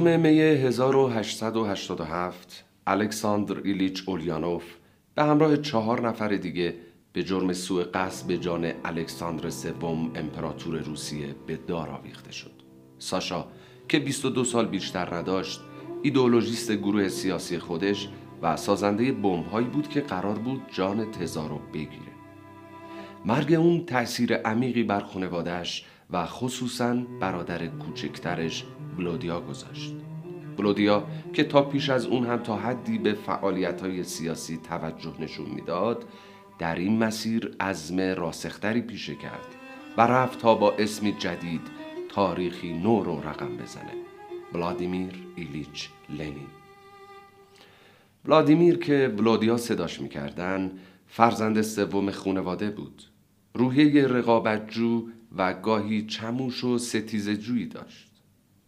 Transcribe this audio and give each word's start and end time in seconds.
می 0.00 0.40
1887 0.40 2.64
الکساندر 2.86 3.60
ایلیچ 3.64 4.02
اولیانوف 4.06 4.64
به 5.14 5.22
همراه 5.22 5.56
چهار 5.56 6.08
نفر 6.08 6.28
دیگه 6.28 6.74
به 7.12 7.22
جرم 7.22 7.52
سوء 7.52 7.84
قصد 7.94 8.26
به 8.26 8.38
جان 8.38 8.72
الکساندر 8.84 9.50
سوم 9.50 10.10
امپراتور 10.14 10.78
روسیه 10.78 11.34
به 11.46 11.56
دار 11.56 11.88
آویخته 11.88 12.32
شد. 12.32 12.50
ساشا 12.98 13.46
که 13.88 13.98
22 13.98 14.44
سال 14.44 14.66
بیشتر 14.66 15.14
نداشت، 15.14 15.60
ایدئولوژیست 16.02 16.72
گروه 16.72 17.08
سیاسی 17.08 17.58
خودش 17.58 18.08
و 18.42 18.56
سازنده 18.56 19.12
بمب‌هایی 19.12 19.66
بود 19.66 19.88
که 19.88 20.00
قرار 20.00 20.38
بود 20.38 20.62
جان 20.72 21.10
تزارو 21.10 21.60
بگیره. 21.72 22.14
مرگ 23.24 23.52
اون 23.52 23.86
تأثیر 23.86 24.36
عمیقی 24.36 24.82
بر 24.82 25.00
خانوادهش 25.00 25.84
و 26.10 26.26
خصوصا 26.26 26.96
برادر 27.20 27.66
کوچکترش 27.66 28.64
بلودیا 28.96 29.40
گذاشت. 29.40 29.94
بلودیا 30.56 31.06
که 31.32 31.44
تا 31.44 31.62
پیش 31.62 31.90
از 31.90 32.06
اون 32.06 32.26
هم 32.26 32.38
تا 32.38 32.56
حدی 32.56 32.98
به 32.98 33.12
فعالیت 33.12 33.80
های 33.80 34.02
سیاسی 34.04 34.56
توجه 34.56 35.14
نشون 35.20 35.46
می‌داد 35.50 36.04
در 36.58 36.74
این 36.74 36.98
مسیر 36.98 37.56
عزم 37.60 38.00
راسختری 38.00 38.80
پیشه 38.80 39.14
کرد 39.14 39.46
و 39.96 40.00
رفت 40.00 40.38
تا 40.38 40.54
با 40.54 40.72
اسمی 40.72 41.12
جدید 41.12 41.60
تاریخی 42.08 42.72
نو 42.72 43.02
رو 43.02 43.28
رقم 43.28 43.56
بزنه. 43.56 43.92
ولادیمیر 44.54 45.12
ایلیچ 45.36 45.88
لنین. 46.10 46.46
ولادیمیر 48.24 48.78
که 48.78 49.14
ولودیا 49.18 49.56
صداش 49.56 50.00
می‌کردن 50.00 50.72
فرزند 51.06 51.62
سوم 51.62 52.10
خونواده 52.10 52.70
بود. 52.70 53.02
روحیه 53.54 54.06
رقابتجو 54.06 55.08
و 55.36 55.54
گاهی 55.54 56.02
چموش 56.02 56.64
و 56.64 56.78
ستیز 56.78 57.30
جویی 57.30 57.66
داشت. 57.66 58.13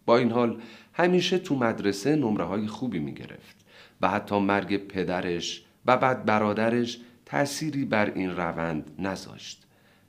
با 0.07 0.17
این 0.17 0.31
حال 0.31 0.61
همیشه 0.93 1.37
تو 1.37 1.55
مدرسه 1.55 2.15
نمره 2.15 2.43
های 2.43 2.67
خوبی 2.67 2.99
می 2.99 3.13
گرفت 3.13 3.55
و 4.01 4.07
حتی 4.07 4.39
مرگ 4.39 4.87
پدرش 4.87 5.63
و 5.85 5.97
بعد 5.97 6.25
برادرش 6.25 6.99
تأثیری 7.25 7.85
بر 7.85 8.11
این 8.15 8.35
روند 8.35 8.91
نذاشت. 8.99 9.63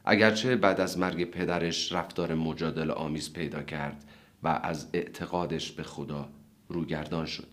اگرچه 0.05 0.57
بعد 0.57 0.81
از 0.81 0.99
مرگ 0.99 1.25
پدرش 1.25 1.93
رفتار 1.93 2.35
مجادل 2.35 2.91
آمیز 2.91 3.33
پیدا 3.33 3.63
کرد 3.63 4.05
و 4.43 4.61
از 4.63 4.89
اعتقادش 4.93 5.73
به 5.73 5.83
خدا 5.83 6.29
روگردان 6.69 7.27
شد. 7.27 7.49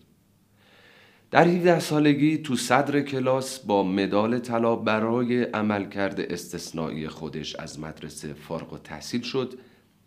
در 1.30 1.48
17 1.48 1.80
سالگی 1.80 2.38
تو 2.38 2.56
صدر 2.56 3.00
کلاس 3.00 3.58
با 3.58 3.82
مدال 3.82 4.38
طلا 4.38 4.76
برای 4.76 5.42
عملکرد 5.42 6.20
استثنایی 6.20 7.08
خودش 7.08 7.56
از 7.56 7.80
مدرسه 7.80 8.34
فارغ 8.34 8.72
و 8.72 8.78
تحصیل 8.78 9.22
شد 9.22 9.58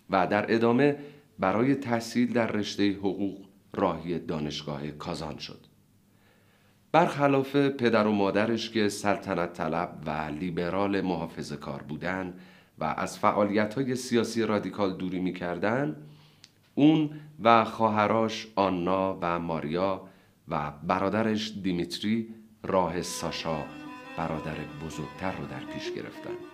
و 0.09 0.27
در 0.27 0.53
ادامه 0.53 0.95
برای 1.39 1.75
تحصیل 1.75 2.33
در 2.33 2.47
رشته 2.47 2.91
حقوق 2.91 3.45
راهی 3.73 4.19
دانشگاه 4.19 4.91
کازان 4.91 5.37
شد. 5.37 5.59
برخلاف 6.91 7.55
پدر 7.55 8.07
و 8.07 8.11
مادرش 8.11 8.69
که 8.69 8.89
سلطنت 8.89 9.53
طلب 9.53 10.03
و 10.05 10.11
لیبرال 10.39 11.01
محافظ 11.01 11.53
کار 11.53 11.81
بودن 11.81 12.33
و 12.79 12.83
از 12.83 13.19
فعالیت 13.19 13.73
های 13.73 13.95
سیاسی 13.95 14.43
رادیکال 14.43 14.97
دوری 14.97 15.19
می 15.19 15.33
کردن، 15.33 15.95
اون 16.75 17.09
و 17.43 17.65
خواهراش 17.65 18.47
آنا 18.55 19.17
و 19.21 19.39
ماریا 19.39 20.01
و 20.47 20.71
برادرش 20.71 21.53
دیمیتری 21.63 22.27
راه 22.63 23.01
ساشا 23.01 23.63
برادر 24.17 24.55
بزرگتر 24.85 25.31
رو 25.31 25.45
در 25.45 25.73
پیش 25.73 25.91
گرفتن. 25.91 26.48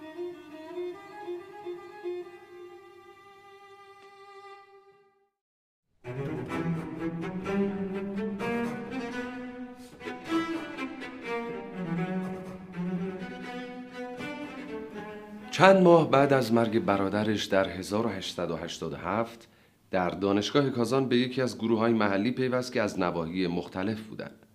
چند 15.51 15.83
ماه 15.83 16.11
بعد 16.11 16.33
از 16.33 16.53
مرگ 16.53 16.79
برادرش 16.79 17.45
در 17.45 17.69
1887 17.69 19.47
در 19.91 20.09
دانشگاه 20.09 20.69
کازان 20.69 21.09
به 21.09 21.17
یکی 21.17 21.41
از 21.41 21.57
گروه 21.57 21.79
های 21.79 21.93
محلی 21.93 22.31
پیوست 22.31 22.73
که 22.73 22.81
از 22.81 22.99
نواحی 22.99 23.47
مختلف 23.47 24.01
بودند. 24.01 24.45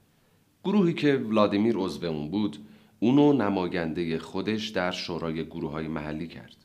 گروهی 0.64 0.94
که 0.94 1.16
ولادیمیر 1.16 1.76
عضو 1.76 2.06
اون 2.06 2.30
بود، 2.30 2.56
اونو 3.00 3.32
نماینده 3.32 4.18
خودش 4.18 4.68
در 4.68 4.90
شورای 4.90 5.44
گروه 5.44 5.70
های 5.70 5.88
محلی 5.88 6.26
کرد. 6.26 6.56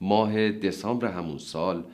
ماه 0.00 0.50
دسامبر 0.50 1.08
همون 1.08 1.38
سال 1.38 1.84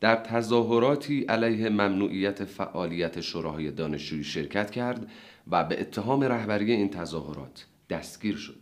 در 0.00 0.16
تظاهراتی 0.16 1.24
علیه 1.24 1.68
ممنوعیت 1.68 2.44
فعالیت 2.44 3.20
شوراهای 3.20 3.70
دانشجویی 3.70 4.24
شرکت 4.24 4.70
کرد 4.70 5.10
و 5.50 5.64
به 5.64 5.80
اتهام 5.80 6.22
رهبری 6.22 6.72
این 6.72 6.90
تظاهرات 6.90 7.66
دستگیر 7.90 8.36
شد. 8.36 8.58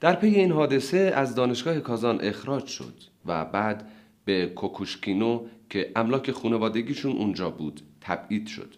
در 0.00 0.14
پی 0.14 0.26
این 0.26 0.52
حادثه 0.52 1.12
از 1.14 1.34
دانشگاه 1.34 1.80
کازان 1.80 2.20
اخراج 2.20 2.66
شد 2.66 2.94
و 3.26 3.44
بعد 3.44 3.88
به 4.24 4.46
کوکوشکینو 4.46 5.46
که 5.70 5.92
املاک 5.96 6.30
خانوادگیشون 6.30 7.12
اونجا 7.12 7.50
بود 7.50 7.80
تبعید 8.00 8.46
شد. 8.46 8.74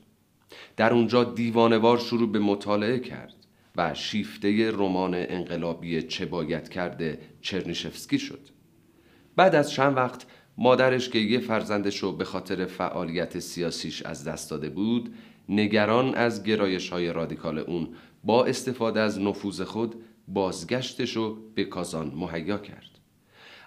در 0.77 0.93
اونجا 0.93 1.25
دیوانوار 1.25 1.99
شروع 1.99 2.33
به 2.33 2.38
مطالعه 2.38 2.99
کرد 2.99 3.35
و 3.77 3.94
شیفته 3.94 4.71
رمان 4.71 5.15
انقلابی 5.15 6.03
چه 6.03 6.27
باید 6.27 6.69
کرده 6.69 7.19
چرنیشفسکی 7.41 8.19
شد. 8.19 8.49
بعد 9.37 9.55
از 9.55 9.71
چند 9.71 9.97
وقت 9.97 10.27
مادرش 10.59 11.09
که 11.09 11.19
یه 11.19 11.39
فرزندش 11.39 11.99
رو 11.99 12.12
به 12.12 12.25
خاطر 12.25 12.65
فعالیت 12.65 13.39
سیاسیش 13.39 14.03
از 14.03 14.25
دست 14.25 14.51
داده 14.51 14.69
بود 14.69 15.15
نگران 15.49 16.15
از 16.15 16.43
گرایش 16.43 16.91
های 16.91 17.12
رادیکال 17.12 17.59
اون. 17.59 17.89
با 18.25 18.45
استفاده 18.45 19.01
از 19.01 19.21
نفوذ 19.21 19.61
خود 19.61 19.95
بازگشتش 20.29 21.17
رو 21.17 21.37
به 21.55 21.65
کازان 21.65 22.12
مهیا 22.17 22.59
کرد. 22.59 22.91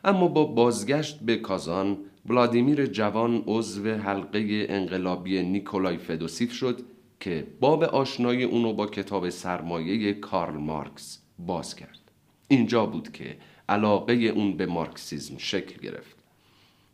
اما 0.03 0.27
با 0.27 0.45
بازگشت 0.45 1.19
به 1.19 1.35
کازان 1.35 1.97
ولادیمیر 2.25 2.85
جوان 2.85 3.43
عضو 3.47 3.89
حلقه 3.89 4.65
انقلابی 4.69 5.43
نیکولای 5.43 5.97
فدوسیف 5.97 6.51
شد 6.51 6.81
که 7.19 7.47
باب 7.59 7.83
آشنایی 7.83 8.43
اونو 8.43 8.73
با 8.73 8.87
کتاب 8.87 9.29
سرمایه 9.29 10.13
کارل 10.13 10.57
مارکس 10.57 11.19
باز 11.39 11.75
کرد. 11.75 12.11
اینجا 12.47 12.85
بود 12.85 13.11
که 13.11 13.37
علاقه 13.69 14.13
اون 14.13 14.57
به 14.57 14.65
مارکسیزم 14.65 15.37
شکل 15.37 15.81
گرفت. 15.81 16.16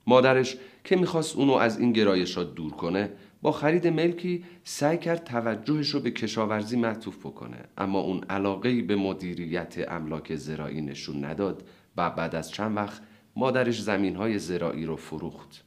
مادرش 0.07 0.57
که 0.83 0.95
می‌خواست 0.95 1.35
اونو 1.35 1.53
از 1.53 1.79
این 1.79 1.91
گرایشات 1.91 2.55
دور 2.55 2.71
کنه 2.71 3.09
با 3.41 3.51
خرید 3.51 3.87
ملکی 3.87 4.43
سعی 4.63 4.97
کرد 4.97 5.23
توجهش 5.23 5.89
رو 5.89 5.99
به 5.99 6.11
کشاورزی 6.11 6.77
معطوف 6.77 7.25
بکنه. 7.25 7.57
اما 7.77 7.99
اون 7.99 8.23
علاقه 8.23 8.81
به 8.81 8.95
مدیریت 8.95 9.75
املاک 9.87 10.35
زراعی 10.35 10.81
نشون 10.81 11.25
نداد 11.25 11.63
و 11.97 12.09
بعد 12.09 12.35
از 12.35 12.51
چند 12.51 12.77
وقت 12.77 13.01
مادرش 13.35 13.81
زمین 13.81 14.15
های 14.15 14.39
زراعی 14.39 14.85
رو 14.85 14.95
فروخت. 14.95 15.63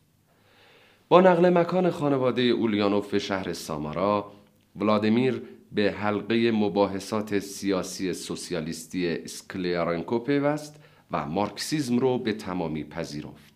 با 1.09 1.21
نقل 1.21 1.49
مکان 1.49 1.91
خانواده 1.91 2.43
اولیانوف 2.43 3.19
شهر 3.19 3.53
سامارا 3.53 4.33
ولادیمیر 4.77 5.43
به 5.73 5.93
حلقه 5.93 6.51
مباحثات 6.51 7.39
سیاسی 7.39 8.13
سوسیالیستی 8.13 9.09
اسکلیارنکو 9.09 10.19
پیوست 10.19 10.81
و 11.11 11.27
مارکسیزم 11.27 11.99
رو 11.99 12.19
به 12.19 12.33
تمامی 12.33 12.85
پذیرفت. 12.85 13.56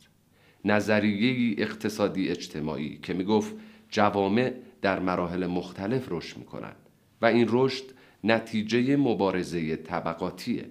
نظریه 0.65 1.55
اقتصادی 1.59 2.29
اجتماعی 2.29 2.99
که 3.03 3.15
می 3.15 3.25
گفت 3.25 3.55
جوامع 3.91 4.53
در 4.83 4.99
مراحل 4.99 5.47
مختلف 5.47 6.07
رشد 6.11 6.37
می‌کنند 6.39 6.77
و 7.23 7.27
این 7.27 7.47
رشد 7.51 7.85
نتیجه 8.25 8.97
مبارزه 8.97 9.77
طبقاتیه 9.77 10.67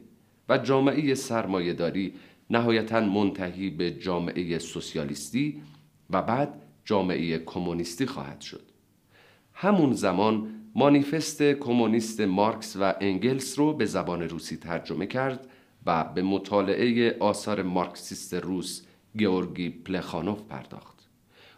و 0.49 0.57
جامعه 0.57 1.15
سرمایهداری 1.15 2.13
نهایتا 2.49 2.99
منتهی 2.99 3.69
به 3.69 3.91
جامعه 3.91 4.59
سوسیالیستی 4.59 5.61
و 6.09 6.21
بعد 6.21 6.61
جامعه 6.85 7.39
کمونیستی 7.39 8.05
خواهد 8.05 8.41
شد. 8.41 8.61
همون 9.53 9.93
زمان 9.93 10.47
مانیفست 10.75 11.43
کمونیست 11.43 12.21
مارکس 12.21 12.75
و 12.79 12.95
انگلس 13.01 13.59
رو 13.59 13.73
به 13.73 13.85
زبان 13.85 14.21
روسی 14.21 14.57
ترجمه 14.57 15.07
کرد 15.07 15.47
و 15.85 16.03
به 16.03 16.21
مطالعه 16.21 17.17
آثار 17.19 17.63
مارکسیست 17.63 18.33
روس 18.33 18.81
گیورگی 19.17 19.69
پلخانوف 19.69 20.41
پرداخت. 20.41 21.09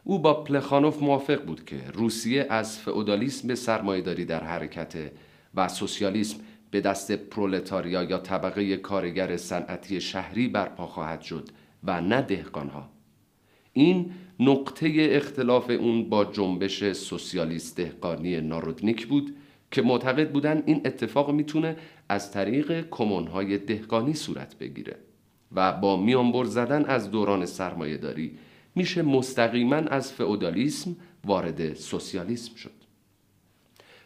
او 0.04 0.20
با 0.20 0.44
پلخانوف 0.44 1.02
موافق 1.02 1.46
بود 1.46 1.66
که 1.66 1.82
روسیه 1.94 2.48
از 2.50 2.80
فئودالیسم 2.80 3.48
به 3.48 3.56
سرمایهداری 3.56 4.26
در 4.26 4.44
حرکت 4.44 5.12
و 5.56 5.68
سوسیالیسم 5.68 6.38
به 6.72 6.82
دست 6.82 7.12
پرولتاریا 7.12 8.04
یا 8.04 8.18
طبقه 8.18 8.78
کارگر 8.78 9.38
صنعتی 9.38 10.02
شهری 10.02 10.48
برپا 10.48 10.88
خواهد 10.88 11.22
شد 11.22 11.50
و 11.84 12.02
نه 12.02 12.22
دهقانها. 12.22 12.90
این 13.74 14.12
نقطه 14.40 15.10
اختلاف 15.12 15.70
اون 15.70 16.10
با 16.10 16.26
جنبش 16.26 16.92
سوسیالیست 16.92 17.78
دهقانی 17.78 18.42
نارودنیک 18.42 19.08
بود 19.08 19.36
که 19.72 19.82
معتقد 19.82 20.32
بودن 20.32 20.64
این 20.66 20.82
اتفاق 20.86 21.32
می‌تونه 21.32 21.78
از 22.10 22.32
طریق 22.32 22.90
کمونهای 22.92 23.58
دهقانی 23.58 24.14
صورت 24.14 24.58
بگیره. 24.58 24.96
و 25.56 25.74
با 25.74 25.98
میانبر 25.98 26.44
زدن 26.44 26.86
از 26.86 27.12
دوران 27.12 27.46
سرمایهداری 27.46 28.38
میشه 28.76 29.02
مستقیما 29.02 29.76
از 29.76 30.14
فئودالیسم 30.14 30.96
وارد 31.26 31.74
سوسیالیسم 31.74 32.56
شد. 32.56 32.72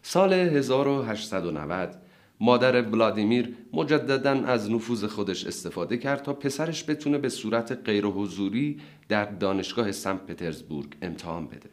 سال 0.01 0.33
1890 0.33 2.01
مادر 2.39 2.81
ولادیمیر 2.81 3.55
مجددا 3.73 4.31
از 4.31 4.71
نفوذ 4.71 5.05
خودش 5.05 5.45
استفاده 5.45 5.97
کرد 5.97 6.23
تا 6.23 6.33
پسرش 6.33 6.89
بتونه 6.89 7.17
به 7.17 7.29
صورت 7.29 7.71
غیر 7.85 8.05
حضوری 8.05 8.79
در 9.09 9.25
دانشگاه 9.25 9.91
سن 9.91 10.17
پترزبورگ 10.17 10.95
امتحان 11.01 11.47
بده. 11.47 11.69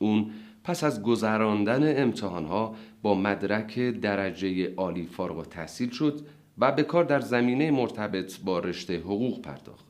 اون 0.00 0.30
پس 0.64 0.84
از 0.84 1.02
گذراندن 1.02 2.02
امتحانها 2.02 2.74
با 3.02 3.14
مدرک 3.14 3.78
درجه 3.78 4.74
عالی 4.74 5.06
فارغ 5.06 5.38
و 5.38 5.44
تحصیل 5.44 5.90
شد 5.90 6.26
و 6.60 6.72
به 6.72 6.82
کار 6.82 7.04
در 7.04 7.20
زمینه 7.20 7.70
مرتبط 7.70 8.38
با 8.44 8.58
رشته 8.58 8.98
حقوق 8.98 9.42
پرداخت. 9.42 9.84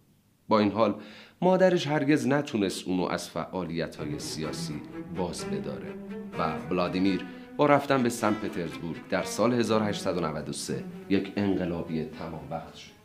با 0.48 0.58
این 0.58 0.72
حال 0.72 0.94
مادرش 1.42 1.86
هرگز 1.86 2.26
نتونست 2.26 2.88
اونو 2.88 3.04
از 3.04 3.30
فعالیت 3.30 3.96
های 3.96 4.18
سیاسی 4.18 4.80
باز 5.16 5.44
بداره 5.44 5.94
و 6.38 6.58
ولادیمیر 6.70 7.26
با 7.56 7.66
رفتن 7.66 8.02
به 8.02 8.08
سن 8.08 8.34
پترزبورگ 8.34 9.08
در 9.08 9.22
سال 9.22 9.54
1893 9.54 10.84
یک 11.08 11.32
انقلابی 11.36 12.04
تمام 12.04 12.48
وقت 12.50 12.74
شد. 12.74 13.00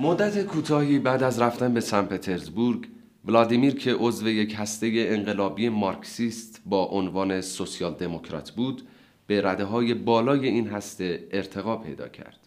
مدت 0.00 0.42
کوتاهی 0.46 0.98
بعد 0.98 1.22
از 1.22 1.38
رفتن 1.38 1.74
به 1.74 1.80
سن 1.80 2.02
پترزبورگ 2.02 2.88
ولادیمیر 3.24 3.74
که 3.74 3.94
عضو 3.94 4.28
یک 4.28 4.54
هسته 4.58 4.92
انقلابی 4.96 5.68
مارکسیست 5.68 6.62
با 6.66 6.84
عنوان 6.84 7.40
سوسیال 7.40 7.94
دموکرات 7.94 8.50
بود 8.50 8.82
به 9.26 9.42
رده 9.42 9.64
های 9.64 9.94
بالای 9.94 10.48
این 10.48 10.68
هسته 10.68 11.28
ارتقا 11.30 11.76
پیدا 11.76 12.08
کرد. 12.08 12.38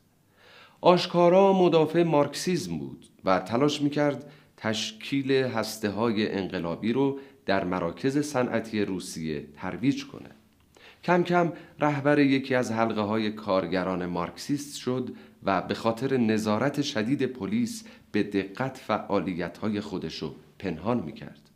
آشکارا 0.81 1.53
مدافع 1.53 2.03
مارکسیزم 2.03 2.77
بود 2.77 3.05
و 3.25 3.39
تلاش 3.39 3.81
می‌کرد 3.81 4.31
تشکیل 4.57 5.31
هسته 5.31 5.89
های 5.89 6.31
انقلابی 6.31 6.93
رو 6.93 7.19
در 7.45 7.63
مراکز 7.63 8.17
صنعتی 8.17 8.85
روسیه 8.85 9.47
ترویج 9.57 10.05
کنه. 10.07 10.29
کم 11.03 11.23
کم 11.23 11.51
رهبر 11.79 12.19
یکی 12.19 12.55
از 12.55 12.71
حلقه 12.71 13.01
های 13.01 13.31
کارگران 13.31 14.05
مارکسیست 14.05 14.77
شد 14.77 15.09
و 15.43 15.61
به 15.61 15.73
خاطر 15.73 16.17
نظارت 16.17 16.81
شدید 16.81 17.25
پلیس 17.25 17.83
به 18.11 18.23
دقت 18.23 18.77
فعالیت 18.77 19.57
های 19.57 19.81
خودشو 19.81 20.35
پنهان 20.59 20.99
می‌کرد. 20.99 21.49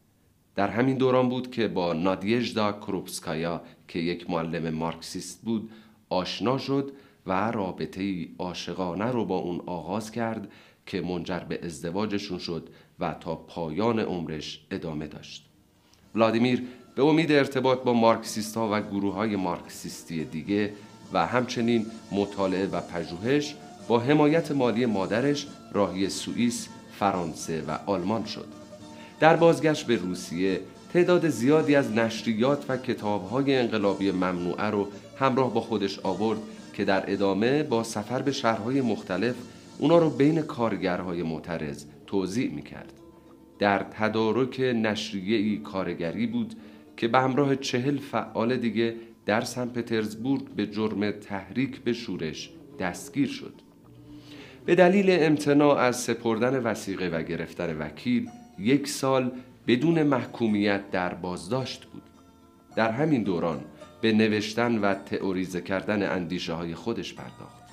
در 0.56 0.70
همین 0.70 0.98
دوران 0.98 1.30
بود 1.30 1.52
که 1.52 1.68
با 1.68 1.94
نادیژدا 1.94 2.72
کروپسکایا 2.72 3.62
که 3.88 4.00
یک 4.00 4.30
معلم 4.30 4.74
مارکسیست 4.74 5.42
بود 5.42 5.72
آشنا 6.10 6.58
شد 6.58 6.92
و 7.26 7.52
رابطه 7.52 8.28
عاشقانه 8.40 9.12
رو 9.12 9.26
با 9.26 9.38
اون 9.38 9.62
آغاز 9.66 10.12
کرد 10.12 10.52
که 10.86 11.02
منجر 11.02 11.40
به 11.40 11.60
ازدواجشون 11.66 12.40
شد 12.40 12.70
و 13.00 13.14
تا 13.14 13.36
پایان 13.36 14.00
عمرش 14.00 14.66
ادامه 14.72 15.08
داشت. 15.08 15.46
ولادیمیر 16.16 16.64
به 16.96 17.04
امید 17.04 17.32
ارتباط 17.32 17.84
با 17.84 17.94
مارکسیست 17.94 18.58
ها 18.58 18.70
و 18.72 18.82
گروه 18.82 19.14
های 19.14 19.36
مارکسیستی 19.36 20.26
دیگه 20.26 20.74
و 21.14 21.26
همچنین 21.26 21.86
مطالعه 22.12 22.68
و 22.68 22.82
پژوهش 22.82 23.56
با 23.88 24.00
حمایت 24.00 24.52
مالی 24.52 24.86
مادرش 24.86 25.48
راهی 25.74 26.10
سوئیس، 26.10 26.68
فرانسه 27.00 27.64
و 27.68 27.78
آلمان 27.86 28.26
شد. 28.26 28.48
در 29.20 29.36
بازگشت 29.36 29.88
به 29.88 29.96
روسیه 29.96 30.60
تعداد 30.94 31.30
زیادی 31.30 31.76
از 31.76 31.92
نشریات 31.92 32.66
و 32.70 32.78
کتابهای 32.78 33.56
انقلابی 33.56 34.12
ممنوعه 34.12 34.66
رو 34.66 34.88
همراه 35.20 35.54
با 35.54 35.62
خودش 35.62 36.00
آورد 36.00 36.40
که 36.74 36.86
در 36.86 37.14
ادامه 37.14 37.64
با 37.64 37.84
سفر 37.84 38.22
به 38.22 38.32
شهرهای 38.32 38.82
مختلف 38.82 39.36
اونا 39.80 39.98
رو 39.98 40.10
بین 40.10 40.42
کارگرهای 40.42 41.24
معترض 41.24 41.86
توضیح 42.08 42.52
می‌کرد. 42.52 42.94
در 43.60 43.80
تدارک 43.80 44.60
نشریه 44.60 45.60
کارگری 45.62 46.28
بود 46.28 46.56
که 46.98 47.08
به 47.08 47.20
همراه 47.20 47.56
چهل 47.56 47.98
فعال 47.98 48.58
دیگه 48.58 48.96
در 49.26 49.42
سن 49.42 49.68
پترزبورگ 49.70 50.48
به 50.50 50.68
جرم 50.68 51.12
تحریک 51.12 51.80
به 51.80 51.94
شورش 51.94 52.50
دستگیر 52.80 53.28
شد. 53.28 53.54
به 54.66 54.76
دلیل 54.76 55.06
امتناع 55.10 55.78
از 55.78 56.02
سپردن 56.02 56.64
وسیقه 56.64 57.10
و 57.10 57.24
گرفتن 57.24 57.78
وکیل 57.78 58.30
یک 58.60 58.88
سال 58.88 59.32
بدون 59.68 60.04
محکومیت 60.04 60.92
در 60.92 61.14
بازداشت 61.14 61.86
بود. 61.86 62.02
در 62.76 62.92
همین 62.92 63.24
دوران 63.24 63.62
به 64.02 64.12
نوشتن 64.12 64.78
و 64.78 64.94
تئوریزه 64.94 65.62
کردن 65.62 66.12
اندیشه 66.12 66.54
های 66.54 66.76
خودش 66.76 67.14
پرداخت. 67.14 67.64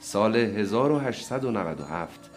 سال 0.00 0.36
1897 0.36 2.30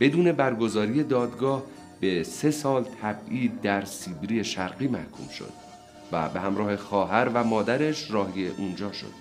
بدون 0.00 0.32
برگزاری 0.32 1.02
دادگاه 1.02 1.62
به 2.00 2.22
سه 2.22 2.50
سال 2.50 2.86
تبعید 3.02 3.60
در 3.60 3.84
سیبری 3.84 4.44
شرقی 4.44 4.88
محکوم 4.88 5.28
شد 5.28 5.52
و 6.12 6.28
به 6.28 6.40
همراه 6.40 6.76
خواهر 6.76 7.28
و 7.34 7.44
مادرش 7.44 8.10
راهی 8.10 8.48
اونجا 8.48 8.92
شد. 8.92 9.12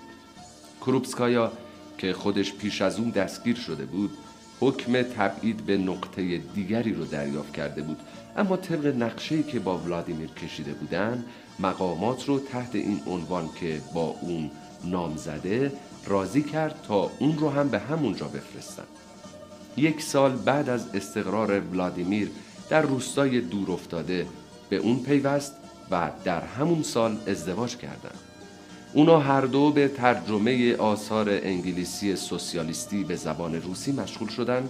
کروپسکایا 0.82 1.52
که 1.98 2.14
خودش 2.14 2.54
پیش 2.54 2.82
از 2.82 3.00
اون 3.00 3.10
دستگیر 3.10 3.56
شده 3.56 3.86
بود 3.86 4.12
حکم 4.60 5.02
تبعید 5.02 5.66
به 5.66 5.78
نقطه 5.78 6.38
دیگری 6.38 6.94
رو 6.94 7.06
دریافت 7.06 7.54
کرده 7.54 7.82
بود 7.82 8.00
اما 8.38 8.58
طبق 8.58 8.86
نقشه‌ای 8.86 9.44
که 9.44 9.60
با 9.60 9.78
ولادیمیر 9.78 10.30
کشیده 10.30 10.74
بودن 10.74 11.26
مقامات 11.60 12.26
رو 12.26 12.40
تحت 12.40 12.76
این 12.76 13.02
عنوان 13.08 13.50
که 13.60 13.82
با 13.94 14.16
اون 14.22 14.52
نام 14.84 15.18
زده 15.18 15.72
راضی 16.06 16.42
کرد 16.44 16.82
تا 16.88 17.12
اون 17.20 17.38
رو 17.38 17.50
هم 17.50 17.70
به 17.70 17.80
همونجا 17.80 18.28
بفرستن 18.28 18.84
یک 19.78 20.02
سال 20.02 20.36
بعد 20.36 20.70
از 20.70 20.96
استقرار 20.96 21.60
ولادیمیر 21.60 22.32
در 22.70 22.82
روستای 22.82 23.42
دور 23.42 23.72
افتاده 23.72 24.28
به 24.70 24.78
اون 24.78 25.00
پیوست 25.00 25.54
و 25.92 26.12
در 26.24 26.42
همون 26.42 26.84
سال 26.84 27.18
ازدواج 27.28 27.78
کردند. 27.78 28.29
اونا 28.94 29.20
هر 29.20 29.42
دو 29.42 29.72
به 29.72 29.88
ترجمه 29.88 30.76
آثار 30.76 31.30
انگلیسی 31.30 32.16
سوسیالیستی 32.16 33.04
به 33.04 33.16
زبان 33.16 33.56
روسی 33.56 33.92
مشغول 33.92 34.30
شدند 34.30 34.70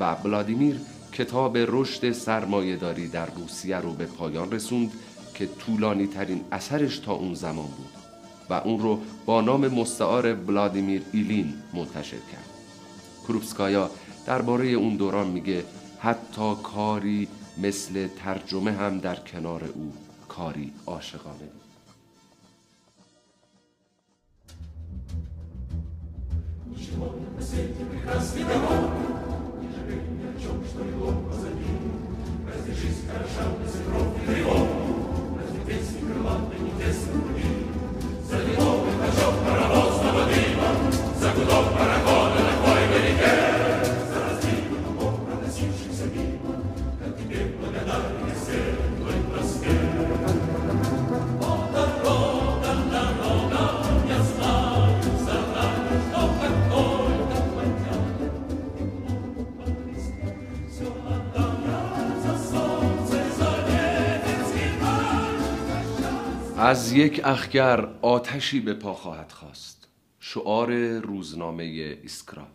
و 0.00 0.14
ولادیمیر 0.14 0.80
کتاب 1.12 1.56
رشد 1.56 2.12
سرمایهداری 2.12 3.08
در 3.08 3.26
روسیه 3.26 3.76
رو 3.76 3.92
به 3.92 4.06
پایان 4.06 4.52
رسوند 4.52 4.92
که 5.34 5.46
طولانی 5.46 6.06
ترین 6.06 6.40
اثرش 6.52 6.98
تا 6.98 7.12
اون 7.12 7.34
زمان 7.34 7.66
بود 7.66 7.90
و 8.50 8.54
اون 8.54 8.80
رو 8.80 9.00
با 9.26 9.40
نام 9.40 9.68
مستعار 9.68 10.34
ولادیمیر 10.34 11.02
ایلین 11.12 11.54
منتشر 11.74 12.16
کرد. 12.32 12.50
کروپسکایا 13.28 13.90
درباره 14.26 14.66
اون 14.66 14.96
دوران 14.96 15.26
میگه 15.26 15.64
حتی 15.98 16.54
کاری 16.62 17.28
مثل 17.58 18.08
ترجمه 18.24 18.72
هم 18.72 18.98
در 18.98 19.16
کنار 19.16 19.64
او 19.74 19.92
کاری 20.28 20.72
عاشقانه 20.86 21.48
Ничего 26.70 27.14
на 27.36 27.42
свете 27.42 27.84
прекрасней 27.90 28.44
того, 28.44 28.90
Не 29.60 29.68
жалей 29.74 30.02
ни 30.08 30.22
о 30.22 30.40
чем, 30.40 30.64
что 30.64 30.84
легло 30.84 31.12
позади. 31.28 31.66
Разве 32.46 32.74
жизнь 32.74 33.08
хороша 33.10 33.50
без 33.58 33.74
ветров 33.74 34.14
и 34.16 34.26
тревог? 34.26 34.68
Разве 35.36 35.60
песни 35.66 36.00
крылатой 36.06 36.60
небесной 36.60 37.22
пути? 37.22 37.66
За 38.28 38.38
лиловый 38.38 38.92
ножок 38.94 39.34
паровозного 39.44 40.26
дыма, 40.26 40.70
За 41.18 41.32
гудок 41.32 41.72
паровозного 41.72 41.99
از 66.62 66.92
یک 66.92 67.20
اخگر 67.24 67.88
آتشی 68.02 68.60
به 68.60 68.74
پا 68.74 68.94
خواهد 68.94 69.32
خاست. 69.32 69.88
شعار 70.18 70.98
روزنامه 70.98 71.62
ایسکرا 71.62 72.46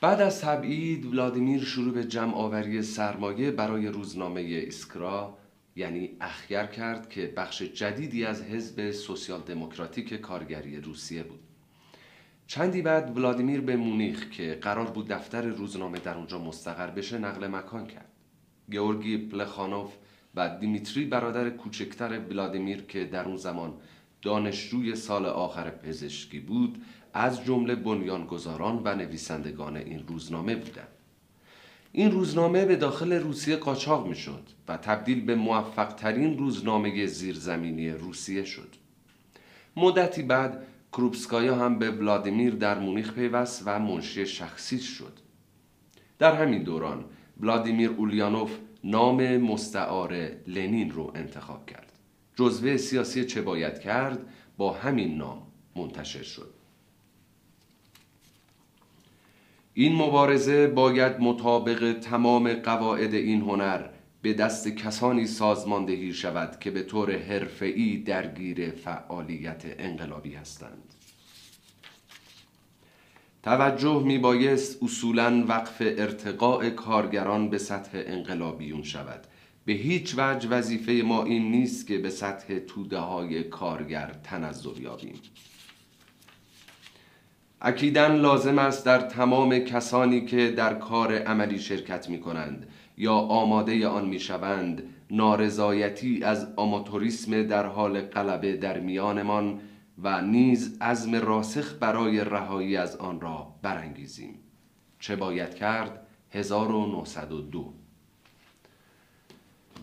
بعد 0.00 0.20
از 0.20 0.40
تبعید 0.40 1.06
ولادیمیر 1.06 1.64
شروع 1.64 1.94
به 1.94 2.04
جمع 2.04 2.34
آوری 2.34 2.82
سرمایه 2.82 3.50
برای 3.50 3.86
روزنامه 3.86 4.40
ایسکرا 4.40 5.38
یعنی 5.76 6.10
اخگر 6.20 6.66
کرد 6.66 7.08
که 7.08 7.32
بخش 7.36 7.62
جدیدی 7.62 8.24
از 8.24 8.42
حزب 8.42 8.90
سوسیال 8.90 9.40
دموکراتیک 9.40 10.14
کارگری 10.14 10.80
روسیه 10.80 11.22
بود. 11.22 11.40
چندی 12.46 12.82
بعد 12.82 13.16
ولادیمیر 13.16 13.60
به 13.60 13.76
مونیخ 13.76 14.30
که 14.30 14.58
قرار 14.62 14.90
بود 14.90 15.08
دفتر 15.08 15.42
روزنامه 15.42 15.98
در 15.98 16.14
اونجا 16.14 16.38
مستقر 16.38 16.90
بشه 16.90 17.18
نقل 17.18 17.46
مکان 17.46 17.86
کرد. 17.86 18.10
گورگی 18.72 19.18
پلخانوف 19.18 19.92
و 20.34 20.58
دیمیتری 20.60 21.04
برادر 21.04 21.50
کوچکتر 21.50 22.18
ولادیمیر 22.18 22.82
که 22.82 23.04
در 23.04 23.24
اون 23.24 23.36
زمان 23.36 23.72
دانشجوی 24.22 24.96
سال 24.96 25.26
آخر 25.26 25.70
پزشکی 25.70 26.40
بود 26.40 26.82
از 27.14 27.44
جمله 27.44 27.74
بنیانگذاران 27.74 28.82
و 28.84 28.94
نویسندگان 28.94 29.76
این 29.76 30.06
روزنامه 30.06 30.56
بودند. 30.56 30.88
این 31.92 32.10
روزنامه 32.10 32.64
به 32.64 32.76
داخل 32.76 33.12
روسیه 33.12 33.56
قاچاق 33.56 34.06
می‌شد 34.06 34.42
و 34.68 34.76
تبدیل 34.76 35.24
به 35.24 35.34
موفق 35.34 35.94
ترین 35.94 36.38
روزنامه 36.38 37.06
زیرزمینی 37.06 37.90
روسیه 37.90 38.44
شد. 38.44 38.68
مدتی 39.76 40.22
بعد 40.22 40.66
کروپسکایا 40.92 41.54
هم 41.54 41.78
به 41.78 41.90
ولادیمیر 41.90 42.54
در 42.54 42.78
مونیخ 42.78 43.14
پیوست 43.14 43.62
و 43.66 43.78
منشی 43.78 44.26
شخصی 44.26 44.78
شد. 44.78 45.12
در 46.18 46.34
همین 46.34 46.62
دوران 46.62 47.04
ولادیمیر 47.40 47.90
اولیانوف 47.90 48.58
نام 48.84 49.36
مستعار 49.36 50.30
لنین 50.46 50.90
رو 50.90 51.12
انتخاب 51.14 51.66
کرد. 51.66 51.92
جزوه 52.36 52.76
سیاسی 52.76 53.24
چه 53.24 53.42
باید 53.42 53.80
کرد؟ 53.80 54.26
با 54.56 54.72
همین 54.72 55.18
نام 55.18 55.42
منتشر 55.76 56.22
شد. 56.22 56.54
این 59.74 59.94
مبارزه 59.94 60.66
باید 60.66 61.20
مطابق 61.20 61.98
تمام 62.00 62.52
قواعد 62.52 63.14
این 63.14 63.40
هنر 63.40 63.88
به 64.22 64.32
دست 64.32 64.68
کسانی 64.68 65.26
سازماندهی 65.26 66.12
شود 66.12 66.58
که 66.60 66.70
به 66.70 66.82
طور 66.82 67.18
حرفه‌ای 67.18 67.96
درگیر 67.96 68.70
فعالیت 68.70 69.62
انقلابی 69.78 70.34
هستند. 70.34 70.94
توجه 73.42 74.02
می 74.06 74.18
بایست 74.18 74.82
اصولا 74.82 75.44
وقف 75.48 75.76
ارتقاء 75.80 76.70
کارگران 76.70 77.50
به 77.50 77.58
سطح 77.58 78.02
انقلابیون 78.06 78.82
شود. 78.82 79.26
به 79.64 79.72
هیچ 79.72 80.14
وجه 80.18 80.48
وظیفه 80.48 80.92
ما 80.92 81.24
این 81.24 81.50
نیست 81.50 81.86
که 81.86 81.98
به 81.98 82.10
سطح 82.10 82.58
توده 82.58 82.98
های 82.98 83.42
کارگر 83.42 84.14
تنزل 84.24 84.82
یابیم. 84.82 85.14
اکیدا 87.62 88.06
لازم 88.06 88.58
است 88.58 88.86
در 88.86 88.98
تمام 88.98 89.58
کسانی 89.58 90.26
که 90.26 90.50
در 90.50 90.74
کار 90.74 91.14
عملی 91.14 91.58
شرکت 91.58 92.08
می 92.08 92.20
کنند 92.20 92.66
یا 92.98 93.14
آماده 93.14 93.88
آن 93.88 94.08
می 94.08 94.20
شوند 94.20 94.82
نارضایتی 95.10 96.24
از 96.24 96.48
آماتوریسم 96.56 97.42
در 97.42 97.66
حال 97.66 98.00
غلبه 98.00 98.56
در 98.56 98.80
میانمان 98.80 99.60
و 100.02 100.22
نیز 100.22 100.76
عزم 100.80 101.14
راسخ 101.14 101.74
برای 101.80 102.24
رهایی 102.24 102.76
از 102.76 102.96
آن 102.96 103.20
را 103.20 103.54
برانگیزیم. 103.62 104.34
چه 105.00 105.16
باید 105.16 105.54
کرد؟ 105.54 106.06
1902 106.32 107.72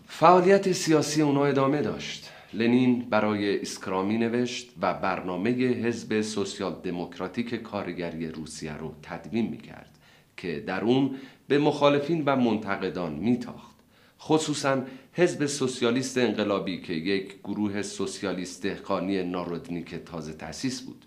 فعالیت 0.06 0.72
سیاسی 0.72 1.22
اونا 1.22 1.44
ادامه 1.44 1.82
داشت. 1.82 2.30
لنین 2.52 3.06
برای 3.10 3.60
اسکرامی 3.60 4.18
نوشت 4.18 4.70
و 4.82 4.94
برنامه 4.94 5.50
حزب 5.50 6.20
سوسیال 6.20 6.80
دموکراتیک 6.84 7.54
کارگری 7.54 8.28
روسیه 8.28 8.76
رو 8.76 8.94
تدوین 9.02 9.48
می 9.48 9.58
کرد 9.58 9.98
که 10.36 10.60
در 10.66 10.80
اون 10.80 11.16
به 11.48 11.58
مخالفین 11.58 12.22
و 12.26 12.36
منتقدان 12.36 13.12
میتاخت 13.12 13.76
خصوصا 14.20 14.82
حزب 15.18 15.46
سوسیالیست 15.46 16.18
انقلابی 16.18 16.80
که 16.80 16.92
یک 16.92 17.38
گروه 17.44 17.82
سوسیالیست 17.82 18.62
دهقانی 18.62 19.22
نارودنیک 19.22 19.94
تازه 19.94 20.32
تأسیس 20.32 20.80
بود. 20.80 21.04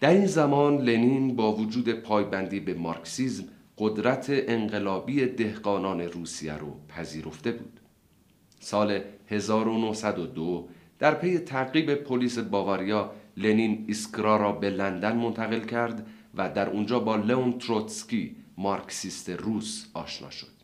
در 0.00 0.10
این 0.10 0.26
زمان 0.26 0.78
لنین 0.78 1.36
با 1.36 1.52
وجود 1.52 1.92
پایبندی 1.92 2.60
به 2.60 2.74
مارکسیزم 2.74 3.44
قدرت 3.78 4.26
انقلابی 4.30 5.26
دهقانان 5.26 6.00
روسیه 6.00 6.54
رو 6.54 6.76
پذیرفته 6.88 7.52
بود. 7.52 7.80
سال 8.60 9.00
1902 9.28 10.68
در 10.98 11.14
پی 11.14 11.38
تعقیب 11.38 11.94
پلیس 11.94 12.38
باواریا 12.38 13.12
لنین 13.36 13.84
ایسکرا 13.88 14.36
را 14.36 14.52
به 14.52 14.70
لندن 14.70 15.16
منتقل 15.16 15.60
کرد 15.60 16.06
و 16.34 16.48
در 16.48 16.70
اونجا 16.70 17.00
با 17.00 17.16
لئون 17.16 17.58
تروتسکی 17.58 18.36
مارکسیست 18.56 19.30
روس 19.30 19.86
آشنا 19.94 20.30
شد. 20.30 20.57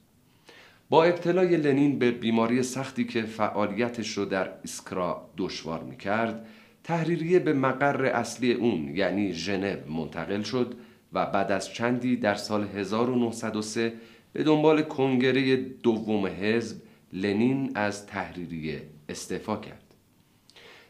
با 0.91 1.05
ابتلای 1.05 1.57
لنین 1.57 1.99
به 1.99 2.11
بیماری 2.11 2.63
سختی 2.63 3.05
که 3.05 3.23
فعالیتش 3.23 4.19
رو 4.19 4.25
در 4.25 4.51
ایسکرا 4.65 5.31
دشوار 5.37 5.83
می 5.83 5.97
کرد 5.97 6.47
تحریریه 6.85 7.39
به 7.39 7.53
مقر 7.53 8.05
اصلی 8.05 8.53
اون 8.53 8.97
یعنی 8.97 9.33
ژنو 9.33 9.77
منتقل 9.89 10.43
شد 10.43 10.75
و 11.13 11.27
بعد 11.27 11.53
از 11.53 11.73
چندی 11.73 12.17
در 12.17 12.35
سال 12.35 12.65
1903 12.65 13.93
به 14.33 14.43
دنبال 14.43 14.83
کنگره 14.83 15.57
دوم 15.57 16.27
حزب 16.27 16.77
لنین 17.13 17.73
از 17.75 18.07
تحریریه 18.07 18.83
استعفا 19.09 19.57
کرد. 19.57 19.95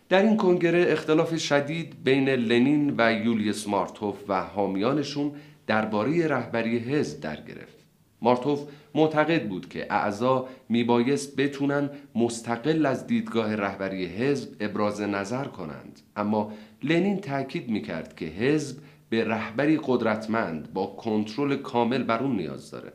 در 0.08 0.22
این 0.22 0.36
کنگره 0.36 0.86
اختلاف 0.88 1.36
شدید 1.36 2.04
بین 2.04 2.28
لنین 2.28 2.94
و 2.98 3.12
یولیوس 3.12 3.68
مارتوف 3.68 4.16
و 4.28 4.40
حامیانشون 4.40 5.32
درباره 5.66 6.26
رهبری 6.28 6.78
حزب 6.78 7.20
در 7.20 7.36
گرفت. 7.36 7.78
مارتوف 8.22 8.60
معتقد 8.94 9.48
بود 9.48 9.68
که 9.68 9.86
اعضا 9.90 10.48
میبایست 10.68 11.36
بتونن 11.36 11.90
مستقل 12.14 12.86
از 12.86 13.06
دیدگاه 13.06 13.56
رهبری 13.56 14.06
حزب 14.06 14.56
ابراز 14.60 15.00
نظر 15.00 15.44
کنند. 15.44 16.00
اما 16.16 16.52
لنین 16.82 17.20
تاکید 17.20 17.68
می‌کرد 17.68 18.16
که 18.16 18.26
حزب 18.26 18.78
به 19.08 19.24
رهبری 19.24 19.80
قدرتمند 19.84 20.72
با 20.72 20.86
کنترل 20.86 21.56
کامل 21.56 22.02
بر 22.02 22.22
اون 22.22 22.36
نیاز 22.36 22.70
داره. 22.70 22.92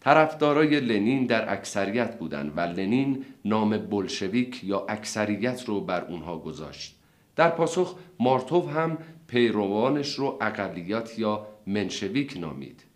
طرفدارای 0.00 0.80
لنین 0.80 1.26
در 1.26 1.52
اکثریت 1.52 2.18
بودند 2.18 2.52
و 2.56 2.60
لنین 2.60 3.24
نام 3.44 3.78
بلشویک 3.78 4.64
یا 4.64 4.86
اکثریت 4.88 5.64
رو 5.64 5.80
بر 5.80 6.04
اونها 6.04 6.38
گذاشت. 6.38 6.96
در 7.36 7.50
پاسخ 7.50 7.98
مارتوف 8.20 8.68
هم 8.68 8.98
پیروانش 9.26 10.14
رو 10.14 10.38
اقلیت 10.40 11.18
یا 11.18 11.46
منشویک 11.66 12.36
نامید. 12.40 12.87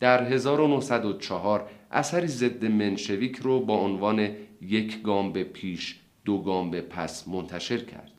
در 0.00 0.24
1904 0.24 1.70
اثری 1.90 2.26
ضد 2.26 2.64
منشویک 2.64 3.36
رو 3.36 3.60
با 3.60 3.74
عنوان 3.74 4.30
یک 4.60 5.02
گام 5.02 5.32
به 5.32 5.44
پیش 5.44 6.00
دو 6.24 6.42
گام 6.42 6.70
به 6.70 6.80
پس 6.80 7.28
منتشر 7.28 7.84
کرد. 7.84 8.10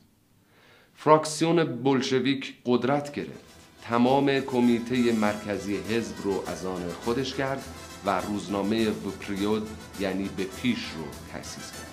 فراکسیون 0.94 1.64
بلشویک 1.64 2.54
قدرت 2.66 3.12
گرفت. 3.12 3.52
تمام 3.82 4.40
کمیته 4.40 5.12
مرکزی 5.12 5.76
حزب 5.76 6.14
رو 6.24 6.44
از 6.46 6.66
آن 6.66 6.88
خودش 7.04 7.34
کرد 7.34 7.64
و 8.06 8.20
روزنامه 8.20 8.90
بپریود 8.90 9.68
یعنی 10.00 10.30
به 10.36 10.44
پیش 10.44 10.78
رو 10.78 11.04
تأسیس 11.32 11.72
کرد. 11.72 11.92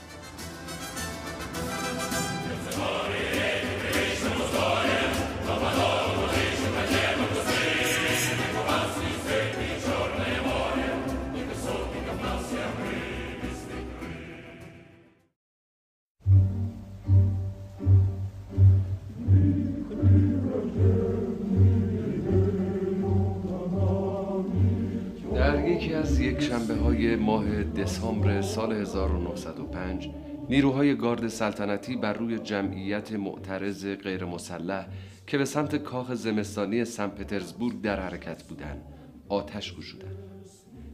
ماه 27.30 27.64
دسامبر 27.64 28.42
سال 28.42 28.74
1905 28.74 30.10
نیروهای 30.50 30.96
گارد 30.96 31.28
سلطنتی 31.28 31.96
بر 31.96 32.14
روی 32.14 32.40
جمعیت 32.40 33.12
معترض 33.12 33.86
غیر 33.86 34.26
مسلح 34.26 34.88
که 35.28 35.38
به 35.38 35.46
سمت 35.46 35.76
کاخ 35.76 36.14
زمستانی 36.14 36.86
سن 36.86 37.08
پترزبورگ 37.08 37.82
در 37.82 38.00
حرکت 38.00 38.44
بودند 38.44 38.82
آتش 39.30 39.76
گشودند. 39.76 40.18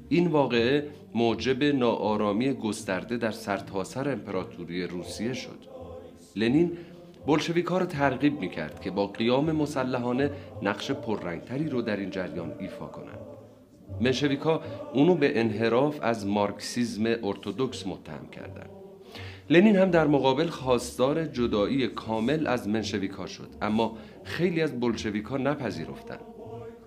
این 0.09 0.27
واقعه 0.27 0.87
موجب 1.13 1.63
ناآرامی 1.63 2.53
گسترده 2.53 3.17
در 3.17 3.31
سرتاسر 3.31 4.09
امپراتوری 4.09 4.87
روسیه 4.87 5.33
شد. 5.33 5.59
لنین 6.35 6.71
بلشویکا 7.27 7.77
را 7.77 7.85
ترغیب 7.85 8.39
می 8.39 8.49
کرد 8.49 8.81
که 8.81 8.91
با 8.91 9.07
قیام 9.07 9.51
مسلحانه 9.51 10.31
نقش 10.61 10.91
پررنگتری 10.91 11.69
رو 11.69 11.81
در 11.81 11.97
این 11.97 12.09
جریان 12.09 12.53
ایفا 12.59 12.85
کنند. 12.87 13.24
منشویکا 14.01 14.61
اونو 14.93 15.15
به 15.15 15.39
انحراف 15.39 15.99
از 16.01 16.27
مارکسیزم 16.27 17.05
ارتودکس 17.23 17.87
متهم 17.87 18.27
کردند. 18.31 18.69
لنین 19.49 19.75
هم 19.75 19.91
در 19.91 20.07
مقابل 20.07 20.47
خواستار 20.47 21.25
جدایی 21.25 21.87
کامل 21.87 22.47
از 22.47 22.67
منشویکا 22.67 23.25
شد 23.25 23.49
اما 23.61 23.97
خیلی 24.23 24.61
از 24.61 24.79
بلشویکا 24.79 25.37
نپذیرفتند. 25.37 26.19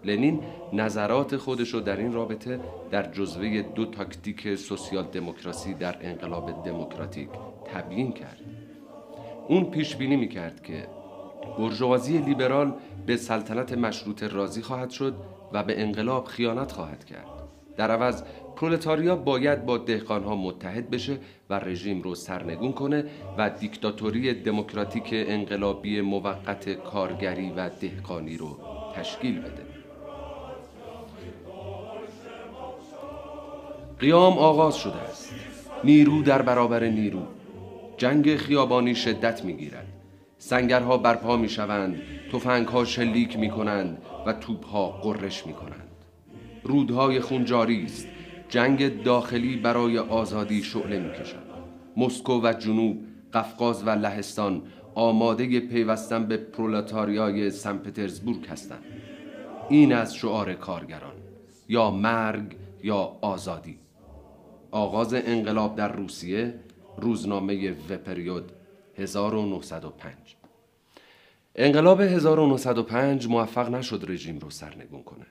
لنین 0.05 0.41
نظرات 0.73 1.37
خودش 1.37 1.75
رو 1.75 1.81
در 1.81 1.97
این 1.97 2.13
رابطه 2.13 2.61
در 2.91 3.13
جزوه 3.13 3.63
دو 3.63 3.85
تاکتیک 3.85 4.55
سوسیال 4.55 5.05
دموکراسی 5.05 5.75
در 5.75 5.97
انقلاب 6.01 6.65
دموکراتیک 6.65 7.29
تبیین 7.75 8.13
کرد. 8.13 8.41
اون 9.49 9.65
پیش 9.65 9.97
بینی 9.97 10.17
می 10.17 10.29
کرد 10.29 10.63
که 10.63 10.87
برجوازی 11.59 12.19
لیبرال 12.19 12.73
به 13.07 13.17
سلطنت 13.17 13.73
مشروط 13.73 14.23
راضی 14.23 14.63
خواهد 14.63 14.91
شد 14.91 15.15
و 15.53 15.63
به 15.63 15.83
انقلاب 15.83 16.25
خیانت 16.25 16.73
خواهد 16.73 17.05
کرد. 17.05 17.29
در 17.77 17.91
عوض 17.91 18.23
پرولتاریا 18.57 19.17
باید 19.17 19.67
با 19.67 19.79
دهقانها 19.79 20.37
متحد 20.37 20.91
بشه 20.91 21.19
و 21.51 21.55
رژیم 21.55 22.03
رو 22.03 22.15
سرنگون 22.15 22.73
کنه 22.73 23.05
و 23.39 23.51
دیکتاتوری 23.51 24.35
دموکراتیک 24.35 25.09
انقلابی 25.13 26.01
موقت 26.01 26.69
کارگری 26.69 27.51
و 27.51 27.69
دهقانی 27.69 28.37
رو 28.37 28.57
تشکیل 28.95 29.39
بده. 29.39 29.63
قیام 34.01 34.39
آغاز 34.39 34.77
شده 34.77 34.97
است. 34.97 35.35
نیرو 35.85 36.23
در 36.23 36.43
برابر 36.43 36.85
نیرو. 36.85 37.23
جنگ 37.97 38.37
خیابانی 38.37 38.95
شدت 38.95 39.45
می‌گیرد. 39.45 39.98
سنگرها 40.39 40.99
برپا 40.99 41.37
می 41.37 41.49
شوند 41.49 42.01
ها 42.73 42.85
شلیک 42.85 43.39
می 43.39 43.51
کنند 43.51 44.03
و 44.27 44.33
توپها 44.33 44.91
قررش 44.91 45.47
می 45.47 45.53
کنند 45.53 45.89
رودهای 46.63 47.21
خون 47.21 47.45
جاری 47.45 47.85
است 47.85 48.09
جنگ 48.49 49.03
داخلی 49.03 49.57
برای 49.57 49.99
آزادی 49.99 50.63
شعله 50.63 50.99
می 50.99 51.13
کشند 51.13 51.43
مسکو 51.97 52.41
و 52.43 52.53
جنوب 52.53 52.99
قفقاز 53.33 53.87
و 53.87 53.91
لهستان 53.91 54.63
آماده 54.95 55.61
پیوستن 55.61 56.27
به 56.27 56.37
پرولتاریای 56.37 57.51
سن 57.51 57.79
پترزبورگ 57.79 58.47
هستند. 58.47 58.85
این 59.69 59.93
از 59.93 60.15
شعار 60.15 60.55
کارگران 60.55 61.15
یا 61.69 61.91
مرگ 61.91 62.57
یا 62.83 63.19
آزادی. 63.21 63.79
آغاز 64.71 65.15
انقلاب 65.15 65.77
در 65.77 65.93
روسیه 65.93 66.55
روزنامه 66.97 67.71
وپریود 67.71 68.53
1905 68.99 70.37
انقلاب 71.55 72.01
1905 72.01 73.27
موفق 73.29 73.71
نشد 73.71 74.05
رژیم 74.09 74.39
رو 74.39 74.51
سرنگون 74.51 75.03
کنه. 75.03 75.27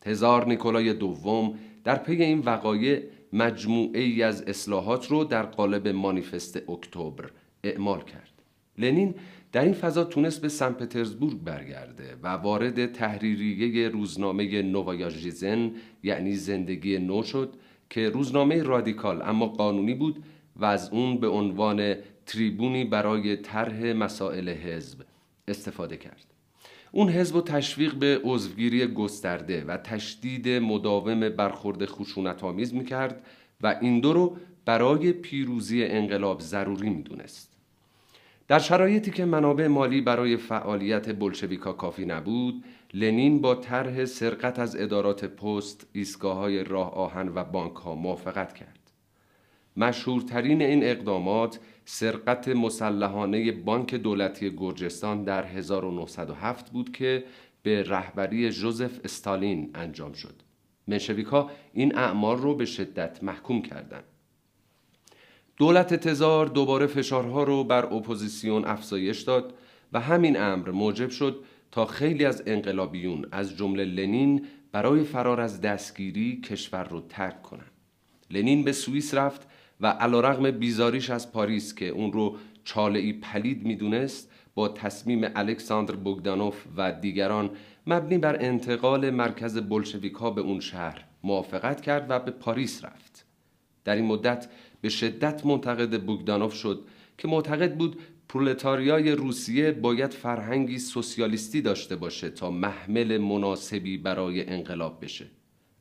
تزار 0.00 0.46
نیکولای 0.46 0.94
دوم 0.94 1.58
در 1.84 1.96
پی 1.96 2.12
این 2.22 2.38
وقایع 2.38 3.02
مجموعه 3.32 4.00
ای 4.00 4.22
از 4.22 4.42
اصلاحات 4.42 5.06
رو 5.06 5.24
در 5.24 5.42
قالب 5.42 5.88
مانیفست 5.88 6.70
اکتبر 6.70 7.30
اعمال 7.64 8.00
کرد. 8.00 8.32
لنین 8.78 9.14
در 9.52 9.64
این 9.64 9.72
فضا 9.72 10.04
تونست 10.04 10.42
به 10.42 10.48
سن 10.48 10.72
پترزبورگ 10.72 11.42
برگرده 11.42 12.16
و 12.22 12.28
وارد 12.28 12.92
تحریریه 12.92 13.88
روزنامه 13.88 14.62
نووایا 14.62 15.08
ژیزن 15.10 15.72
یعنی 16.02 16.34
زندگی 16.34 16.98
نو 16.98 17.22
شد 17.22 17.54
که 17.90 18.08
روزنامه 18.08 18.62
رادیکال 18.62 19.22
اما 19.22 19.46
قانونی 19.46 19.94
بود 19.94 20.24
و 20.56 20.64
از 20.64 20.90
اون 20.90 21.18
به 21.18 21.28
عنوان 21.28 21.94
تریبونی 22.32 22.84
برای 22.84 23.36
طرح 23.36 23.84
مسائل 23.84 24.48
حزب 24.48 24.98
استفاده 25.48 25.96
کرد 25.96 26.24
اون 26.92 27.08
حزب 27.08 27.36
و 27.36 27.42
تشویق 27.42 27.94
به 27.94 28.20
عضوگیری 28.24 28.86
گسترده 28.86 29.64
و 29.64 29.76
تشدید 29.76 30.48
مداوم 30.48 31.28
برخورد 31.28 31.86
خشونت 31.86 32.44
آمیز 32.44 32.74
می 32.74 32.84
کرد 32.84 33.26
و 33.60 33.78
این 33.80 34.00
دو 34.00 34.12
رو 34.12 34.36
برای 34.64 35.12
پیروزی 35.12 35.84
انقلاب 35.84 36.40
ضروری 36.40 36.90
می 36.90 37.02
دونست. 37.02 37.52
در 38.48 38.58
شرایطی 38.58 39.10
که 39.10 39.24
منابع 39.24 39.66
مالی 39.66 40.00
برای 40.00 40.36
فعالیت 40.36 41.18
بلشویکا 41.18 41.72
کافی 41.72 42.04
نبود 42.04 42.64
لنین 42.94 43.40
با 43.40 43.54
طرح 43.54 44.04
سرقت 44.04 44.58
از 44.58 44.76
ادارات 44.76 45.24
پست 45.24 45.86
ایستگاه 45.92 46.36
های 46.36 46.64
راه 46.64 46.94
آهن 46.94 47.32
و 47.34 47.44
بانک 47.44 47.74
ها 47.74 47.94
موافقت 47.94 48.54
کرد 48.54 48.78
مشهورترین 49.76 50.62
این 50.62 50.84
اقدامات 50.84 51.58
سرقت 51.84 52.48
مسلحانه 52.48 53.52
بانک 53.52 53.94
دولتی 53.94 54.56
گرجستان 54.56 55.24
در 55.24 55.44
1907 55.44 56.70
بود 56.70 56.92
که 56.92 57.24
به 57.62 57.82
رهبری 57.82 58.50
جوزف 58.50 59.00
استالین 59.04 59.70
انجام 59.74 60.12
شد. 60.12 60.34
منشویک 60.88 61.28
این 61.72 61.98
اعمال 61.98 62.38
رو 62.38 62.54
به 62.54 62.64
شدت 62.64 63.24
محکوم 63.24 63.62
کردند. 63.62 64.04
دولت 65.56 65.94
تزار 65.94 66.46
دوباره 66.46 66.86
فشارها 66.86 67.42
رو 67.42 67.64
بر 67.64 67.84
اپوزیسیون 67.84 68.64
افزایش 68.64 69.20
داد 69.20 69.54
و 69.92 70.00
همین 70.00 70.40
امر 70.40 70.70
موجب 70.70 71.10
شد 71.10 71.44
تا 71.72 71.86
خیلی 71.86 72.24
از 72.24 72.42
انقلابیون 72.46 73.26
از 73.32 73.56
جمله 73.56 73.84
لنین 73.84 74.46
برای 74.72 75.04
فرار 75.04 75.40
از 75.40 75.60
دستگیری 75.60 76.40
کشور 76.40 76.84
رو 76.84 77.00
ترک 77.00 77.42
کنند. 77.42 77.70
لنین 78.30 78.64
به 78.64 78.72
سوئیس 78.72 79.14
رفت 79.14 79.48
و 79.82 79.86
علیرغم 79.86 80.50
بیزاریش 80.50 81.10
از 81.10 81.32
پاریس 81.32 81.74
که 81.74 81.88
اون 81.88 82.12
رو 82.12 82.36
چاله 82.64 83.12
پلید 83.12 83.64
می‌دونست 83.66 84.30
با 84.54 84.68
تصمیم 84.68 85.30
الکساندر 85.34 85.94
بوگدانوف 85.94 86.64
و 86.76 86.92
دیگران 86.92 87.50
مبنی 87.86 88.18
بر 88.18 88.36
انتقال 88.40 89.10
مرکز 89.10 89.58
بلشویک 89.58 90.18
به 90.18 90.40
اون 90.40 90.60
شهر 90.60 91.04
موافقت 91.24 91.80
کرد 91.80 92.06
و 92.08 92.18
به 92.18 92.30
پاریس 92.30 92.84
رفت. 92.84 93.26
در 93.84 93.96
این 93.96 94.04
مدت 94.04 94.48
به 94.80 94.88
شدت 94.88 95.46
منتقد 95.46 96.02
بوگدانوف 96.02 96.54
شد 96.54 96.84
که 97.18 97.28
معتقد 97.28 97.76
بود 97.76 97.96
پرولتاریای 98.28 99.12
روسیه 99.12 99.72
باید 99.72 100.10
فرهنگی 100.10 100.78
سوسیالیستی 100.78 101.60
داشته 101.60 101.96
باشه 101.96 102.30
تا 102.30 102.50
محمل 102.50 103.18
مناسبی 103.18 103.98
برای 103.98 104.48
انقلاب 104.48 105.04
بشه. 105.04 105.26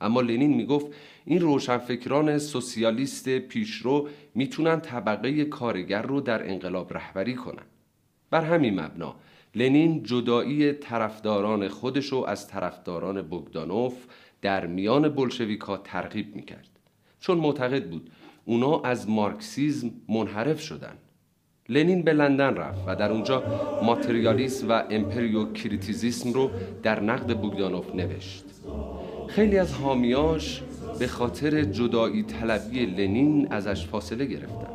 اما 0.02 0.22
لنین 0.22 0.54
می‌گفت 0.54 0.88
این 1.26 1.40
روشنفکران 1.40 2.38
سوسیالیست 2.38 3.30
پیشرو 3.30 4.08
می‌تونن 4.36 4.80
طبقه 4.80 5.46
کارگر 5.46 6.02
رو 6.02 6.22
در 6.22 6.50
انقلاب 6.50 6.94
رهبری 6.94 7.36
کنن. 7.36 7.66
بر 8.30 8.42
همین 8.42 8.80
مبنا 8.80 9.16
لنین 9.56 10.04
جدایی 10.04 10.74
طرفداران 10.74 11.68
خودشو 11.68 12.26
از 12.28 12.48
طرفداران 12.48 13.22
بوگدانوف 13.22 13.94
در 14.42 14.68
میان 14.68 15.10
بلشویکا 15.10 15.78
ترغیب 15.78 16.36
می‌کرد. 16.36 16.70
چون 17.20 17.38
معتقد 17.38 17.90
بود 17.90 18.10
اونا 18.46 18.80
از 18.80 19.10
مارکسیزم 19.10 19.92
منحرف 20.10 20.62
شدن. 20.62 20.98
لنین 21.70 22.02
به 22.02 22.14
لندن 22.14 22.56
رفت 22.56 22.84
و 22.88 22.96
در 22.96 23.12
اونجا 23.12 23.44
ماتریالیسم 23.84 24.70
و 24.70 24.84
امپریو 24.90 25.54
کریتیزیسم 25.54 26.34
رو 26.34 26.52
در 26.84 27.00
نقد 27.00 27.38
بوگدانوف 27.38 27.96
نوشت. 27.96 28.51
خیلی 29.36 29.58
از 29.58 29.74
حامیاش 29.74 30.62
به 31.00 31.08
خاطر 31.08 31.64
جدایی 31.64 32.24
طلبی 32.24 32.86
لنین 32.86 33.48
ازش 33.52 33.86
فاصله 33.86 34.26
گرفتن. 34.26 34.68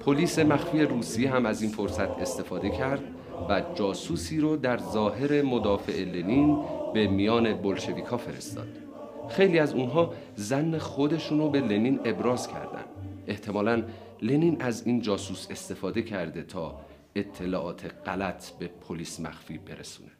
پلیس 0.00 0.38
مخفی 0.38 0.82
روسی 0.82 1.26
هم 1.26 1.46
از 1.46 1.62
این 1.62 1.70
فرصت 1.70 2.10
استفاده 2.10 2.70
کرد 2.70 3.00
و 3.48 3.62
جاسوسی 3.74 4.40
رو 4.40 4.56
در 4.56 4.78
ظاهر 4.78 5.42
مدافع 5.42 6.04
لنین 6.04 6.58
به 6.94 7.06
میان 7.06 7.52
بلشویکا 7.52 8.16
فرستاد. 8.16 8.68
خیلی 9.28 9.58
از 9.58 9.74
اونها 9.74 10.14
زن 10.34 10.78
خودشون 10.78 11.38
رو 11.38 11.50
به 11.50 11.60
لنین 11.60 12.00
ابراز 12.04 12.48
کردن. 12.48 12.84
احتمالا 13.26 13.82
لنین 14.22 14.62
از 14.62 14.86
این 14.86 15.02
جاسوس 15.02 15.46
استفاده 15.50 16.02
کرده 16.02 16.42
تا 16.42 16.80
اطلاعات 17.14 17.90
غلط 18.06 18.50
به 18.50 18.70
پلیس 18.88 19.20
مخفی 19.20 19.58
برسونه. 19.58 20.19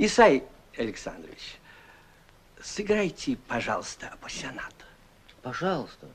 Исай 0.00 0.44
Александрович, 0.76 1.60
сыграйте, 2.62 3.36
пожалуйста, 3.36 4.08
апассионат. 4.08 4.72
Пожалуйста. 5.42 6.14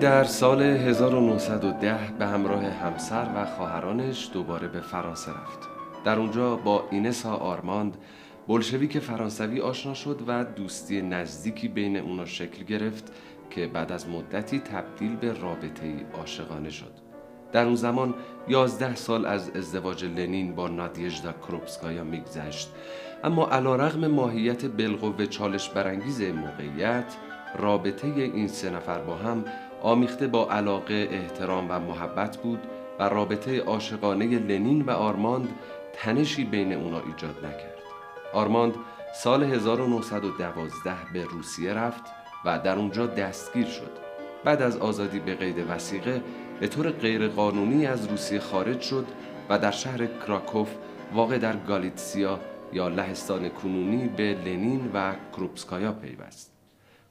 در 0.00 0.24
سال 0.24 0.62
1910 0.62 1.98
به 2.18 2.26
همراه 2.26 2.64
همسر 2.64 3.26
و 3.34 3.46
خواهرانش 3.46 4.30
دوباره 4.32 4.68
به 4.68 4.80
فرانسه 4.80 5.30
رفت. 5.30 5.58
در 6.04 6.18
اونجا 6.18 6.56
با 6.56 6.84
اینسا 6.90 7.34
آرماند 7.34 7.96
بلشویک 8.48 8.98
فرانسوی 8.98 9.60
آشنا 9.60 9.94
شد 9.94 10.20
و 10.26 10.44
دوستی 10.44 11.02
نزدیکی 11.02 11.68
بین 11.68 11.96
اونا 11.96 12.24
شکل 12.24 12.64
گرفت 12.64 13.12
که 13.50 13.66
بعد 13.66 13.92
از 13.92 14.08
مدتی 14.08 14.58
تبدیل 14.58 15.16
به 15.16 15.32
رابطه 15.32 16.06
عاشقانه 16.14 16.70
شد. 16.70 16.92
در 17.52 17.64
اون 17.64 17.74
زمان 17.74 18.14
یازده 18.48 18.94
سال 18.94 19.26
از 19.26 19.50
ازدواج 19.50 20.04
لنین 20.04 20.54
با 20.54 20.68
نادیژدا 20.68 21.32
کروپسکایا 21.32 22.04
میگذشت 22.04 22.68
اما 23.24 23.48
علا 23.48 23.76
رغم 23.76 24.06
ماهیت 24.06 24.64
بالقوه 24.64 25.26
چالش 25.26 25.68
برانگیز 25.68 26.22
موقعیت 26.22 27.16
رابطه 27.58 28.06
این 28.06 28.48
سه 28.48 28.70
نفر 28.70 28.98
با 28.98 29.16
هم 29.16 29.44
آمیخته 29.82 30.26
با 30.26 30.50
علاقه، 30.50 31.08
احترام 31.10 31.66
و 31.70 31.78
محبت 31.78 32.36
بود 32.36 32.58
و 32.98 33.02
رابطه 33.02 33.60
عاشقانه 33.60 34.38
لنین 34.38 34.82
و 34.82 34.90
آرماند 34.90 35.48
تنشی 35.92 36.44
بین 36.44 36.72
اونا 36.72 37.00
ایجاد 37.00 37.38
نکرد. 37.38 37.78
آرماند 38.32 38.74
سال 39.14 39.42
1912 39.42 40.94
به 41.12 41.24
روسیه 41.24 41.74
رفت 41.74 42.02
و 42.44 42.58
در 42.58 42.76
اونجا 42.76 43.06
دستگیر 43.06 43.66
شد. 43.66 43.90
بعد 44.44 44.62
از 44.62 44.76
آزادی 44.76 45.18
به 45.18 45.34
قید 45.34 45.70
وسیقه 45.70 46.22
به 46.60 46.68
طور 46.68 46.90
غیرقانونی 46.90 47.86
از 47.86 48.06
روسیه 48.06 48.40
خارج 48.40 48.80
شد 48.80 49.06
و 49.48 49.58
در 49.58 49.70
شهر 49.70 50.06
کراکوف 50.06 50.68
واقع 51.14 51.38
در 51.38 51.56
گالیتسیا 51.56 52.40
یا 52.72 52.88
لهستان 52.88 53.48
کنونی 53.48 54.08
به 54.08 54.34
لنین 54.44 54.90
و 54.94 55.14
کروپسکایا 55.32 55.92
پیوست. 55.92 56.52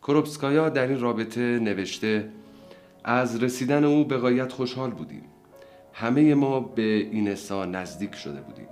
کروپسکایا 0.01 0.69
در 0.69 0.87
این 0.87 0.99
رابطه 0.99 1.59
نوشته 1.59 2.29
از 3.07 3.43
رسیدن 3.43 3.83
او 3.83 4.05
به 4.05 4.17
قایت 4.17 4.51
خوشحال 4.51 4.91
بودیم. 4.91 5.23
همه 5.93 6.35
ما 6.35 6.59
به 6.59 6.81
اینسا 6.81 7.65
نزدیک 7.65 8.15
شده 8.15 8.41
بودیم. 8.41 8.67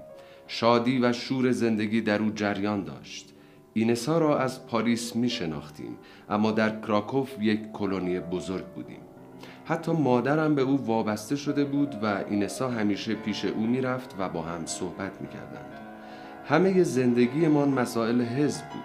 شادی 0.47 0.99
و 0.99 1.13
شور 1.13 1.51
زندگی 1.51 2.01
در 2.01 2.21
او 2.21 2.29
جریان 2.29 2.83
داشت. 2.83 3.33
اینسا 3.73 4.17
را 4.17 4.39
از 4.39 4.67
پاریس 4.67 5.15
می 5.15 5.29
شناختیم 5.29 5.97
اما 6.29 6.51
در 6.51 6.79
کراکوف 6.79 7.41
یک 7.41 7.71
کلونی 7.71 8.19
بزرگ 8.19 8.65
بودیم. 8.65 8.99
حتی 9.65 9.91
مادرم 9.91 10.55
به 10.55 10.61
او 10.61 10.85
وابسته 10.85 11.35
شده 11.35 11.65
بود 11.65 11.95
و 12.03 12.23
اینسا 12.29 12.69
همیشه 12.69 13.13
پیش 13.15 13.45
او 13.45 13.67
می‌رفت 13.67 14.15
و 14.19 14.29
با 14.29 14.41
هم 14.41 14.65
صحبت 14.65 15.21
می 15.21 15.27
کردند. 15.27 15.79
همه 16.45 16.83
زندگیمان 16.83 17.69
مسائل 17.69 18.21
حزب 18.21 18.69
بود. 18.69 18.83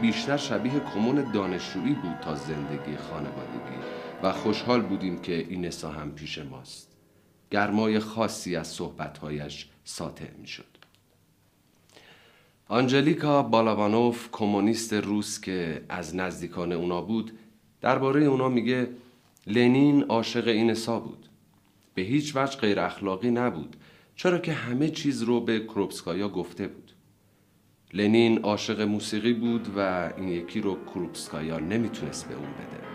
بیشتر 0.00 0.36
شبیه 0.36 0.80
کمون 0.94 1.32
دانشجویی 1.32 1.94
بود 1.94 2.16
تا 2.24 2.34
زندگی 2.34 2.96
خانوادگی 2.96 4.03
و 4.24 4.32
خوشحال 4.32 4.80
بودیم 4.80 5.20
که 5.20 5.46
اینسا 5.48 5.90
هم 5.90 6.12
پیش 6.12 6.38
ماست. 6.38 6.88
گرمای 7.50 7.98
خاصی 7.98 8.56
از 8.56 8.68
صحبتهایش 8.68 9.68
ساطع 9.84 10.30
می 10.40 10.46
شد. 10.46 10.64
آنجلیکا 12.68 13.42
بالابانوف 13.42 14.28
کمونیست 14.32 14.92
روس 14.92 15.40
که 15.40 15.84
از 15.88 16.16
نزدیکان 16.16 16.72
اونا 16.72 17.02
بود 17.02 17.38
درباره 17.80 18.24
اونا 18.24 18.48
میگه 18.48 18.88
لنین 19.46 20.02
عاشق 20.02 20.48
اینسا 20.48 21.00
بود 21.00 21.28
به 21.94 22.02
هیچ 22.02 22.36
وجه 22.36 22.58
غیر 22.58 22.80
اخلاقی 22.80 23.30
نبود 23.30 23.76
چرا 24.16 24.38
که 24.38 24.52
همه 24.52 24.90
چیز 24.90 25.22
رو 25.22 25.40
به 25.40 25.60
کروپسکایا 25.60 26.28
گفته 26.28 26.68
بود 26.68 26.92
لنین 27.92 28.38
عاشق 28.38 28.80
موسیقی 28.80 29.32
بود 29.32 29.68
و 29.76 30.12
این 30.16 30.28
یکی 30.28 30.60
رو 30.60 30.84
کروپسکایا 30.84 31.58
نمی‌تونست 31.58 32.28
به 32.28 32.34
اون 32.34 32.52
بده 32.52 32.93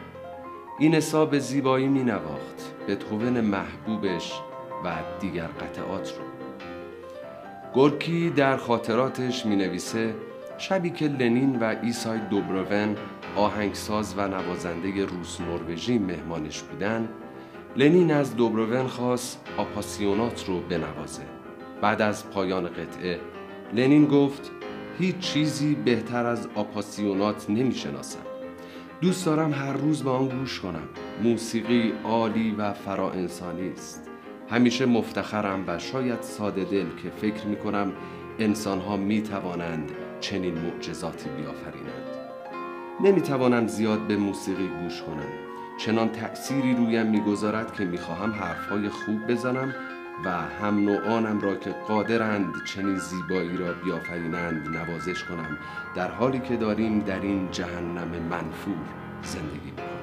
اینسا 0.80 1.26
به 1.26 1.40
زیبایی 1.40 1.88
مینواخت 1.88 2.74
به 2.88 2.96
توون 2.96 3.42
محبوبش 3.42 4.34
و 4.86 4.96
دیگر 5.20 5.48
قطعات 5.48 6.14
رو. 6.18 6.24
گورکی 7.74 8.30
در 8.30 8.58
خاطراتش 8.58 9.46
می 9.46 9.56
نویسه 9.56 10.16
شبی 10.58 10.90
که 10.90 11.08
لنین 11.08 11.60
و 11.60 11.76
ایسای 11.82 12.20
دوبروون 12.20 12.96
آهنگساز 13.36 14.14
و 14.18 14.28
نوازنده 14.28 15.06
روس 15.06 15.42
نروژی 15.42 15.98
مهمانش 15.98 16.62
بودن 16.62 17.10
لنین 17.76 18.12
از 18.12 18.36
دوبروون 18.36 18.88
خواست 18.88 19.46
آپاسیونات 19.58 20.46
رو 20.48 20.60
بنوازه. 20.60 21.24
بعد 21.82 22.02
از 22.02 22.30
پایان 22.30 22.68
قطعه 22.68 23.20
لنین 23.74 24.06
گفت 24.06 24.52
هیچ 25.00 25.20
چیزی 25.20 25.76
بهتر 25.76 26.26
از 26.26 26.48
آپاسیونات 26.56 27.50
نمی 27.50 27.76
شناسم. 27.76 28.29
دوست 29.02 29.26
دارم 29.26 29.54
هر 29.54 29.74
روز 29.74 30.04
به 30.04 30.10
آن 30.10 30.28
گوش 30.28 30.60
کنم. 30.60 30.90
موسیقی 31.24 31.94
عالی 32.04 32.56
و 32.58 32.74
فرا 32.74 33.12
انسانی 33.12 33.70
است. 33.70 34.10
همیشه 34.50 34.86
مفتخرم 34.86 35.64
و 35.68 35.80
شاید 35.80 36.22
ساده 36.22 36.64
دل 36.64 36.86
که 37.04 37.10
فکر 37.10 37.46
می 37.48 37.56
کنم 37.56 37.92
انسان 38.40 38.80
ها 38.80 38.98
می 38.98 39.22
توانند 39.22 39.92
چنین 40.20 40.54
معجزاتی 40.58 41.30
بیافرینند. 41.30 42.08
نمی 43.04 43.22
توانم 43.22 43.68
زیاد 43.68 44.00
به 44.00 44.18
موسیقی 44.18 44.68
گوش 44.68 45.02
کنم. 45.02 45.30
چنان 45.78 46.10
تأثیری 46.10 46.76
رویم 46.76 47.08
می‌گذارد 47.08 47.74
که 47.74 47.86
می‌خواهم 47.86 48.32
حرفهای 48.32 48.90
خوب 48.90 49.28
بزنم 49.28 49.76
و 50.26 50.30
هم 50.30 50.80
نوعانم 50.80 51.42
را 51.42 51.56
که 51.56 51.70
قادرند 51.70 52.66
چنین 52.66 52.98
زیبایی 52.98 53.58
را 53.58 53.74
بیافرینند 53.74 54.78
نوازش 54.78 55.24
کنم 55.24 55.58
در 55.96 56.12
حالی 56.12 56.40
که 56.40 56.58
داریم 56.58 57.00
در 57.00 57.20
این 57.20 57.52
جهنم 57.52 58.08
منفور 58.30 58.86
زندگی 59.24 59.72
می‌کنیم. 59.72 60.00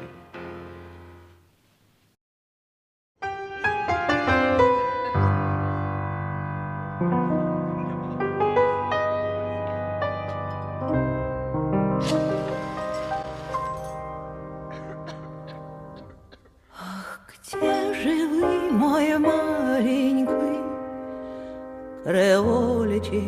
reolici 22.07 23.27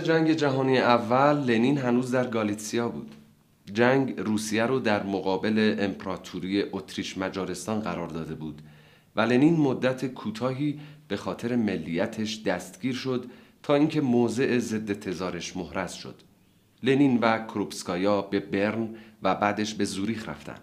جنگ 0.00 0.32
جهانی 0.32 0.78
اول 0.78 1.36
لنین 1.36 1.78
هنوز 1.78 2.10
در 2.10 2.26
گالیتسیا 2.26 2.88
بود. 2.88 3.14
جنگ 3.74 4.20
روسیه 4.20 4.66
رو 4.66 4.78
در 4.78 5.02
مقابل 5.02 5.76
امپراتوری 5.78 6.62
اتریش 6.72 7.18
مجارستان 7.18 7.80
قرار 7.80 8.08
داده 8.08 8.34
بود 8.34 8.62
و 9.16 9.20
لنین 9.20 9.56
مدت 9.56 10.06
کوتاهی 10.06 10.80
به 11.08 11.16
خاطر 11.16 11.56
ملیتش 11.56 12.42
دستگیر 12.42 12.94
شد 12.94 13.30
تا 13.62 13.74
اینکه 13.74 14.00
موضع 14.00 14.58
ضد 14.58 14.92
تزارش 14.92 15.56
محرز 15.56 15.92
شد. 15.92 16.14
لنین 16.82 17.18
و 17.18 17.46
کروپسکایا 17.46 18.22
به 18.22 18.40
برن 18.40 18.88
و 19.22 19.34
بعدش 19.34 19.74
به 19.74 19.84
زوریخ 19.84 20.28
رفتن. 20.28 20.56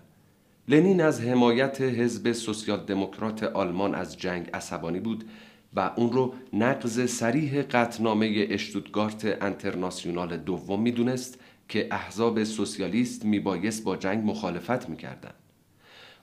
لنین 0.68 1.02
از 1.02 1.22
حمایت 1.22 1.82
حزب 1.82 2.32
سوسیال 2.32 2.80
دموکرات 2.80 3.44
آلمان 3.44 3.96
از 3.96 4.18
جنگ 4.18 4.50
عصبانی 4.54 5.00
بود 5.00 5.24
و 5.76 5.92
اون 5.96 6.12
رو 6.12 6.34
نقض 6.54 7.10
سریح 7.10 7.62
قطنامه 7.62 8.48
اشتودگارت 8.50 9.38
انترناسیونال 9.42 10.38
دوم 10.38 10.82
می‌دونست 10.82 11.40
که 11.70 11.88
احزاب 11.92 12.44
سوسیالیست 12.44 13.26
میبایست 13.26 13.84
با 13.84 13.98
جنگ 13.98 14.30
مخالفت 14.30 14.90
می‌کردن. 14.90 15.34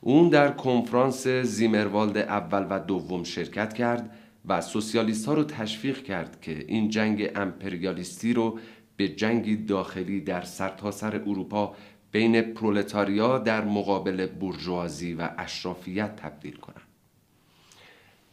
اون 0.01 0.29
در 0.29 0.51
کنفرانس 0.51 1.27
زیمروالد 1.29 2.17
اول 2.17 2.67
و 2.71 2.81
دوم 2.81 3.25
شرکت 3.25 3.75
کرد 3.75 4.11
و 4.49 4.61
سوسیالیست 4.61 5.27
ها 5.27 5.35
رو 5.35 5.45
تشویق 5.45 6.03
کرد 6.03 6.41
که 6.41 6.65
این 6.69 6.89
جنگ 6.89 7.31
امپریالیستی 7.35 8.33
رو 8.33 8.59
به 8.97 9.09
جنگی 9.09 9.57
داخلی 9.57 10.21
در 10.21 10.43
سرتاسر 10.43 11.11
سر 11.11 11.17
اروپا 11.17 11.75
بین 12.13 12.41
پرولتاریا 12.41 13.39
در 13.39 13.65
مقابل 13.65 14.27
برجوازی 14.27 15.15
و 15.15 15.29
اشرافیت 15.39 16.17
تبدیل 16.17 16.57
کنند. 16.57 16.84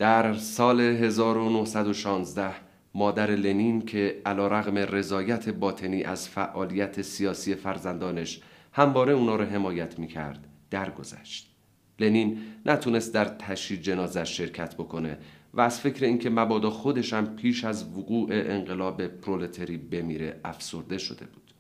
در 0.02 0.34
سال 0.34 0.82
1916 0.82 2.52
مادر 2.94 3.32
لنین 3.32 3.82
که 3.82 4.22
علا 4.26 4.48
رغم 4.48 4.78
رضایت 4.78 5.50
باطنی 5.50 6.04
از 6.04 6.30
فعالیت 6.30 7.02
سیاسی 7.02 7.56
فرزندانش 7.56 8.42
همواره 8.74 9.14
اونا 9.14 9.36
رو 9.36 9.46
حمایت 9.46 10.00
می‌کرد 10.00 10.48
درگذشت. 10.72 11.52
لنین 12.00 12.38
نتونست 12.66 13.14
در 13.14 13.26
تشییع 13.26 13.80
جنازش 13.80 14.38
شرکت 14.38 14.76
بکنه 14.76 15.18
و 15.54 15.62
از 15.62 15.80
فکر 15.80 16.06
اینکه 16.06 16.30
مبادا 16.30 16.70
خودش 16.70 17.14
هم 17.14 17.36
پیش 17.36 17.64
از 17.64 17.98
وقوع 17.98 18.30
انقلاب 18.32 19.08
پرولتری 19.08 19.78
بمیره 19.78 20.40
افسرده 20.46 20.98
شده 20.98 21.26
بود. 21.26 21.54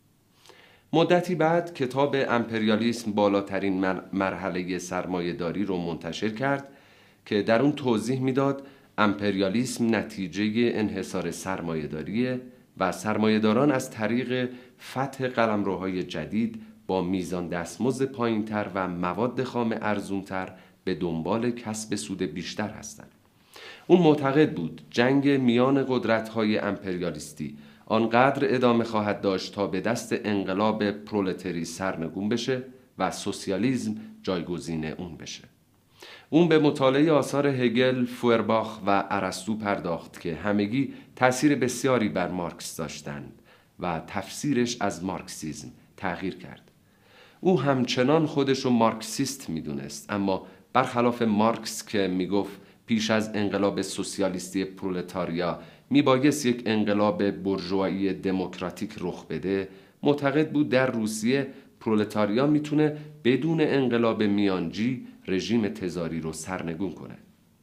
مدتی 0.93 1.35
بعد 1.35 1.73
کتاب 1.73 2.15
امپریالیسم 2.29 3.11
بالاترین 3.11 3.79
مرحله 4.13 4.77
سرمایهداری 4.77 5.63
رو 5.63 5.77
منتشر 5.77 6.29
کرد 6.29 6.67
که 7.25 7.41
در 7.41 7.61
اون 7.61 7.71
توضیح 7.71 8.19
می‌داد 8.19 8.67
امپریالیسم 8.97 9.95
نتیجه 9.95 10.71
انحصار 10.73 11.31
سرمایهداریه 11.31 12.41
و 12.77 12.91
سرمایهداران 12.91 13.71
از 13.71 13.91
طریق 13.91 14.49
فتح 14.91 15.27
قلمروهای 15.27 16.03
جدید 16.03 16.61
با 16.87 17.01
میزان 17.01 17.47
دستمزد 17.47 18.05
پایینتر 18.05 18.67
و 18.75 18.87
مواد 18.87 19.43
خام 19.43 19.75
ارزونتر 19.81 20.53
به 20.83 20.95
دنبال 20.95 21.51
کسب 21.51 21.95
سود 21.95 22.21
بیشتر 22.21 22.69
هستند. 22.69 23.11
اون 23.87 24.01
معتقد 24.01 24.53
بود 24.53 24.81
جنگ 24.89 25.29
میان 25.29 25.85
قدرت‌های 25.89 26.57
امپریالیستی 26.57 27.57
آنقدر 27.85 28.55
ادامه 28.55 28.83
خواهد 28.83 29.21
داشت 29.21 29.55
تا 29.55 29.67
به 29.67 29.81
دست 29.81 30.13
انقلاب 30.25 30.91
پرولتری 30.91 31.65
سرنگون 31.65 32.29
بشه 32.29 32.63
و 32.97 33.11
سوسیالیزم 33.11 33.95
جایگزین 34.23 34.85
اون 34.85 35.17
بشه. 35.17 35.50
اون 36.33 36.47
به 36.47 36.59
مطالعه 36.59 37.11
آثار 37.11 37.47
هگل، 37.47 38.05
فورباخ 38.05 38.79
و 38.87 39.03
ارسطو 39.09 39.55
پرداخت 39.55 40.21
که 40.21 40.35
همگی 40.35 40.93
تاثیر 41.15 41.55
بسیاری 41.55 42.09
بر 42.09 42.27
مارکس 42.27 42.75
داشتند 42.75 43.41
و 43.79 44.01
تفسیرش 44.07 44.77
از 44.79 45.03
مارکسیزم 45.03 45.71
تغییر 45.97 46.35
کرد. 46.35 46.71
او 47.41 47.61
همچنان 47.61 48.25
خودش 48.25 48.59
رو 48.59 48.71
مارکسیست 48.71 49.49
می‌دونست 49.49 50.11
اما 50.11 50.47
برخلاف 50.73 51.21
مارکس 51.21 51.85
که 51.85 52.07
می‌گفت 52.07 52.61
پیش 52.85 53.11
از 53.11 53.31
انقلاب 53.33 53.81
سوسیالیستی 53.81 54.65
پرولتاریا 54.65 55.59
میبایست 55.89 56.45
یک 56.45 56.63
انقلاب 56.65 57.31
برجوایی 57.31 58.13
دموکراتیک 58.13 58.91
رخ 58.99 59.25
بده 59.25 59.67
معتقد 60.03 60.51
بود 60.51 60.69
در 60.69 60.91
روسیه 60.91 61.47
پرولتاریا 61.79 62.47
می‌تونه 62.47 62.97
بدون 63.23 63.61
انقلاب 63.61 64.23
میانجی 64.23 65.07
رژیم 65.31 65.67
تزاری 65.67 66.19
رو 66.19 66.33
سرنگون 66.33 66.91
کنه. 66.91 67.17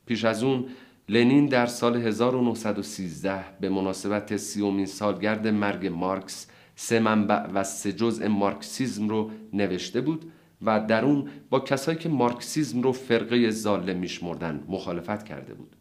پیش 0.06 0.24
از 0.24 0.42
اون 0.42 0.66
لنین 1.08 1.46
در 1.46 1.66
سال 1.66 1.96
1913 1.96 3.44
به 3.60 3.68
مناسبت 3.68 4.36
سیومین 4.36 4.86
سالگرد 4.86 5.46
مرگ 5.46 5.86
مارکس 5.86 6.46
سه 6.76 7.00
منبع 7.00 7.46
و 7.46 7.64
سه 7.64 7.92
جزء 7.92 8.28
مارکسیزم 8.28 9.08
رو 9.08 9.30
نوشته 9.52 10.00
بود 10.00 10.32
و 10.62 10.80
در 10.80 11.04
اون 11.04 11.28
با 11.50 11.60
کسایی 11.60 11.98
که 11.98 12.08
مارکسیزم 12.08 12.82
رو 12.82 12.92
فرقه 12.92 13.50
ضاله 13.50 13.94
میشمردن 13.94 14.64
مخالفت 14.68 15.24
کرده 15.24 15.54
بود. 15.54 15.76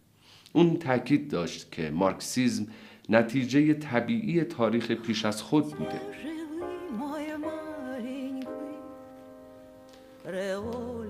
اون 0.54 0.78
تاکید 0.78 1.32
داشت 1.32 1.72
که 1.72 1.92
مارکسیزم 1.92 2.68
نتیجه 3.10 3.74
طبیعی 3.74 4.44
تاریخ 4.44 4.92
پیش 4.92 5.26
از 5.26 5.42
خود 5.42 5.66
بوده. 5.66 6.02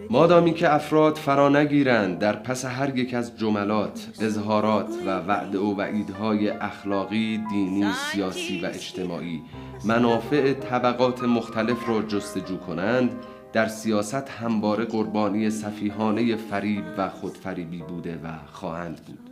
مادامی 0.10 0.54
که 0.54 0.74
افراد 0.74 1.16
فرا 1.16 1.50
نگیرند 1.50 2.20
در 2.20 2.36
پس 2.36 2.66
هر 2.66 2.98
یک 2.98 3.14
از 3.14 3.38
جملات، 3.38 4.08
اظهارات 4.22 4.90
و 5.06 5.20
وعد 5.20 5.56
و 5.56 5.76
وعیدهای 5.78 6.50
اخلاقی، 6.50 7.38
دینی، 7.50 7.92
سیاسی 8.12 8.62
و 8.62 8.66
اجتماعی 8.66 9.42
منافع 9.86 10.54
طبقات 10.54 11.24
مختلف 11.24 11.90
را 11.90 12.02
جستجو 12.02 12.58
کنند 12.58 13.12
در 13.54 13.68
سیاست 13.68 14.30
همواره 14.30 14.86
قربانی 14.86 15.50
صفیحانه 15.50 16.36
فریب 16.36 16.84
و 16.98 17.10
خودفریبی 17.10 17.78
بوده 17.78 18.20
و 18.24 18.28
خواهند 18.52 19.02
بود. 19.06 19.30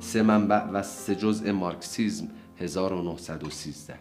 سه 0.00 0.22
منبع 0.22 0.64
و 0.64 0.82
سه 0.82 1.14
جزء 1.14 1.52
مارکسیزم 1.52 2.28
1913 2.60 3.94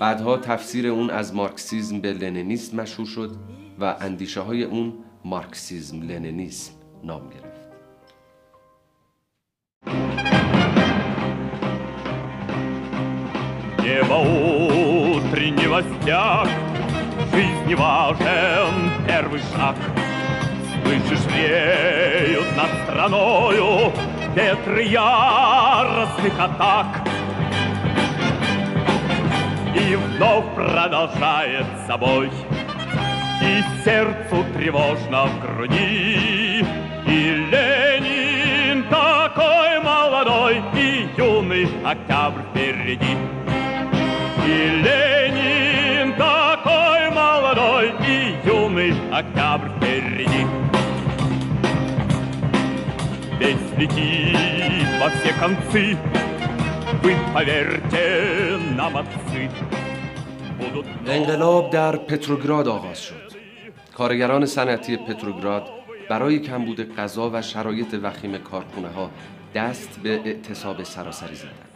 بعدها 0.00 0.36
تفسیر 0.36 0.86
اون 0.86 1.10
از 1.10 1.34
مارکسیزم 1.34 2.00
به 2.00 2.12
لنینیسم 2.12 2.80
مشهور 2.80 3.08
شد. 3.08 3.30
و 3.79 3.95
اندیشه 3.99 4.41
های 4.41 4.63
اون 4.63 4.93
مارکسیزم 5.25 6.01
لنینیسم 6.01 6.73
نام 7.03 7.29
گرفت 7.29 7.53
Небо 13.83 14.17
утреннего 15.17 15.81
стяг 15.81 16.47
жизни 17.33 17.73
важен 17.73 18.91
первый 19.07 19.41
шаг. 19.53 19.75
Слышишь, 20.83 21.25
веют 21.33 22.55
над 22.55 22.69
страною 22.83 23.91
ветры 24.35 24.83
яростных 24.83 26.39
атак. 26.39 27.07
И 29.75 29.95
вновь 29.95 30.45
продолжает 30.53 31.65
собой 31.87 32.29
И 33.47 33.63
сердцу 33.83 34.45
тревожно 34.53 35.25
в 35.25 35.39
груди 35.41 36.65
И 37.07 37.47
Ленин 37.51 38.83
такой 38.89 39.79
молодой 39.81 40.61
И 40.75 41.09
юный 41.17 41.67
октябрь 41.83 42.41
впереди 42.51 43.17
И 44.45 44.69
Ленин 44.85 46.15
такой 46.15 47.09
молодой 47.11 47.93
И 48.07 48.35
юный 48.45 48.93
октябрь 49.11 49.69
впереди 49.77 50.47
Весь 53.39 53.77
летит 53.77 54.87
во 55.01 55.09
все 55.09 55.33
концы 55.39 55.97
Вы 57.01 57.15
поверьте 57.33 58.57
нам, 58.77 58.97
отцы 58.97 59.49
انقلاب 61.07 61.69
در 61.69 61.95
پتروگراد 61.95 62.67
آغاز 62.67 62.99
شد 62.99 63.26
کارگران 63.98 64.46
صنعتی 64.46 64.96
پتروگراد 64.96 65.68
برای 66.10 66.38
کمبود 66.38 66.94
غذا 66.96 67.30
و 67.34 67.42
شرایط 67.42 67.94
وخیم 68.02 68.38
کارخونه 68.38 68.88
ها 68.88 69.10
دست 69.54 70.00
به 70.02 70.10
اعتصاب 70.10 70.82
سراسری 70.82 71.34
زدند. 71.34 71.68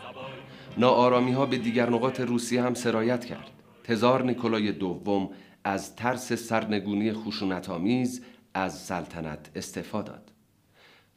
ناآرامی 0.79 1.33
ها 1.33 1.47
به 1.47 1.59
دیگر 1.59 1.91
نقاط 1.91 2.21
روسیه 2.21 2.63
هم 2.63 2.75
سرایت 2.75 3.25
کرد. 3.25 3.51
تزار 3.85 4.23
نیکولای 4.23 4.73
دوم 4.73 5.31
از 5.65 5.97
ترس 5.97 6.33
سرنگونی 6.33 7.13
خشونت 7.13 7.71
آمیز 7.71 8.25
از 8.55 8.79
سلطنت 8.79 9.51
استفاده 9.55 10.13
داد. 10.13 10.33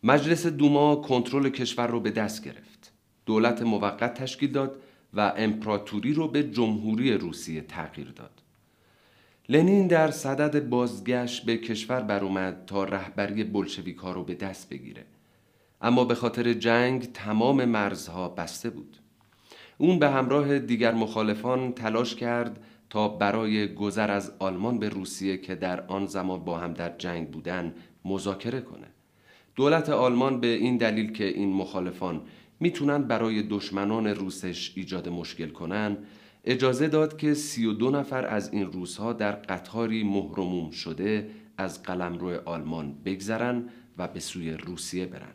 مجلس 0.03 0.45
دوما 0.47 0.95
کنترل 0.95 1.49
کشور 1.49 1.87
رو 1.87 1.99
به 1.99 2.11
دست 2.11 2.43
گرفت. 2.43 2.93
دولت 3.25 3.61
موقت 3.61 4.13
تشکیل 4.13 4.51
داد 4.51 4.75
و 5.13 5.33
امپراتوری 5.37 6.13
رو 6.13 6.27
به 6.27 6.43
جمهوری 6.43 7.13
روسیه 7.13 7.61
تغییر 7.61 8.11
داد. 8.11 8.34
لنین 9.49 9.87
در 9.87 10.11
صدد 10.11 10.69
بازگشت 10.69 11.45
به 11.45 11.57
کشور 11.57 12.01
بر 12.01 12.23
اومد 12.23 12.63
تا 12.67 12.83
رهبری 12.83 13.43
بلشویکا 13.43 14.11
رو 14.11 14.23
به 14.23 14.35
دست 14.35 14.69
بگیره. 14.69 15.05
اما 15.81 16.05
به 16.05 16.15
خاطر 16.15 16.53
جنگ 16.53 17.11
تمام 17.11 17.65
مرزها 17.65 18.29
بسته 18.29 18.69
بود. 18.69 18.97
اون 19.77 19.99
به 19.99 20.09
همراه 20.09 20.59
دیگر 20.59 20.93
مخالفان 20.93 21.71
تلاش 21.71 22.15
کرد 22.15 22.63
تا 22.89 23.07
برای 23.07 23.73
گذر 23.73 24.11
از 24.11 24.31
آلمان 24.39 24.79
به 24.79 24.89
روسیه 24.89 25.37
که 25.37 25.55
در 25.55 25.87
آن 25.87 26.05
زمان 26.05 26.39
با 26.39 26.57
هم 26.57 26.73
در 26.73 26.97
جنگ 26.97 27.31
بودن 27.31 27.73
مذاکره 28.05 28.61
کنه. 28.61 28.87
دولت 29.55 29.89
آلمان 29.89 30.39
به 30.39 30.47
این 30.47 30.77
دلیل 30.77 31.11
که 31.11 31.25
این 31.25 31.53
مخالفان 31.53 32.21
می‌تونن 32.59 33.03
برای 33.03 33.43
دشمنان 33.43 34.07
روسش 34.07 34.73
ایجاد 34.75 35.09
مشکل 35.09 35.49
کنن 35.49 35.97
اجازه 36.45 36.87
داد 36.87 37.17
که 37.17 37.33
سی 37.33 37.65
و 37.65 37.73
دو 37.73 37.89
نفر 37.89 38.25
از 38.25 38.53
این 38.53 38.71
روسها 38.71 39.13
در 39.13 39.31
قطاری 39.31 40.03
مهرموم 40.03 40.71
شده 40.71 41.29
از 41.57 41.83
قلمرو 41.83 42.39
آلمان 42.45 42.95
بگذرن 43.05 43.69
و 43.97 44.07
به 44.07 44.19
سوی 44.19 44.51
روسیه 44.51 45.05
برن. 45.05 45.33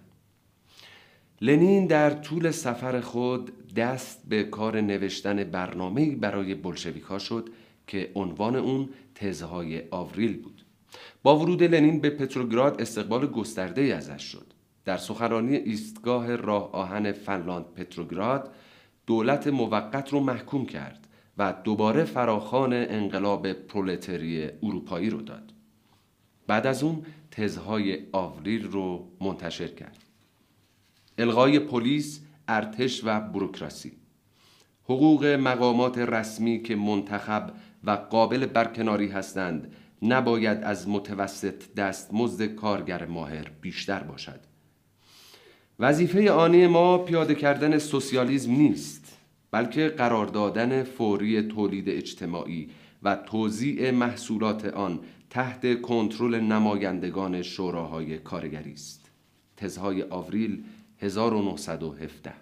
لنین 1.40 1.87
در 1.87 2.11
طول 2.11 2.51
سفر 2.51 3.01
خود 3.01 3.75
دست 3.75 4.23
به 4.29 4.42
کار 4.42 4.81
نوشتن 4.81 5.44
برنامه 5.44 6.16
برای 6.16 6.55
بلشویکا 6.55 7.18
شد 7.18 7.49
که 7.87 8.12
عنوان 8.14 8.57
اون 8.57 8.88
تزهای 9.14 9.83
آوریل 9.90 10.42
بود. 10.42 10.64
با 11.23 11.38
ورود 11.38 11.62
لنین 11.62 12.01
به 12.01 12.11
پتروگراد 12.11 12.81
استقبال 12.81 13.27
گسترده 13.27 13.83
ازش 13.83 14.23
شد. 14.23 14.46
در 14.85 14.96
سخنرانی 14.96 15.57
ایستگاه 15.57 16.37
راه 16.37 16.73
آهن 16.73 17.12
فنلاند 17.12 17.64
پتروگراد 17.64 18.55
دولت 19.07 19.46
موقت 19.46 20.12
رو 20.12 20.20
محکوم 20.20 20.66
کرد. 20.66 20.99
و 21.40 21.53
دوباره 21.64 22.05
فراخان 22.05 22.72
انقلاب 22.72 23.53
پرولتری 23.53 24.48
اروپایی 24.62 25.11
رو 25.11 25.22
داد. 25.22 25.53
بعد 26.46 26.66
از 26.66 26.83
اون 26.83 27.03
تزهای 27.31 27.98
آوریل 28.12 28.68
رو 28.68 29.09
منتشر 29.20 29.68
کرد. 29.68 29.96
الغای 31.18 31.59
پلیس، 31.59 32.20
ارتش 32.48 33.00
و 33.05 33.20
بروکراسی. 33.20 33.92
حقوق 34.85 35.24
مقامات 35.24 35.98
رسمی 35.98 36.62
که 36.62 36.76
منتخب 36.76 37.53
و 37.85 37.90
قابل 37.90 38.46
برکناری 38.46 39.09
هستند 39.09 39.74
نباید 40.03 40.59
از 40.62 40.88
متوسط 40.88 41.74
دستمزد 41.74 42.46
کارگر 42.46 43.07
ماهر 43.07 43.50
بیشتر 43.61 44.03
باشد. 44.03 44.40
وظیفه 45.79 46.31
آنی 46.31 46.66
ما 46.66 46.98
پیاده 46.98 47.35
کردن 47.35 47.79
سوسیالیسم 47.79 48.50
نیست. 48.50 48.99
بلکه 49.50 49.88
قرار 49.88 50.26
دادن 50.26 50.82
فوری 50.82 51.42
تولید 51.42 51.88
اجتماعی 51.88 52.70
و 53.02 53.16
توزیع 53.16 53.90
محصولات 53.90 54.64
آن 54.64 55.00
تحت 55.30 55.80
کنترل 55.80 56.40
نمایندگان 56.40 57.42
شوراهای 57.42 58.18
کارگری 58.18 58.72
است. 58.72 59.10
تزهای 59.56 60.02
آوریل 60.02 60.64
1917 60.98 62.32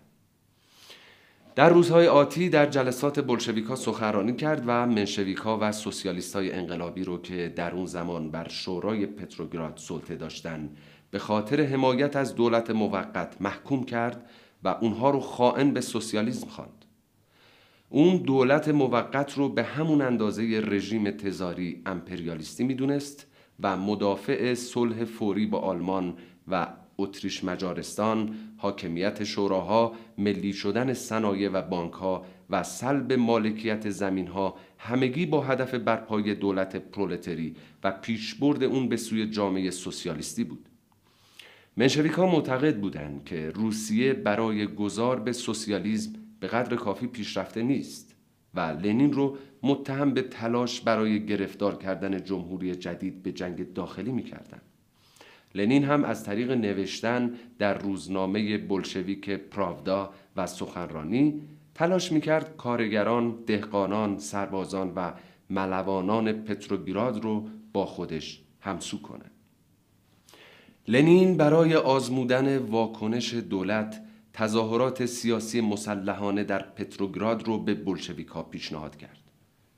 در 1.54 1.68
روزهای 1.68 2.08
آتی 2.08 2.48
در 2.48 2.66
جلسات 2.66 3.20
بلشویکا 3.20 3.76
سخنرانی 3.76 4.32
کرد 4.32 4.62
و 4.66 4.86
منشویکا 4.86 5.58
و 5.60 5.72
سوسیالیست 5.72 6.36
های 6.36 6.52
انقلابی 6.52 7.04
رو 7.04 7.22
که 7.22 7.52
در 7.56 7.74
اون 7.74 7.86
زمان 7.86 8.30
بر 8.30 8.48
شورای 8.48 9.06
پتروگراد 9.06 9.76
سلطه 9.76 10.16
داشتند 10.16 10.76
به 11.10 11.18
خاطر 11.18 11.60
حمایت 11.60 12.16
از 12.16 12.34
دولت 12.34 12.70
موقت 12.70 13.36
محکوم 13.40 13.84
کرد 13.84 14.30
و 14.64 14.68
اونها 14.68 15.10
رو 15.10 15.20
خائن 15.20 15.70
به 15.70 15.80
سوسیالیسم 15.80 16.48
خواند. 16.48 16.84
اون 17.90 18.16
دولت 18.16 18.68
موقت 18.68 19.33
رو 19.33 19.48
به 19.48 19.62
همون 19.62 20.03
اندازه 20.03 20.62
رژیم 20.64 21.11
تزاری 21.11 21.83
امپریالیستی 21.87 22.64
می‌دونست 22.64 23.27
و 23.61 23.77
مدافع 23.77 24.55
صلح 24.55 25.05
فوری 25.05 25.46
با 25.46 25.59
آلمان 25.59 26.14
و 26.48 26.68
اتریش 26.98 27.44
مجارستان، 27.44 28.35
حاکمیت 28.57 29.24
شوراها، 29.24 29.94
ملی 30.18 30.53
شدن 30.53 30.94
صنایع 30.94 31.48
و 31.48 31.62
بانکها 31.62 32.24
و 32.51 32.62
سلب 32.62 33.12
مالکیت 33.12 33.90
زمینها 33.90 34.57
همگی 34.79 35.27
با 35.27 35.40
هدف 35.40 35.74
برپای 35.74 36.35
دولت 36.35 36.77
پرولتری 36.77 37.55
و 37.85 37.90
پیشبرد 37.90 38.62
اون 38.62 38.88
به 38.88 38.96
سوی 38.96 39.31
جامعه 39.31 39.70
سوسیالیستی 39.70 40.44
بود. 40.44 40.68
منشویک 41.77 42.18
معتقد 42.18 42.81
بودند 42.81 43.24
که 43.24 43.51
روسیه 43.51 44.12
برای 44.12 44.66
گذار 44.66 45.20
به 45.20 45.33
سوسیالیسم 45.33 46.12
به 46.40 46.46
قدر 46.46 46.77
کافی 46.77 47.07
پیشرفته 47.07 47.62
نیست 47.62 48.14
و 48.55 48.61
لنین 48.61 49.12
رو 49.12 49.37
متهم 49.62 50.14
به 50.14 50.22
تلاش 50.22 50.81
برای 50.81 51.27
گرفتار 51.27 51.77
کردن 51.77 52.24
جمهوری 52.24 52.74
جدید 52.74 53.22
به 53.22 53.33
جنگ 53.33 53.72
داخلی 53.72 54.12
می‌کردند. 54.12 54.62
لنین 55.55 55.85
هم 55.85 56.05
از 56.05 56.24
طریق 56.24 56.51
نوشتن 56.51 57.35
در 57.59 57.79
روزنامه 57.79 58.59
بلشویک 58.59 59.31
پراودا 59.31 60.11
و 60.37 60.46
سخنرانی 60.46 61.42
تلاش 61.74 62.12
می‌کرد 62.12 62.57
کارگران، 62.57 63.35
دهقانان، 63.46 64.18
سربازان 64.18 64.92
و 64.96 65.12
ملوانان 65.51 66.33
پتروگراد 66.33 67.24
رو 67.24 67.48
با 67.72 67.87
خودش 67.87 68.42
همسو 68.61 69.03
کنه. 69.03 69.24
لنین 70.88 71.37
برای 71.37 71.74
آزمودن 71.74 72.59
واکنش 72.59 73.35
دولت 73.35 74.03
تظاهرات 74.38 75.07
سیاسی 75.07 75.61
مسلحانه 75.61 76.44
در 76.44 76.62
پتروگراد 76.62 77.46
رو 77.46 77.59
به 77.59 77.74
بلشویکا 77.74 78.42
پیشنهاد 78.42 78.96
کرد. 78.96 79.18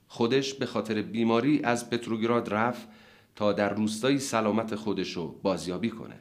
خودش 0.07 0.55
به 0.55 0.67
خاطر 0.67 1.03
بیماری 1.03 1.63
از 1.63 1.91
پتروگراد 1.91 2.55
رفت 2.55 2.89
تا 3.37 3.53
در 3.53 3.75
روستایی 3.75 4.19
سلامت 4.19 4.75
خودش 4.75 5.17
رو 5.17 5.41
بازیابی 5.43 5.91
کنه 5.91 6.15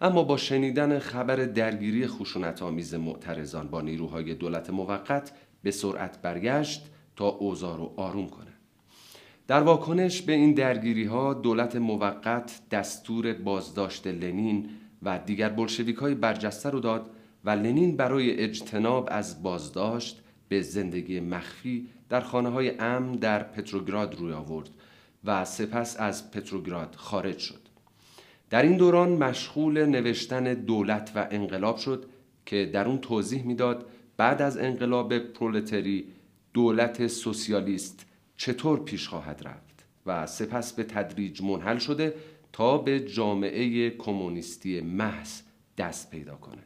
اما 0.00 0.22
با 0.22 0.36
شنیدن 0.36 0.98
خبر 0.98 1.36
درگیری 1.36 2.06
خشونت 2.06 2.62
آمیز 2.62 2.94
معترضان 2.94 3.68
با 3.68 3.80
نیروهای 3.80 4.34
دولت 4.34 4.70
موقت 4.70 5.32
به 5.62 5.70
سرعت 5.70 6.22
برگشت 6.22 6.90
تا 7.16 7.28
اوضاع 7.28 7.76
رو 7.76 7.94
آروم 7.96 8.28
کنه 8.28 8.52
در 9.46 9.62
واکنش 9.62 10.22
به 10.22 10.32
این 10.32 10.54
درگیری 10.54 11.04
ها 11.04 11.34
دولت 11.34 11.76
موقت 11.76 12.60
دستور 12.70 13.32
بازداشت 13.32 14.06
لنین 14.06 14.70
و 15.02 15.18
دیگر 15.18 15.48
بلشویک 15.48 15.96
های 15.96 16.14
برجسته 16.14 16.70
رو 16.70 16.80
داد 16.80 17.10
و 17.44 17.50
لنین 17.50 17.96
برای 17.96 18.30
اجتناب 18.30 19.08
از 19.10 19.42
بازداشت 19.42 20.22
به 20.48 20.62
زندگی 20.62 21.20
مخفی 21.20 21.88
در 22.08 22.20
خانه 22.20 22.48
های 22.48 22.78
امن 22.78 23.12
در 23.12 23.42
پتروگراد 23.42 24.14
روی 24.14 24.32
آورد 24.32 24.70
و 25.24 25.44
سپس 25.44 26.00
از 26.00 26.30
پتروگراد 26.30 26.94
خارج 26.98 27.38
شد. 27.38 27.60
در 28.50 28.62
این 28.62 28.76
دوران 28.76 29.08
مشغول 29.08 29.86
نوشتن 29.86 30.54
دولت 30.54 31.12
و 31.14 31.28
انقلاب 31.30 31.76
شد 31.76 32.06
که 32.46 32.70
در 32.72 32.88
اون 32.88 32.98
توضیح 32.98 33.46
می‌داد 33.46 33.86
بعد 34.16 34.42
از 34.42 34.58
انقلاب 34.58 35.18
پرولتری 35.18 36.04
دولت 36.54 37.06
سوسیالیست 37.06 38.06
چطور 38.36 38.84
پیش 38.84 39.08
خواهد 39.08 39.42
رفت 39.44 39.84
و 40.06 40.26
سپس 40.26 40.72
به 40.72 40.84
تدریج 40.84 41.42
منحل 41.42 41.78
شده 41.78 42.14
تا 42.52 42.78
به 42.78 43.00
جامعه 43.00 43.90
کمونیستی 43.90 44.80
محض 44.80 45.42
دست 45.78 46.10
پیدا 46.10 46.36
کنه. 46.36 46.62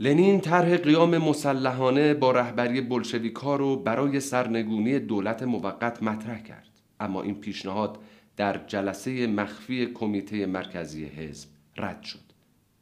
لنین 0.00 0.40
طرح 0.40 0.76
قیام 0.76 1.18
مسلحانه 1.18 2.14
با 2.14 2.30
رهبری 2.30 2.80
بلشویکا 2.80 3.56
رو 3.56 3.76
برای 3.76 4.20
سرنگونی 4.20 4.98
دولت 4.98 5.42
موقت 5.42 6.02
مطرح 6.02 6.42
کرد. 6.42 6.68
اما 7.00 7.22
این 7.22 7.34
پیشنهاد 7.40 7.98
در 8.36 8.60
جلسه 8.66 9.26
مخفی 9.26 9.86
کمیته 9.86 10.46
مرکزی 10.46 11.04
حزب 11.04 11.48
رد 11.76 12.02
شد 12.02 12.20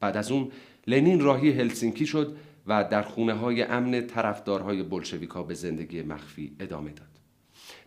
بعد 0.01 0.17
از 0.17 0.31
اون 0.31 0.51
لنین 0.87 1.21
راهی 1.21 1.53
هلسینکی 1.53 2.07
شد 2.07 2.37
و 2.67 2.85
در 2.85 3.03
خونه 3.03 3.33
های 3.33 3.63
امن 3.63 4.07
طرفدارهای 4.07 4.83
بلشویکا 4.83 5.43
به 5.43 5.55
زندگی 5.55 6.03
مخفی 6.03 6.57
ادامه 6.61 6.91
داد 6.91 7.09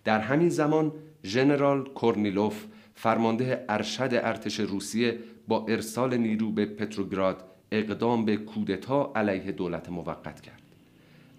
در 0.04 0.20
همین 0.20 0.50
زمان 0.50 0.94
ژنرال 1.24 1.84
کورنیلوف 1.84 2.66
فرمانده 2.96 3.66
ارشد 3.70 4.10
ارتش 4.14 4.60
روسیه 4.60 5.20
با 5.48 5.66
ارسال 5.68 6.18
نیرو 6.18 6.52
به 6.52 6.66
پتروگراد 6.66 7.57
اقدام 7.72 8.26
به 8.26 8.38
کودتا 8.38 9.12
علیه 9.16 9.52
دولت 9.52 9.90
موقت 9.90 10.42
کرد 10.42 10.62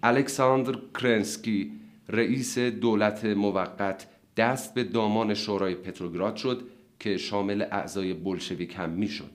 الکساندر 0.03 0.79
کرنسکی 1.01 1.71
رئیس 2.09 2.59
دولت 2.59 3.25
موقت 3.25 4.07
دست 4.37 4.73
به 4.73 4.83
دامان 4.83 5.33
شورای 5.33 5.75
پتروگراد 5.75 6.35
شد 6.35 6.63
که 6.99 7.17
شامل 7.17 7.61
اعضای 7.61 8.13
بلشویک 8.13 8.75
هم 8.77 8.89
می‌شد. 8.89 9.31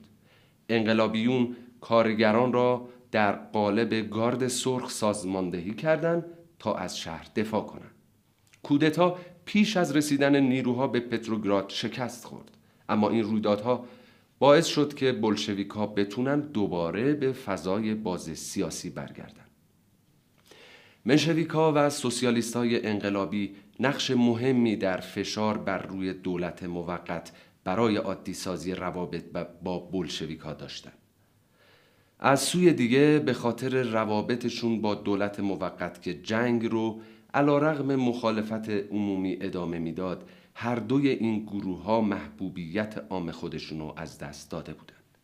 انقلابیون 0.69 1.55
کارگران 1.81 2.53
را 2.53 2.89
در 3.11 3.31
قالب 3.31 4.09
گارد 4.09 4.47
سرخ 4.47 4.89
سازماندهی 4.89 5.73
کردند 5.73 6.25
تا 6.59 6.75
از 6.75 6.99
شهر 6.99 7.27
دفاع 7.35 7.65
کنند. 7.65 7.91
کودتا 8.63 9.17
پیش 9.45 9.77
از 9.77 9.95
رسیدن 9.95 10.35
نیروها 10.35 10.87
به 10.87 10.99
پتروگراد 10.99 11.69
شکست 11.69 12.25
خورد 12.25 12.51
اما 12.89 13.09
این 13.09 13.23
رویدادها 13.23 13.85
باعث 14.39 14.65
شد 14.65 14.93
که 14.93 15.11
بلشویکا 15.11 15.85
بتونن 15.85 16.39
دوباره 16.39 17.13
به 17.13 17.31
فضای 17.31 17.93
باز 17.93 18.21
سیاسی 18.21 18.89
برگردند. 18.89 19.49
منشویکا 21.05 21.73
و 21.75 21.89
سوسیالیست 21.89 22.55
های 22.55 22.85
انقلابی 22.85 23.55
نقش 23.79 24.11
مهمی 24.11 24.75
در 24.75 24.97
فشار 24.97 25.57
بر 25.57 25.77
روی 25.77 26.13
دولت 26.13 26.63
موقت 26.63 27.31
برای 27.63 27.97
عادی 27.97 28.33
سازی 28.33 28.75
روابط 28.75 29.23
با 29.63 29.79
بولشویکا 29.79 30.53
داشتند. 30.53 30.97
از 32.19 32.41
سوی 32.41 32.73
دیگه 32.73 33.23
به 33.25 33.33
خاطر 33.33 33.83
روابطشون 33.83 34.81
با 34.81 34.95
دولت 34.95 35.39
موقت 35.39 36.01
که 36.01 36.13
جنگ 36.13 36.65
رو 36.65 37.01
علا 37.33 37.57
رغم 37.57 37.95
مخالفت 37.95 38.69
عمومی 38.69 39.37
ادامه 39.41 39.79
می‌داد 39.79 40.29
هر 40.57 40.75
دوی 40.75 41.09
این 41.09 41.43
گروه 41.43 41.83
ها 41.83 42.01
محبوبیت 42.01 43.05
عام 43.09 43.31
خودشون 43.31 43.79
رو 43.79 43.93
از 43.97 44.17
دست 44.17 44.51
داده 44.51 44.73
بودند. 44.73 45.17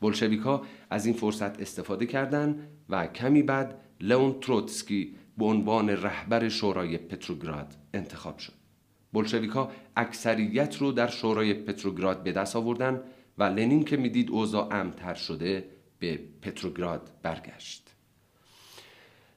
بلشویکا 0.00 0.62
از 0.90 1.06
این 1.06 1.14
فرصت 1.14 1.60
استفاده 1.60 2.06
کردند 2.06 2.68
و 2.88 3.06
کمی 3.06 3.42
بعد 3.42 3.80
لئون 4.00 4.40
تروتسکی 4.40 5.16
به 5.38 5.44
عنوان 5.44 5.90
رهبر 5.90 6.48
شورای 6.48 6.98
پتروگراد 6.98 7.74
انتخاب 7.94 8.38
شد. 8.38 8.52
بلشویکا 9.12 9.70
اکثریت 9.96 10.76
رو 10.76 10.92
در 10.92 11.08
شورای 11.08 11.54
پتروگراد 11.54 12.22
به 12.22 12.32
دست 12.32 12.56
آوردن 12.56 13.00
و 13.38 13.42
لنین 13.42 13.84
که 13.84 13.96
می‌دید 13.96 14.30
اوضاع 14.30 14.74
امتر 14.74 15.14
شده 15.14 15.70
به 15.98 16.20
پتروگراد 16.42 17.10
برگشت. 17.22 17.89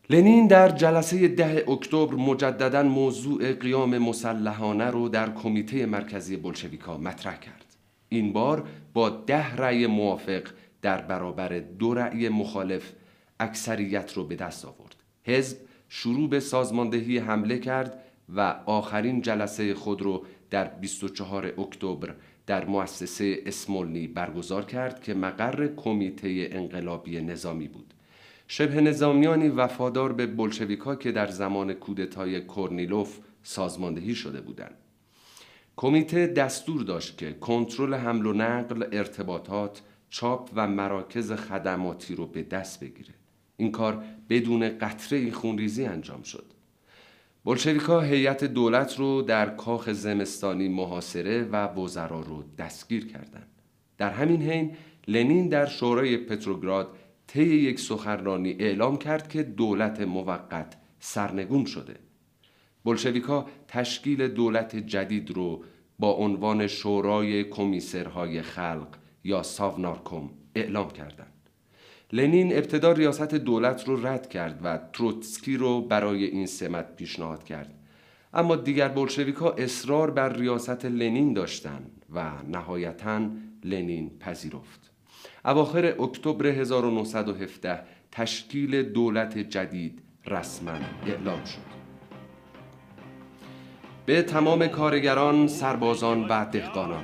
لنین 0.09 0.47
در 0.47 0.69
جلسه 0.69 1.27
ده 1.27 1.65
اکتبر 1.67 2.15
مجددا 2.15 2.83
موضوع 2.83 3.53
قیام 3.53 3.97
مسلحانه 3.97 4.85
رو 4.85 5.09
در 5.09 5.33
کمیته 5.33 5.85
مرکزی 5.85 6.37
بلشویکا 6.37 6.97
مطرح 6.97 7.39
کرد. 7.39 7.75
این 8.09 8.33
بار 8.33 8.67
با 8.93 9.09
ده 9.09 9.55
رأی 9.55 9.87
موافق 9.87 10.43
در 10.81 11.01
برابر 11.01 11.59
دو 11.59 11.93
رأی 11.93 12.29
مخالف 12.29 12.91
اکثریت 13.39 14.13
رو 14.13 14.23
به 14.23 14.35
دست 14.35 14.65
آورد. 14.65 14.95
حزب 15.23 15.57
شروع 15.89 16.29
به 16.29 16.39
سازماندهی 16.39 17.17
حمله 17.17 17.59
کرد 17.59 17.99
و 18.35 18.55
آخرین 18.65 19.21
جلسه 19.21 19.73
خود 19.73 20.01
را 20.01 20.21
در 20.49 20.65
24 20.65 21.45
اکتبر 21.45 22.15
در 22.45 22.65
مؤسسه 22.65 23.43
اسمولنی 23.45 24.07
برگزار 24.07 24.65
کرد 24.65 25.03
که 25.03 25.13
مقر 25.13 25.67
کمیته 25.67 26.49
انقلابی 26.51 27.21
نظامی 27.21 27.67
بود 27.67 27.92
شبه 28.47 28.81
نظامیانی 28.81 29.49
وفادار 29.49 30.13
به 30.13 30.27
بلشویکا 30.27 30.95
که 30.95 31.11
در 31.11 31.27
زمان 31.27 31.73
کودتای 31.73 32.41
کورنیلوف 32.41 33.19
سازماندهی 33.43 34.15
شده 34.15 34.41
بودند. 34.41 34.75
کمیته 35.75 36.27
دستور 36.27 36.83
داشت 36.83 37.17
که 37.17 37.33
کنترل 37.33 37.93
حمل 37.93 38.25
و 38.25 38.33
نقل 38.33 38.85
ارتباطات 38.91 39.81
چاپ 40.09 40.49
و 40.55 40.67
مراکز 40.67 41.31
خدماتی 41.31 42.15
رو 42.15 42.25
به 42.27 42.43
دست 42.43 42.79
بگیره. 42.79 43.13
این 43.57 43.71
کار 43.71 44.03
بدون 44.29 44.77
قطره 44.77 45.31
خونریزی 45.31 45.85
انجام 45.85 46.23
شد. 46.23 46.45
بلشویکا 47.45 48.01
هیئت 48.01 48.43
دولت 48.43 48.99
رو 48.99 49.21
در 49.21 49.49
کاخ 49.49 49.89
زمستانی 49.89 50.67
محاصره 50.67 51.43
و 51.43 51.55
وزرا 51.67 52.19
رو 52.19 52.43
دستگیر 52.57 53.07
کردند. 53.07 53.47
در 53.97 54.09
همین 54.09 54.41
حین 54.41 54.71
لنین 55.07 55.49
در 55.49 55.65
شورای 55.65 56.17
پتروگراد 56.17 56.95
طی 57.33 57.43
یک 57.43 57.79
سخنرانی 57.79 58.55
اعلام 58.59 58.97
کرد 58.97 59.29
که 59.29 59.43
دولت 59.43 60.01
موقت 60.01 60.77
سرنگون 60.99 61.65
شده 61.65 61.95
بلشویکا 62.85 63.45
تشکیل 63.67 64.27
دولت 64.27 64.75
جدید 64.75 65.31
رو 65.31 65.63
با 65.99 66.11
عنوان 66.11 66.67
شورای 66.67 67.43
کمیسرهای 67.43 68.41
خلق 68.41 68.87
یا 69.23 69.43
ساونارکوم 69.43 70.29
اعلام 70.55 70.89
کردند. 70.89 71.49
لنین 72.11 72.57
ابتدا 72.57 72.91
ریاست 72.91 73.35
دولت 73.35 73.87
رو 73.87 74.07
رد 74.07 74.29
کرد 74.29 74.59
و 74.63 74.79
تروتسکی 74.93 75.57
رو 75.57 75.81
برای 75.81 76.25
این 76.25 76.45
سمت 76.45 76.95
پیشنهاد 76.95 77.43
کرد. 77.43 77.73
اما 78.33 78.55
دیگر 78.55 78.87
بلشویکا 78.87 79.51
اصرار 79.51 80.11
بر 80.11 80.33
ریاست 80.33 80.85
لنین 80.85 81.33
داشتند 81.33 82.05
و 82.09 82.31
نهایتا 82.47 83.29
لنین 83.63 84.19
پذیرفت. 84.19 84.92
اواخر 85.45 85.85
اکتبر 85.85 86.45
1917 86.47 87.83
تشکیل 88.11 88.83
دولت 88.83 89.37
جدید 89.37 90.01
رسما 90.27 90.71
اعلام 91.07 91.43
شد. 91.43 91.73
به 94.05 94.21
تمام 94.21 94.67
کارگران، 94.67 95.47
سربازان 95.47 96.27
و 96.27 96.45
دهقانان 96.45 97.03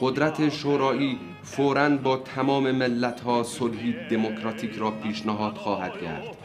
قدرت 0.00 0.48
شورایی 0.48 1.18
فوراً 1.42 1.96
با 1.96 2.16
تمام 2.16 2.70
ملت 2.70 3.20
ها 3.20 3.42
صلحی 3.42 3.94
دموکراتیک 4.10 4.74
را 4.74 4.90
پیشنهاد 4.90 5.54
خواهد 5.54 6.00
کرد 6.02 6.36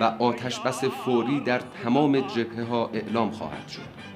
و 0.00 0.04
آتش 0.04 0.60
بس 0.60 0.84
فوری 0.84 1.40
در 1.40 1.60
تمام 1.84 2.20
جبهه 2.20 2.64
ها 2.64 2.90
اعلام 2.92 3.30
خواهد 3.30 3.68
شد 3.68 4.09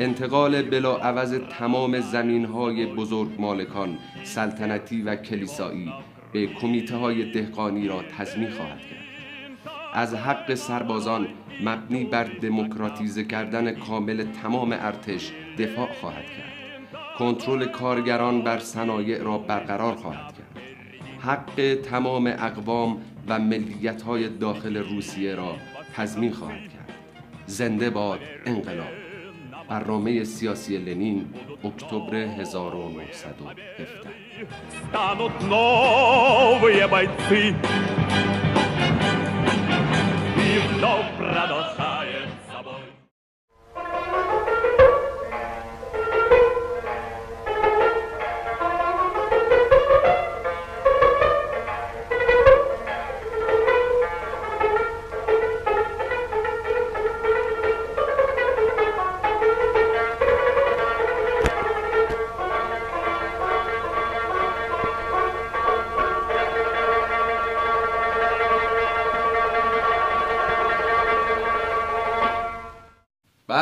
انتقال 0.00 0.62
بلا 0.62 0.96
عوض 0.96 1.34
تمام 1.34 2.00
زمین 2.00 2.44
های 2.44 2.86
بزرگ 2.86 3.28
مالکان 3.38 3.98
سلطنتی 4.24 5.02
و 5.02 5.16
کلیسایی 5.16 5.92
به 6.32 6.46
کمیته 6.46 6.96
های 6.96 7.32
دهقانی 7.32 7.88
را 7.88 8.02
تضمین 8.02 8.50
خواهد 8.50 8.78
کرد. 8.78 8.98
از 9.94 10.14
حق 10.14 10.54
سربازان 10.54 11.28
مبنی 11.64 12.04
بر 12.04 12.24
دموکراتیزه 12.24 13.24
کردن 13.24 13.70
کامل 13.72 14.24
تمام 14.42 14.72
ارتش 14.72 15.32
دفاع 15.58 15.92
خواهد 16.00 16.24
کرد. 16.24 16.52
کنترل 17.18 17.64
کارگران 17.64 18.42
بر 18.42 18.58
صنایع 18.58 19.22
را 19.22 19.38
برقرار 19.38 19.94
خواهد 19.94 20.34
کرد. 20.34 20.62
حق 21.20 21.78
تمام 21.90 22.26
اقوام 22.26 22.98
و 23.28 23.38
ملیت 23.38 24.02
های 24.02 24.28
داخل 24.28 24.76
روسیه 24.76 25.34
را 25.34 25.56
تضمین 25.94 26.32
خواهد 26.32 26.62
کرد. 26.62 26.92
زنده 27.46 27.90
باد 27.90 28.20
انقلاب. 28.46 29.07
برنامه 29.69 30.23
سیاسی 30.23 30.77
لنین 30.77 31.33
اکتبر 31.63 32.15
1917 32.15 33.53
станут 34.89 35.41
новые 35.43 36.87
бойцы. 36.87 37.55
И 40.37 40.59
вновь 40.69 41.17
продолжает 41.17 42.06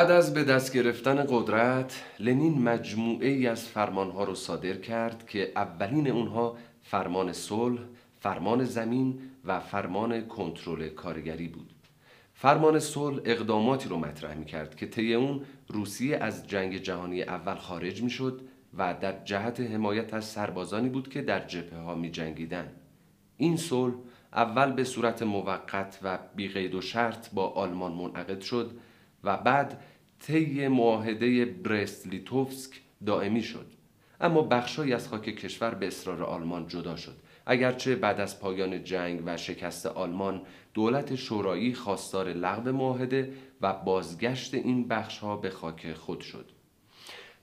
بعد 0.07 0.16
از 0.16 0.34
به 0.34 0.44
دست 0.44 0.72
گرفتن 0.72 1.26
قدرت 1.28 2.04
لنین 2.18 2.62
مجموعه 2.62 3.28
ای 3.28 3.46
از 3.46 3.68
فرمانها 3.68 4.24
را 4.24 4.34
صادر 4.34 4.72
کرد 4.72 5.26
که 5.26 5.52
اولین 5.57 6.11
اونها 6.11 6.57
فرمان 6.82 7.32
صلح، 7.32 7.80
فرمان 8.20 8.64
زمین 8.64 9.20
و 9.44 9.61
فرمان 9.61 10.28
کنترل 10.28 10.88
کارگری 10.88 11.48
بود. 11.48 11.72
فرمان 12.34 12.78
صلح 12.78 13.20
اقداماتی 13.24 13.88
رو 13.88 13.98
مطرح 13.98 14.34
می 14.34 14.44
کرد 14.44 14.76
که 14.76 14.86
طی 14.86 15.14
اون 15.14 15.40
روسیه 15.68 16.16
از 16.16 16.46
جنگ 16.46 16.76
جهانی 16.76 17.22
اول 17.22 17.54
خارج 17.54 18.02
می 18.02 18.11
شد 18.11 18.40
و 18.78 18.94
در 19.00 19.24
جهت 19.24 19.61
حمایت 19.61 20.14
از 20.14 20.24
سربازانی 20.24 20.88
بود 20.88 21.09
که 21.09 21.22
در 21.22 21.46
جبهه 21.46 21.78
ها 21.78 21.94
می 21.94 22.11
جنگیدن. 22.11 22.72
این 23.36 23.57
صلح 23.57 23.94
اول 24.32 24.72
به 24.72 24.84
صورت 24.84 25.22
موقت 25.22 25.98
و 26.02 26.18
بیقید 26.36 26.74
و 26.74 26.80
شرط 26.80 27.30
با 27.34 27.48
آلمان 27.48 27.92
منعقد 27.92 28.40
شد 28.40 28.78
و 29.24 29.36
بعد 29.36 29.82
طی 30.21 30.69
معاهده 30.69 31.45
برست 31.45 32.07
لیتوفسک 32.07 32.81
دائمی 33.07 33.43
شد. 33.43 33.67
اما 34.21 34.43
بخشهایی 34.43 34.93
از 34.93 35.09
خاک 35.09 35.23
کشور 35.23 35.75
به 35.75 35.87
اصرار 35.87 36.23
آلمان 36.23 36.69
جدا 36.69 36.97
شد. 36.97 37.17
اگرچه 37.47 37.97
بعد 37.97 38.21
از 38.21 38.41
پایان 38.41 38.85
جنگ 38.85 39.23
و 39.27 39.37
شکست 39.37 39.87
آلمان 39.87 40.43
دولت 40.75 41.14
شورایی 41.14 41.75
خواستار 41.75 42.29
لغو 42.29 42.73
معاهده 42.73 43.33
و 43.61 43.73
بازگشت 43.73 44.55
این 44.55 44.89
بخشها 44.89 45.37
به 45.37 45.51
خاک 45.51 45.93
خود 45.93 46.21
شد. 46.21 46.51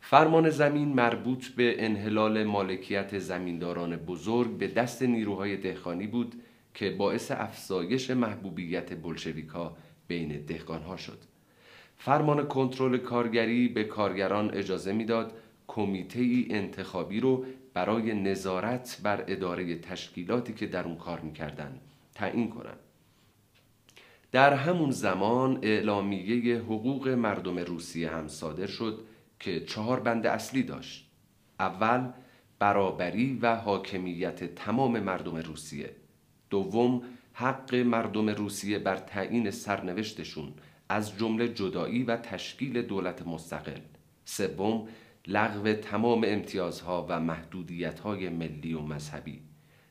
فرمان 0.01 0.49
زمین 0.49 0.87
مربوط 0.87 1.47
به 1.47 1.85
انحلال 1.85 2.43
مالکیت 2.43 3.19
زمینداران 3.19 3.95
بزرگ 3.95 4.57
به 4.57 4.67
دست 4.67 5.03
نیروهای 5.03 5.57
دهقانی 5.57 6.07
بود 6.07 6.35
که 6.73 6.89
باعث 6.89 7.31
افزایش 7.31 8.11
محبوبیت 8.11 8.93
بلشویکا 8.93 9.77
بین 10.07 10.45
دهقانها 10.45 10.97
شد. 10.97 11.32
فرمان 12.05 12.47
کنترل 12.47 12.97
کارگری 12.97 13.67
به 13.67 13.83
کارگران 13.83 14.53
اجازه 14.53 14.93
می‌داد 14.93 15.33
کمیته 15.67 16.19
ای 16.19 16.47
انتخابی 16.49 17.19
رو 17.19 17.45
برای 17.73 18.13
نظارت 18.13 18.99
بر 19.03 19.23
اداره 19.27 19.75
تشکیلاتی 19.79 20.53
که 20.53 20.67
در 20.67 20.83
اون 20.83 20.95
کار 20.95 21.19
می‌کردن 21.19 21.79
تعیین 22.15 22.49
کنند. 22.49 22.79
در 24.31 24.53
همون 24.53 24.91
زمان 24.91 25.59
اعلامیه 25.61 26.57
حقوق 26.57 27.07
مردم 27.07 27.59
روسیه 27.59 28.09
هم 28.09 28.27
صادر 28.27 28.67
شد 28.67 29.05
که 29.39 29.59
چهار 29.59 29.99
بند 29.99 30.27
اصلی 30.27 30.63
داشت. 30.63 31.09
اول 31.59 32.09
برابری 32.59 33.39
و 33.41 33.55
حاکمیت 33.55 34.55
تمام 34.55 34.99
مردم 34.99 35.35
روسیه. 35.35 35.95
دوم 36.49 37.01
حق 37.33 37.75
مردم 37.75 38.29
روسیه 38.29 38.79
بر 38.79 38.95
تعیین 38.95 39.51
سرنوشتشون 39.51 40.53
از 40.89 41.17
جمله 41.17 41.47
جدایی 41.47 42.03
و 42.03 42.17
تشکیل 42.17 42.81
دولت 42.81 43.27
مستقل. 43.27 43.79
سوم 44.25 44.87
لغو 45.27 45.73
تمام 45.73 46.23
امتیازها 46.27 47.05
و 47.09 47.19
محدودیت‌های 47.19 48.29
ملی 48.29 48.73
و 48.73 48.81
مذهبی. 48.81 49.39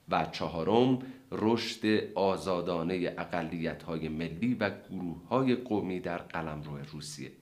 و 0.08 0.26
چهارم 0.32 0.98
رشد 1.32 1.86
آزادانه 2.14 3.14
اقلیت‌های 3.18 4.08
ملی 4.08 4.54
و 4.54 4.70
گروه‌های 4.90 5.54
قومی 5.54 6.00
در 6.00 6.18
قلمرو 6.18 6.78
روسیه. 6.92 7.32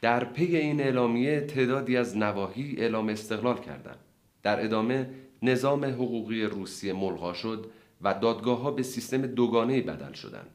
در 0.00 0.24
پی 0.24 0.56
این 0.56 0.80
اعلامیه 0.80 1.40
تعدادی 1.40 1.96
از 1.96 2.16
نواحی 2.16 2.76
اعلام 2.78 3.08
استقلال 3.08 3.60
کردند. 3.60 3.98
در 4.42 4.64
ادامه 4.64 5.10
نظام 5.42 5.84
حقوقی 5.84 6.44
روسیه 6.44 6.92
ملغا 6.92 7.32
شد 7.32 7.70
و 8.00 8.14
دادگاه 8.14 8.60
ها 8.60 8.70
به 8.70 8.82
سیستم 8.82 9.26
دوگانه 9.26 9.80
بدل 9.80 10.12
شدند. 10.12 10.50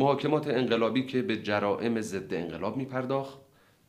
محاکمات 0.00 0.48
انقلابی 0.48 1.06
که 1.06 1.22
به 1.22 1.36
جرائم 1.36 2.00
ضد 2.00 2.34
انقلاب 2.34 2.76
می 2.76 2.84
پرداخت 2.84 3.38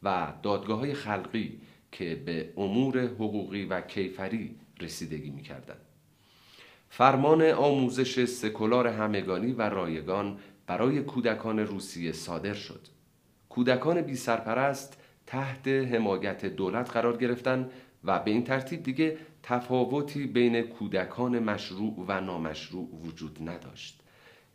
و 0.03 0.34
دادگاه 0.43 0.80
های 0.80 0.93
خلقی 0.93 1.62
که 1.91 2.22
به 2.26 2.53
امور 2.57 2.99
حقوقی 2.99 3.66
و 3.66 3.82
کیفری 3.82 4.55
رسیدگی 4.82 5.30
می 5.30 5.41
کردن. 5.41 5.76
فرمان 6.89 7.41
آموزش 7.41 8.26
سکولار 8.26 8.88
همگانی 8.88 9.51
و 9.51 9.62
رایگان 9.62 10.38
برای 10.68 11.01
کودکان 11.01 11.59
روسیه 11.59 12.12
صادر 12.12 12.53
شد. 12.53 12.88
کودکان 13.49 14.01
بی 14.01 14.16
سرپرست 14.16 14.97
تحت 15.28 15.68
حمایت 15.68 16.45
دولت 16.45 16.91
قرار 16.91 17.18
گرفتن 17.18 17.70
و 18.03 18.20
به 18.20 18.32
این 18.32 18.43
ترتیب 18.43 18.84
دیگه 18.84 19.18
تفاوتی 19.43 20.28
بین 20.28 20.62
کودکان 20.62 21.39
مشروع 21.39 22.05
و 22.07 22.22
نامشروع 22.22 22.89
وجود 23.05 23.49
نداشت 23.49 24.01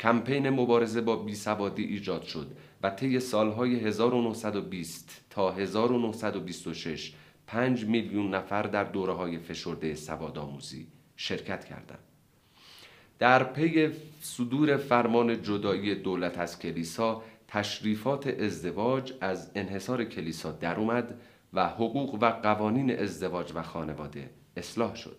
کمپین 0.00 0.50
مبارزه 0.50 1.00
با 1.00 1.16
بیسوادی 1.16 1.84
ایجاد 1.84 2.22
شد 2.22 2.56
و 2.82 2.90
طی 2.90 3.20
سالهای 3.20 3.76
1920 3.76 5.24
تا 5.30 5.52
1926 5.52 7.12
5 7.46 7.84
میلیون 7.84 8.34
نفر 8.34 8.62
در 8.62 8.84
دوره 8.84 9.12
های 9.12 9.38
فشرده 9.38 9.94
سوادآموزی 9.94 10.86
شرکت 11.16 11.64
کردند. 11.64 11.98
در 13.18 13.44
پی 13.44 13.90
صدور 14.20 14.76
فرمان 14.76 15.42
جدایی 15.42 15.94
دولت 15.94 16.38
از 16.38 16.58
کلیسا 16.58 17.22
تشریفات 17.48 18.26
ازدواج 18.26 19.12
از 19.20 19.50
انحصار 19.54 20.04
کلیسا 20.04 20.52
در 20.52 20.76
اومد 20.76 21.20
و 21.52 21.68
حقوق 21.68 22.14
و 22.14 22.30
قوانین 22.30 22.98
ازدواج 22.98 23.52
و 23.54 23.62
خانواده 23.62 24.30
اصلاح 24.56 24.94
شد. 24.94 25.16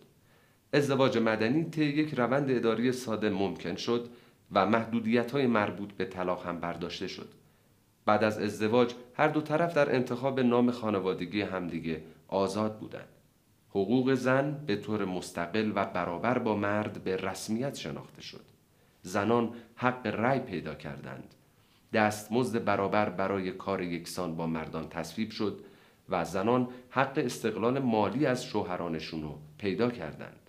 ازدواج 0.74 1.18
مدنی 1.18 1.64
طی 1.64 1.86
یک 1.86 2.14
روند 2.14 2.52
اداری 2.52 2.92
ساده 2.92 3.30
ممکن 3.30 3.76
شد 3.76 4.10
و 4.52 4.66
محدودیت 4.66 5.32
های 5.32 5.48
مربوط 5.48 5.92
به 5.92 6.06
طلاق 6.06 6.46
هم 6.46 6.60
برداشته 6.60 7.08
شد. 7.08 7.30
بعد 8.06 8.24
از 8.24 8.40
ازدواج 8.40 8.94
هر 9.14 9.28
دو 9.28 9.42
طرف 9.42 9.74
در 9.74 9.96
انتخاب 9.96 10.40
نام 10.40 10.72
خانوادگی 10.72 11.42
همدیگه 11.42 12.04
آزاد 12.28 12.80
بودند. 12.80 13.08
حقوق 13.70 14.14
زن 14.14 14.64
به 14.66 14.76
طور 14.76 15.06
مستقل 15.06 15.72
و 15.76 15.86
برابر 15.86 16.38
با 16.38 16.56
مرد 16.56 17.04
به 17.04 17.16
رسمیت 17.16 17.76
شناخته 17.76 18.22
شد. 18.22 18.46
زنان 19.02 19.54
حق 19.76 20.08
رأی 20.08 20.40
پیدا 20.40 20.76
کردند. 20.76 21.34
دستمزد 21.94 22.64
برابر 22.66 23.10
برای 23.10 23.52
کار 23.52 23.82
یکسان 23.82 24.36
با 24.36 24.48
مردان 24.48 24.90
تصویب 24.90 25.32
شد 25.32 25.60
و 26.10 26.26
زنان 26.26 26.68
حق 26.90 27.22
استقلال 27.26 27.80
مالی 27.80 28.26
از 28.26 28.46
شوهرانشون 28.46 29.22
رو 29.22 29.38
پیدا 29.58 29.92
کردند. 29.92 30.47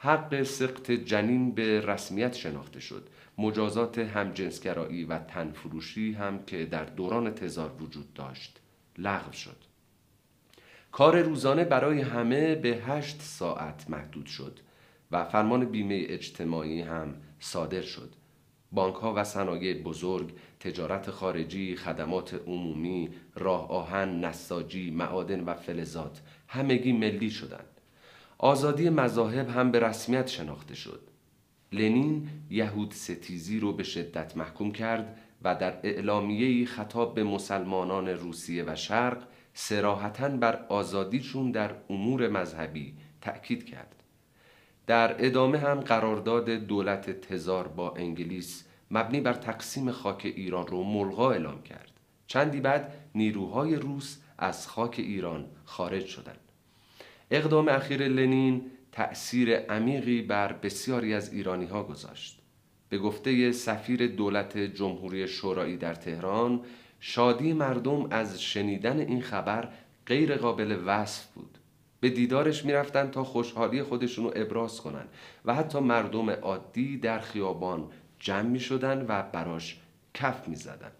حق 0.00 0.42
سقط 0.42 0.90
جنین 0.90 1.54
به 1.54 1.80
رسمیت 1.80 2.34
شناخته 2.34 2.80
شد. 2.80 3.08
مجازات 3.38 3.98
همجنسگرایی 3.98 5.04
و 5.04 5.18
تنفروشی 5.18 6.12
هم 6.12 6.44
که 6.44 6.66
در 6.66 6.84
دوران 6.84 7.34
تزار 7.34 7.82
وجود 7.82 8.14
داشت 8.14 8.60
لغو 8.98 9.32
شد. 9.32 9.56
کار 10.92 11.22
روزانه 11.22 11.64
برای 11.64 12.00
همه 12.00 12.54
به 12.54 12.68
هشت 12.68 13.20
ساعت 13.20 13.90
محدود 13.90 14.26
شد 14.26 14.58
و 15.10 15.24
فرمان 15.24 15.64
بیمه 15.64 16.04
اجتماعی 16.08 16.80
هم 16.80 17.14
صادر 17.40 17.82
شد. 17.82 18.14
بانک 18.72 18.94
ها 18.94 19.14
و 19.16 19.24
صنایع 19.24 19.82
بزرگ، 19.82 20.32
تجارت 20.60 21.10
خارجی، 21.10 21.76
خدمات 21.76 22.34
عمومی، 22.34 23.08
راه 23.34 23.70
آهن، 23.70 24.24
نساجی، 24.24 24.90
معادن 24.90 25.40
و 25.40 25.54
فلزات 25.54 26.20
همگی 26.48 26.92
ملی 26.92 27.30
شدند. 27.30 27.77
آزادی 28.38 28.88
مذاهب 28.88 29.48
هم 29.48 29.70
به 29.70 29.80
رسمیت 29.80 30.26
شناخته 30.26 30.74
شد. 30.74 31.00
لنین 31.72 32.28
یهود 32.50 32.92
ستیزی 32.92 33.60
رو 33.60 33.72
به 33.72 33.82
شدت 33.82 34.36
محکوم 34.36 34.72
کرد 34.72 35.18
و 35.42 35.54
در 35.54 35.78
اعلامیه‌ای 35.82 36.66
خطاب 36.66 37.14
به 37.14 37.24
مسلمانان 37.24 38.08
روسیه 38.08 38.64
و 38.66 38.74
شرق 38.74 39.22
سراحتا 39.54 40.28
بر 40.28 40.66
آزادیشون 40.68 41.50
در 41.50 41.74
امور 41.90 42.28
مذهبی 42.28 42.94
تأکید 43.20 43.66
کرد. 43.66 44.02
در 44.86 45.26
ادامه 45.26 45.58
هم 45.58 45.80
قرارداد 45.80 46.50
دولت 46.50 47.20
تزار 47.20 47.68
با 47.68 47.94
انگلیس 47.96 48.64
مبنی 48.90 49.20
بر 49.20 49.34
تقسیم 49.34 49.90
خاک 49.90 50.22
ایران 50.24 50.66
رو 50.66 50.84
ملغا 50.84 51.30
اعلام 51.30 51.62
کرد. 51.62 51.90
چندی 52.26 52.60
بعد 52.60 52.94
نیروهای 53.14 53.76
روس 53.76 54.18
از 54.38 54.68
خاک 54.68 54.94
ایران 54.98 55.46
خارج 55.64 56.06
شدند. 56.06 56.47
اقدام 57.30 57.68
اخیر 57.68 58.08
لنین 58.08 58.70
تأثیر 58.92 59.56
عمیقی 59.56 60.22
بر 60.22 60.52
بسیاری 60.52 61.14
از 61.14 61.32
ایرانی 61.32 61.66
ها 61.66 61.82
گذاشت. 61.82 62.42
به 62.88 62.98
گفته 62.98 63.52
سفیر 63.52 64.06
دولت 64.06 64.58
جمهوری 64.58 65.28
شورایی 65.28 65.76
در 65.76 65.94
تهران 65.94 66.60
شادی 67.00 67.52
مردم 67.52 68.06
از 68.10 68.42
شنیدن 68.42 68.98
این 68.98 69.22
خبر 69.22 69.68
غیر 70.06 70.36
قابل 70.36 70.78
وصف 70.86 71.26
بود. 71.26 71.58
به 72.00 72.10
دیدارش 72.10 72.64
می‌رفتن 72.64 73.10
تا 73.10 73.24
خوشحالی 73.24 73.82
خودشون 73.82 74.24
رو 74.24 74.32
ابراز 74.36 74.80
کنن 74.80 75.04
و 75.44 75.54
حتی 75.54 75.78
مردم 75.80 76.30
عادی 76.30 76.96
در 76.96 77.18
خیابان 77.18 77.90
جمع 78.18 78.48
می 78.48 78.60
شدن 78.60 79.06
و 79.08 79.22
براش 79.22 79.80
کف 80.14 80.48
می 80.48 80.56
زدن. 80.56 80.92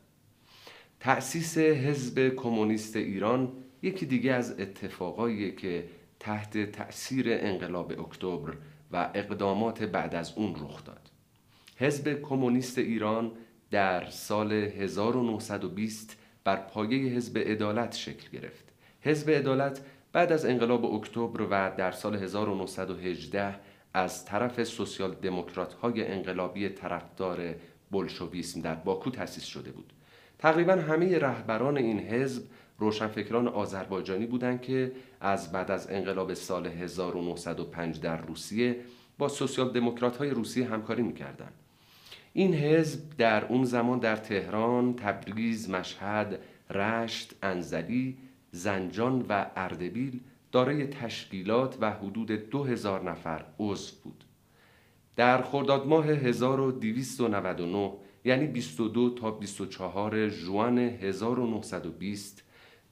تأسیس 1.00 1.58
حزب 1.58 2.28
کمونیست 2.28 2.96
ایران 2.96 3.52
یکی 3.82 4.06
دیگه 4.06 4.32
از 4.32 4.60
اتفاقایی 4.60 5.52
که 5.52 5.84
تحت 6.20 6.72
تأثیر 6.72 7.26
انقلاب 7.28 8.00
اکتبر 8.00 8.54
و 8.92 9.10
اقدامات 9.14 9.82
بعد 9.82 10.14
از 10.14 10.32
اون 10.36 10.54
رخ 10.54 10.84
داد. 10.84 11.10
حزب 11.76 12.22
کمونیست 12.22 12.78
ایران 12.78 13.32
در 13.70 14.10
سال 14.10 14.52
1920 14.52 16.16
بر 16.44 16.56
پایه 16.56 17.12
حزب 17.12 17.38
عدالت 17.38 17.96
شکل 17.96 18.38
گرفت. 18.38 18.64
حزب 19.00 19.30
عدالت 19.30 19.80
بعد 20.12 20.32
از 20.32 20.44
انقلاب 20.44 20.84
اکتبر 20.84 21.42
و 21.42 21.76
در 21.76 21.90
سال 21.90 22.16
1918 22.16 23.54
از 23.94 24.24
طرف 24.24 24.64
سوسیال 24.64 25.14
دموکرات 25.14 25.72
های 25.72 26.06
انقلابی 26.06 26.68
طرفدار 26.68 27.54
بلشویسم 27.90 28.60
در 28.60 28.74
باکو 28.74 29.10
تأسیس 29.10 29.44
شده 29.44 29.70
بود. 29.70 29.92
تقریبا 30.38 30.72
همه 30.72 31.18
رهبران 31.18 31.76
این 31.76 32.00
حزب 32.00 32.42
روشنفکران 32.78 33.48
آذربایجانی 33.48 34.26
بودند 34.26 34.62
که 34.62 34.92
از 35.20 35.52
بعد 35.52 35.70
از 35.70 35.90
انقلاب 35.90 36.34
سال 36.34 36.66
1905 36.66 38.00
در 38.00 38.16
روسیه 38.16 38.76
با 39.18 39.28
سوسیال 39.28 39.72
دموکرات 39.72 40.16
های 40.16 40.30
روسیه 40.30 40.66
همکاری 40.66 41.02
می‌کردند. 41.02 41.52
این 42.32 42.54
حزب 42.54 43.00
در 43.18 43.44
اون 43.44 43.64
زمان 43.64 43.98
در 43.98 44.16
تهران، 44.16 44.94
تبریز، 44.94 45.70
مشهد، 45.70 46.38
رشت، 46.70 47.34
انزلی، 47.42 48.16
زنجان 48.50 49.24
و 49.28 49.46
اردبیل 49.56 50.20
دارای 50.52 50.86
تشکیلات 50.86 51.76
و 51.80 51.90
حدود 51.90 52.30
دو 52.30 52.64
هزار 52.64 53.10
نفر 53.10 53.44
عضو 53.58 53.96
بود. 54.04 54.24
در 55.16 55.42
خرداد 55.42 55.86
ماه 55.86 56.06
1299 56.06 57.92
یعنی 58.24 58.46
22 58.46 59.10
تا 59.10 59.30
24 59.30 60.28
ژوئن 60.28 60.78
1920 60.78 62.44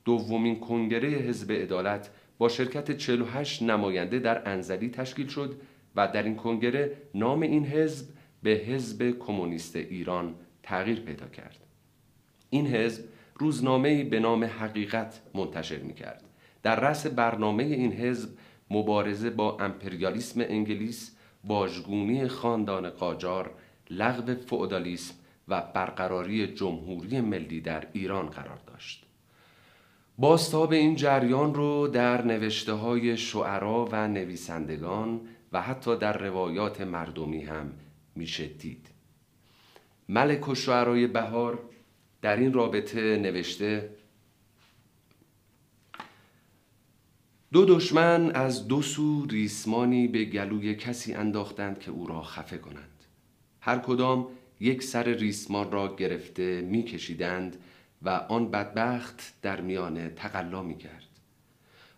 دومین 0.06 0.60
کنگره 0.60 1.08
حزب 1.08 1.52
عدالت 1.52 2.10
با 2.38 2.48
شرکت 2.48 2.96
48 2.96 3.62
نماینده 3.62 4.18
در 4.18 4.48
انزلی 4.48 4.90
تشکیل 4.90 5.26
شد 5.26 5.60
و 5.96 6.08
در 6.08 6.22
این 6.22 6.36
کنگره 6.36 6.96
نام 7.14 7.42
این 7.42 7.66
حزب 7.66 8.06
به 8.42 8.50
حزب 8.50 9.18
کمونیست 9.18 9.76
ایران 9.76 10.34
تغییر 10.62 11.00
پیدا 11.00 11.26
کرد. 11.26 11.56
این 12.50 12.66
حزب 12.66 13.04
روزنامه‌ای 13.34 14.04
به 14.04 14.20
نام 14.20 14.44
حقیقت 14.44 15.20
منتشر 15.34 15.78
می 15.78 15.94
کرد. 15.94 16.24
در 16.62 16.80
رأس 16.80 17.06
برنامه 17.06 17.64
این 17.64 17.92
حزب 17.92 18.30
مبارزه 18.70 19.30
با 19.30 19.56
امپریالیسم 19.60 20.40
انگلیس، 20.40 21.16
باجگونی 21.44 22.28
خاندان 22.28 22.90
قاجار، 22.90 23.50
لغو 23.90 24.34
فئودالیسم 24.34 25.14
و 25.48 25.62
برقراری 25.74 26.46
جمهوری 26.46 27.20
ملی 27.20 27.60
در 27.60 27.86
ایران 27.92 28.26
قرار. 28.26 28.65
باستاب 30.18 30.72
این 30.72 30.96
جریان 30.96 31.54
رو 31.54 31.88
در 31.88 32.24
نوشته 32.24 32.72
های 32.72 33.16
شعرا 33.16 33.88
و 33.92 34.08
نویسندگان 34.08 35.20
و 35.52 35.62
حتی 35.62 35.96
در 35.96 36.18
روایات 36.18 36.80
مردمی 36.80 37.42
هم 37.42 37.72
میشه 38.14 38.46
دید. 38.46 38.88
ملک 40.08 40.48
و 40.48 40.54
شعرای 40.54 41.06
بهار 41.06 41.58
در 42.22 42.36
این 42.36 42.52
رابطه 42.52 43.16
نوشته 43.16 43.90
دو 47.52 47.64
دشمن 47.64 48.30
از 48.30 48.68
دو 48.68 48.82
سو 48.82 49.26
ریسمانی 49.26 50.08
به 50.08 50.24
گلوی 50.24 50.74
کسی 50.74 51.14
انداختند 51.14 51.78
که 51.78 51.90
او 51.90 52.06
را 52.06 52.22
خفه 52.22 52.58
کنند 52.58 53.04
هر 53.60 53.78
کدام 53.78 54.26
یک 54.60 54.82
سر 54.82 55.02
ریسمان 55.02 55.72
را 55.72 55.96
گرفته 55.96 56.60
میکشیدند 56.60 57.56
و 58.02 58.08
آن 58.08 58.50
بدبخت 58.50 59.22
در 59.42 59.60
میانه 59.60 60.08
تقلا 60.08 60.62
می 60.62 60.76
کرد. 60.76 61.02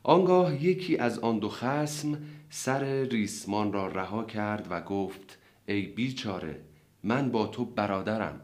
آنگاه 0.02 0.64
یکی 0.64 0.96
از 0.96 1.18
آن 1.18 1.38
دو 1.38 1.48
خسم 1.48 2.18
سر 2.50 3.02
ریسمان 3.02 3.72
را 3.72 3.86
رها 3.86 4.24
کرد 4.24 4.66
و 4.70 4.80
گفت 4.80 5.38
ای 5.66 5.82
بیچاره 5.82 6.60
من 7.02 7.30
با 7.30 7.46
تو 7.46 7.64
برادرم 7.64 8.40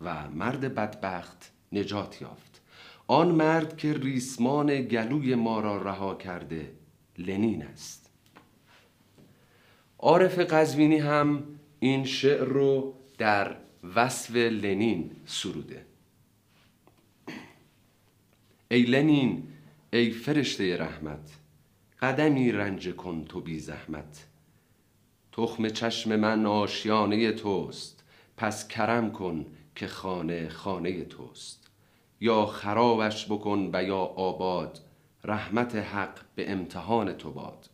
و 0.00 0.30
مرد 0.30 0.74
بدبخت 0.74 1.52
نجات 1.72 2.22
یافت. 2.22 2.62
آن 3.06 3.28
مرد 3.28 3.76
که 3.76 3.92
ریسمان 3.92 4.82
گلوی 4.82 5.34
ما 5.34 5.60
را 5.60 5.82
رها 5.82 6.14
کرده 6.14 6.72
لنین 7.18 7.62
است. 7.62 8.10
عارف 9.98 10.38
قزوینی 10.38 10.98
هم 10.98 11.42
این 11.80 12.04
شعر 12.04 12.44
رو 12.44 12.94
در 13.18 13.56
وصف 13.94 14.36
لنین 14.36 15.10
سروده. 15.26 15.91
ای 18.72 18.82
لنین 18.82 19.42
ای 19.92 20.10
فرشته 20.10 20.76
رحمت 20.76 21.30
قدمی 22.00 22.52
رنج 22.52 22.88
کن 22.88 23.24
تو 23.24 23.40
بی 23.40 23.58
زحمت. 23.58 24.26
تخم 25.32 25.68
چشم 25.68 26.16
من 26.16 26.46
آشیانه 26.46 27.32
توست 27.32 28.04
پس 28.36 28.68
کرم 28.68 29.12
کن 29.12 29.46
که 29.74 29.86
خانه 29.86 30.48
خانه 30.48 31.04
توست. 31.04 31.70
یا 32.20 32.46
خرابش 32.46 33.26
بکن 33.26 33.70
و 33.72 33.82
یا 33.82 33.98
آباد 33.98 34.78
رحمت 35.24 35.74
حق 35.74 36.18
به 36.34 36.50
امتحان 36.52 37.12
تو 37.12 37.30
باد. 37.30 37.70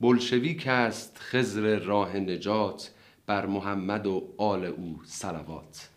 بلشویک 0.00 0.66
است 0.66 1.16
خضر 1.18 1.78
راه 1.78 2.16
نجات 2.16 2.90
بر 3.26 3.46
محمد 3.46 4.06
و 4.06 4.34
آل 4.38 4.64
او 4.64 5.00
صلوات. 5.04 5.91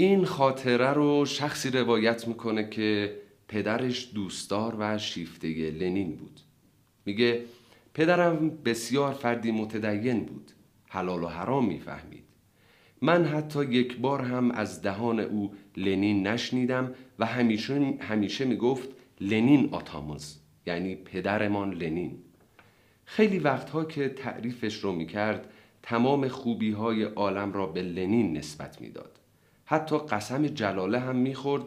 این 0.00 0.24
خاطره 0.24 0.92
رو 0.92 1.24
شخصی 1.24 1.70
روایت 1.70 2.28
می‌کنه 2.28 2.68
که 2.68 3.16
پدرش 3.48 4.10
دوستدار 4.14 4.76
و 4.78 4.98
شیفته 4.98 5.48
لنین 5.70 6.16
بود. 6.16 6.40
میگه 7.06 7.40
پدرم 7.94 8.50
بسیار 8.50 9.12
فردی 9.12 9.50
متدین 9.50 10.24
بود 10.24 10.52
حلال 10.88 11.22
و 11.22 11.26
حرام 11.26 11.66
می‌فهمید. 11.66 12.24
من 13.02 13.24
حتی 13.24 13.64
یک 13.64 13.96
بار 13.96 14.22
هم 14.22 14.50
از 14.50 14.82
دهان 14.82 15.20
او 15.20 15.54
لنین 15.76 16.26
نشنیدم 16.26 16.94
و 17.18 17.26
همیشه, 17.26 17.94
همیشه 18.00 18.44
می‌گفت 18.44 18.88
لنین 19.20 19.68
آتاموز 19.72 20.38
یعنی 20.66 20.94
پدرمان 20.94 21.74
لنین. 21.74 22.18
خیلی 23.04 23.38
وقتها 23.38 23.84
که 23.84 24.08
تعریفش 24.08 24.74
رو 24.74 24.92
می‌کرد 24.92 25.50
تمام 25.82 26.28
خوبی 26.28 26.70
های 26.70 27.02
عالم 27.02 27.52
را 27.52 27.66
به 27.66 27.82
لنین 27.82 28.36
نسبت 28.36 28.80
می‌داد. 28.80 29.18
حتی 29.70 29.98
قسم 29.98 30.46
جلاله 30.46 30.98
هم 30.98 31.16
می‌خورد 31.16 31.62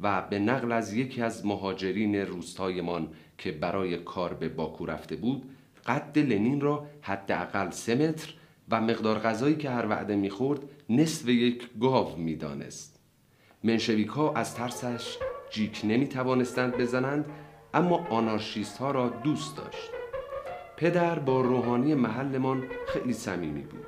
و 0.00 0.22
به 0.22 0.38
نقل 0.38 0.72
از 0.72 0.94
یکی 0.94 1.22
از 1.22 1.46
مهاجرین 1.46 2.14
روستایمان 2.16 3.08
که 3.38 3.52
برای 3.52 3.96
کار 3.96 4.34
به 4.34 4.48
باکو 4.48 4.86
رفته 4.86 5.16
بود 5.16 5.50
قد 5.86 6.18
لنین 6.18 6.60
را 6.60 6.86
حداقل 7.02 7.70
سه 7.70 7.94
متر 7.94 8.34
و 8.68 8.80
مقدار 8.80 9.18
غذایی 9.18 9.56
که 9.56 9.70
هر 9.70 9.86
وعده 9.86 10.16
می‌خورد 10.16 10.60
نصف 10.90 11.28
یک 11.28 11.68
گاو 11.80 12.16
می‌دانست. 12.16 13.00
منشویک 13.64 14.08
ها 14.08 14.32
از 14.32 14.54
ترسش 14.54 15.16
جیک 15.50 15.80
نمی 15.84 16.08
توانستند 16.08 16.76
بزنند 16.76 17.26
اما 17.74 18.06
آنارشیست 18.10 18.78
ها 18.78 18.90
را 18.90 19.08
دوست 19.08 19.56
داشت. 19.56 19.90
پدر 20.76 21.18
با 21.18 21.40
روحانی 21.40 21.94
محلمان 21.94 22.64
خیلی 22.86 23.12
صمیمی 23.12 23.62
بود. 23.62 23.86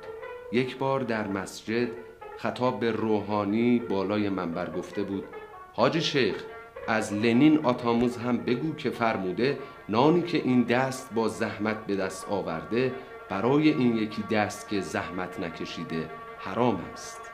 یک 0.51 0.77
بار 0.77 0.99
در 0.99 1.27
مسجد 1.27 1.89
خطاب 2.37 2.79
به 2.79 2.91
روحانی 2.91 3.79
بالای 3.79 4.29
منبر 4.29 4.69
گفته 4.69 5.03
بود 5.03 5.23
حاج 5.73 5.99
شیخ 5.99 6.43
از 6.87 7.13
لنین 7.13 7.65
آتاموز 7.65 8.17
هم 8.17 8.37
بگو 8.37 8.75
که 8.75 8.89
فرموده 8.89 9.57
نانی 9.89 10.21
که 10.21 10.37
این 10.37 10.63
دست 10.63 11.13
با 11.13 11.27
زحمت 11.27 11.85
به 11.85 11.95
دست 11.95 12.27
آورده 12.29 12.93
برای 13.29 13.69
این 13.69 13.97
یکی 13.97 14.23
دست 14.23 14.69
که 14.69 14.81
زحمت 14.81 15.39
نکشیده 15.39 16.09
حرام 16.39 16.79
است. 16.93 17.26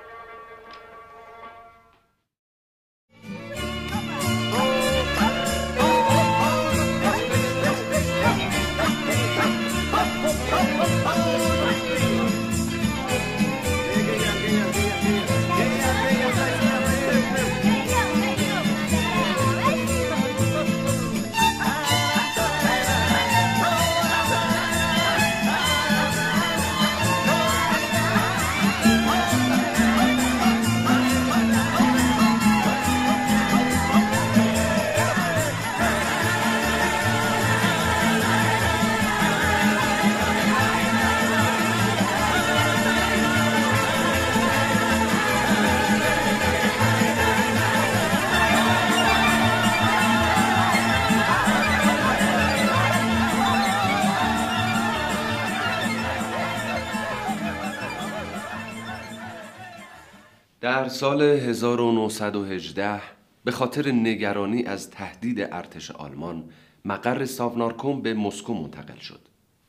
سال 60.93 61.21
1918 61.21 63.01
به 63.43 63.51
خاطر 63.51 63.91
نگرانی 63.91 64.63
از 64.63 64.89
تهدید 64.89 65.41
ارتش 65.41 65.91
آلمان 65.91 66.43
مقر 66.85 67.25
ساونارکوم 67.25 68.01
به 68.01 68.13
مسکو 68.13 68.53
منتقل 68.53 68.97
شد. 68.97 69.19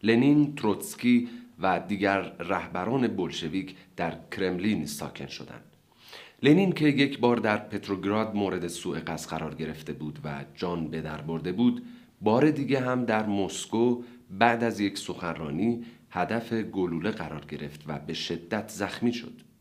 لنین، 0.02 0.54
تروتسکی 0.54 1.28
و 1.58 1.80
دیگر 1.88 2.20
رهبران 2.20 3.06
بلشویک 3.06 3.74
در 3.96 4.14
کرملین 4.32 4.86
ساکن 4.86 5.26
شدند. 5.26 5.64
لنین 6.42 6.72
که 6.72 6.84
یک 6.84 7.18
بار 7.18 7.36
در 7.36 7.56
پتروگراد 7.56 8.34
مورد 8.34 8.68
سوء 8.68 8.98
قصد 9.06 9.30
قرار 9.30 9.54
گرفته 9.54 9.92
بود 9.92 10.18
و 10.24 10.44
جان 10.54 10.88
به 10.88 11.00
در 11.00 11.20
برده 11.20 11.52
بود، 11.52 11.84
بار 12.20 12.50
دیگه 12.50 12.80
هم 12.80 13.04
در 13.04 13.26
مسکو 13.26 14.02
بعد 14.30 14.64
از 14.64 14.80
یک 14.80 14.98
سخنرانی 14.98 15.84
هدف 16.10 16.52
گلوله 16.52 17.10
قرار 17.10 17.44
گرفت 17.44 17.84
و 17.86 17.98
به 17.98 18.14
شدت 18.14 18.68
زخمی 18.68 19.12
شد. 19.12 19.53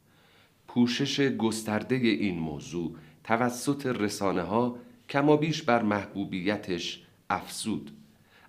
پوشش 0.73 1.21
گسترده 1.21 1.95
این 1.95 2.39
موضوع 2.39 2.95
توسط 3.23 3.85
رسانه 3.85 4.41
ها 4.41 4.77
کما 5.09 5.37
بیش 5.37 5.61
بر 5.61 5.81
محبوبیتش 5.81 7.03
افزود. 7.29 7.91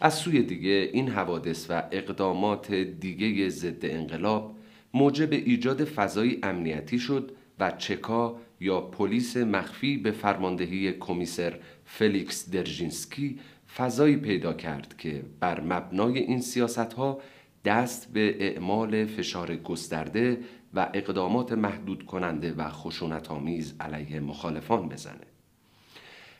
از 0.00 0.14
سوی 0.14 0.42
دیگه 0.42 0.90
این 0.92 1.08
حوادث 1.08 1.66
و 1.70 1.82
اقدامات 1.92 2.72
دیگه 2.74 3.48
ضد 3.48 3.84
انقلاب 3.84 4.56
موجب 4.94 5.32
ایجاد 5.32 5.84
فضای 5.84 6.38
امنیتی 6.42 6.98
شد 6.98 7.32
و 7.60 7.70
چکا 7.70 8.40
یا 8.60 8.80
پلیس 8.80 9.36
مخفی 9.36 9.96
به 9.96 10.10
فرماندهی 10.10 10.92
کمیسر 10.92 11.58
فلیکس 11.84 12.50
درژینسکی 12.50 13.38
فضایی 13.76 14.16
پیدا 14.16 14.52
کرد 14.52 14.96
که 14.98 15.22
بر 15.40 15.60
مبنای 15.60 16.18
این 16.18 16.40
سیاست 16.40 16.92
ها 16.92 17.20
دست 17.64 18.12
به 18.12 18.36
اعمال 18.40 19.04
فشار 19.04 19.56
گسترده 19.56 20.38
و 20.74 20.90
اقدامات 20.94 21.52
محدود 21.52 22.06
کننده 22.06 22.52
و 22.52 22.68
خشونت 22.68 23.30
آمیز 23.30 23.74
علیه 23.80 24.20
مخالفان 24.20 24.88
بزنه. 24.88 25.26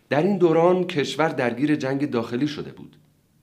در 0.08 0.22
این 0.22 0.38
دوران 0.38 0.84
کشور 0.84 1.28
درگیر 1.28 1.76
جنگ 1.76 2.10
داخلی 2.10 2.48
شده 2.48 2.72
بود. 2.72 2.96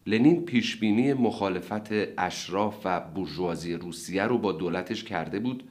لنین 0.08 0.46
پیشبینی 0.46 1.14
مخالفت 1.14 1.92
اشراف 2.18 2.82
و 2.86 3.02
بورژوازی 3.02 3.74
روسیه 3.74 4.24
رو 4.24 4.38
با 4.38 4.52
دولتش 4.52 5.04
کرده 5.04 5.40
بود 5.40 5.64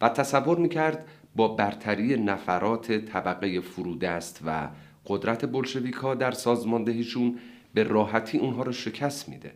و 0.00 0.08
تصور 0.08 0.58
می‌کرد 0.58 1.06
با 1.36 1.48
برتری 1.48 2.16
نفرات 2.16 2.92
طبقه 2.92 3.60
فرودست 3.60 4.40
و 4.46 4.68
قدرت 5.06 5.44
بلشویکا 5.44 6.14
در 6.14 6.30
سازماندهیشون 6.30 7.38
به 7.74 7.82
راحتی 7.82 8.38
اونها 8.38 8.62
رو 8.62 8.72
شکست 8.72 9.28
میده. 9.28 9.52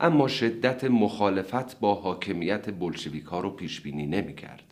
اما 0.00 0.28
شدت 0.28 0.84
مخالفت 0.84 1.80
با 1.80 1.94
حاکمیت 1.94 2.70
بلشویکا 2.70 3.40
رو 3.40 3.50
پیش 3.50 3.80
بینی 3.80 4.06
نمی 4.06 4.34
کرد. 4.34 4.62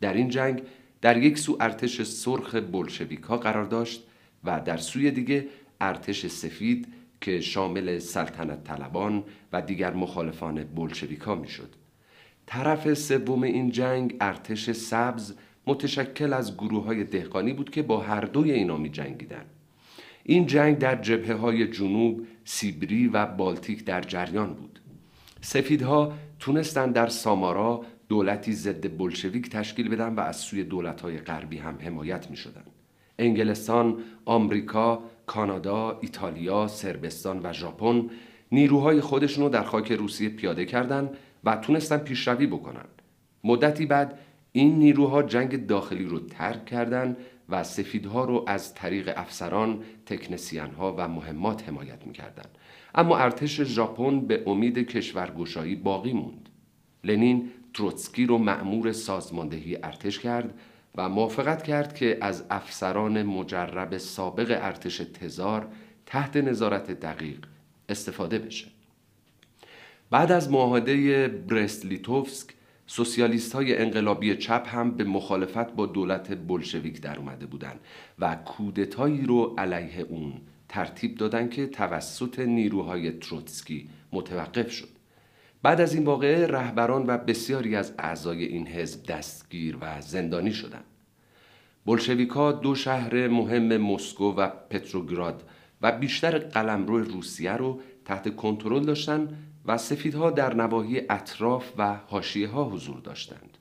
در 0.00 0.14
این 0.14 0.28
جنگ 0.28 0.62
در 1.00 1.16
یک 1.16 1.38
سو 1.38 1.56
ارتش 1.60 2.02
سرخ 2.02 2.54
بلشویکا 2.54 3.36
قرار 3.36 3.64
داشت 3.64 4.02
و 4.44 4.60
در 4.60 4.76
سوی 4.76 5.10
دیگه 5.10 5.46
ارتش 5.80 6.26
سفید 6.26 6.88
که 7.20 7.40
شامل 7.40 7.98
سلطنت 7.98 8.64
طلبان 8.64 9.24
و 9.52 9.62
دیگر 9.62 9.94
مخالفان 9.94 10.64
بلشویکا 10.64 11.34
می 11.34 11.48
شد. 11.48 11.74
طرف 12.46 12.94
سوم 12.94 13.42
این 13.42 13.70
جنگ 13.70 14.16
ارتش 14.20 14.70
سبز 14.70 15.34
متشکل 15.66 16.32
از 16.32 16.56
گروه 16.56 16.84
های 16.84 17.04
دهقانی 17.04 17.52
بود 17.52 17.70
که 17.70 17.82
با 17.82 18.00
هر 18.00 18.20
دوی 18.20 18.52
اینا 18.52 18.76
می 18.76 18.90
جنگیدن. 18.90 19.44
این 20.24 20.46
جنگ 20.46 20.78
در 20.78 20.96
جبهه 20.96 21.34
های 21.34 21.66
جنوب، 21.66 22.26
سیبری 22.48 23.08
و 23.08 23.26
بالتیک 23.26 23.84
در 23.84 24.00
جریان 24.00 24.54
بود. 24.54 24.80
سفیدها 25.40 26.12
تونستند 26.38 26.94
در 26.94 27.06
سامارا 27.06 27.84
دولتی 28.08 28.52
ضد 28.52 28.98
بلشویک 28.98 29.50
تشکیل 29.50 29.88
بدن 29.88 30.14
و 30.14 30.20
از 30.20 30.36
سوی 30.36 30.64
دولت‌های 30.64 31.18
غربی 31.18 31.58
هم 31.58 31.78
حمایت 31.80 32.30
می 32.30 32.36
شدن. 32.36 32.64
انگلستان، 33.18 33.96
آمریکا، 34.24 35.02
کانادا، 35.26 35.98
ایتالیا، 36.00 36.66
سربستان 36.66 37.40
و 37.42 37.52
ژاپن 37.52 38.10
نیروهای 38.52 39.00
خودشون 39.00 39.44
رو 39.44 39.50
در 39.50 39.62
خاک 39.62 39.92
روسیه 39.92 40.28
پیاده 40.28 40.64
کردند 40.64 41.10
و 41.44 41.56
تونستن 41.56 41.96
پیشروی 41.98 42.46
بکنن. 42.46 42.86
مدتی 43.44 43.86
بعد 43.86 44.18
این 44.52 44.78
نیروها 44.78 45.22
جنگ 45.22 45.66
داخلی 45.66 46.04
رو 46.04 46.20
ترک 46.20 46.64
کردند 46.64 47.16
و 47.48 47.64
سفیدها 47.64 48.24
رو 48.24 48.44
از 48.46 48.74
طریق 48.74 49.12
افسران، 49.16 49.82
تکنسیانها 50.06 50.94
و 50.98 51.08
مهمات 51.08 51.68
حمایت 51.68 52.06
می‌کردند. 52.06 52.58
اما 52.94 53.18
ارتش 53.18 53.60
ژاپن 53.60 54.20
به 54.20 54.42
امید 54.46 54.78
کشورگشایی 54.78 55.76
باقی 55.76 56.12
موند. 56.12 56.48
لنین 57.04 57.50
تروتسکی 57.74 58.26
رو 58.26 58.38
مأمور 58.38 58.92
سازماندهی 58.92 59.76
ارتش 59.82 60.18
کرد 60.18 60.54
و 60.94 61.08
موافقت 61.08 61.62
کرد 61.62 61.94
که 61.94 62.18
از 62.20 62.44
افسران 62.50 63.22
مجرب 63.22 63.98
سابق 63.98 64.58
ارتش 64.60 64.96
تزار 64.96 65.68
تحت 66.06 66.36
نظارت 66.36 66.90
دقیق 66.90 67.46
استفاده 67.88 68.38
بشه. 68.38 68.66
بعد 70.10 70.32
از 70.32 70.50
معاهده 70.50 71.28
برست 71.28 71.86
لیتوفسک 71.86 72.55
سوسیالیست 72.86 73.52
های 73.52 73.78
انقلابی 73.78 74.36
چپ 74.36 74.62
هم 74.66 74.90
به 74.90 75.04
مخالفت 75.04 75.72
با 75.72 75.86
دولت 75.86 76.38
بلشویک 76.48 77.00
در 77.00 77.18
اومده 77.18 77.46
بودند 77.46 77.80
و 78.18 78.34
کودتایی 78.34 79.22
رو 79.22 79.54
علیه 79.58 80.00
اون 80.00 80.32
ترتیب 80.68 81.16
دادن 81.16 81.48
که 81.48 81.66
توسط 81.66 82.38
نیروهای 82.38 83.12
تروتسکی 83.12 83.88
متوقف 84.12 84.70
شد. 84.70 84.88
بعد 85.62 85.80
از 85.80 85.94
این 85.94 86.04
واقعه 86.04 86.46
رهبران 86.46 87.04
و 87.06 87.18
بسیاری 87.18 87.76
از 87.76 87.92
اعضای 87.98 88.44
این 88.44 88.66
حزب 88.66 89.06
دستگیر 89.06 89.76
و 89.80 90.00
زندانی 90.00 90.52
شدند. 90.52 90.84
بلشویکا 91.86 92.52
دو 92.52 92.74
شهر 92.74 93.28
مهم 93.28 93.76
مسکو 93.76 94.32
و 94.32 94.48
پتروگراد 94.70 95.42
و 95.82 95.92
بیشتر 95.92 96.38
قلمرو 96.38 96.98
روسیه 96.98 97.52
رو 97.52 97.80
تحت 98.04 98.36
کنترل 98.36 98.84
داشتند 98.84 99.36
و 99.66 99.78
سفیدها 99.78 100.30
در 100.30 100.54
نواحی 100.54 101.02
اطراف 101.10 101.72
و 101.78 101.96
حاشیه 102.06 102.48
ها 102.48 102.64
حضور 102.64 103.00
داشتند. 103.00 103.58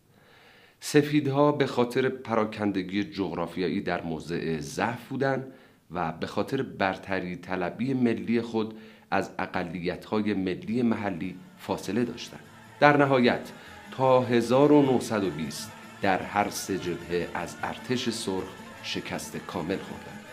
سفیدها 0.80 1.52
به 1.52 1.66
خاطر 1.66 2.10
پراکندگی 2.10 3.04
جغرافیایی 3.04 3.82
در 3.82 4.02
موضع 4.02 4.60
ضعف 4.60 5.08
بودند 5.08 5.54
و 5.92 6.12
به 6.12 6.28
خاطر 6.28 6.62
برتری 6.62 7.36
طلبی 7.36 7.94
ملی 7.94 8.42
خود 8.42 8.78
از 9.12 9.30
اقلیت‌های 9.40 10.34
ملی 10.34 10.82
محلی 10.82 11.36
فاصله 11.58 12.04
داشتند. 12.04 12.40
در 12.80 12.98
نهایت 12.98 13.52
تا 13.92 14.22
1920 14.22 15.72
در 16.02 16.22
هر 16.22 16.50
سه 16.50 16.78
جبهه 16.78 17.28
از 17.34 17.56
ارتش 17.64 18.10
سرخ 18.10 18.44
شکست 18.84 19.38
کامل 19.38 19.78
خوردند. 19.78 20.26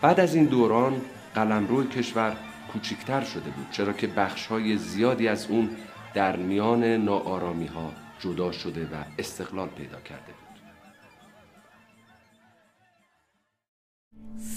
بعد 0.00 0.20
از 0.20 0.34
این 0.34 0.44
دوران 0.44 1.00
قلمرو 1.34 1.84
کشور 1.84 2.36
کوچکتر 2.73 3.23
شده 3.23 3.49
بود 3.49 3.67
چرا 3.71 3.93
که 3.93 4.07
بخش 4.07 4.45
های 4.45 4.77
زیادی 4.77 5.27
از 5.27 5.47
اون 5.47 5.69
در 6.13 6.35
میان 6.35 6.83
ناآرامی 6.83 7.67
ها 7.67 7.91
جدا 8.19 8.51
شده 8.51 8.83
و 8.83 9.03
استقلال 9.19 9.67
پیدا 9.69 9.99
کرده 10.01 10.31
بود 10.31 10.47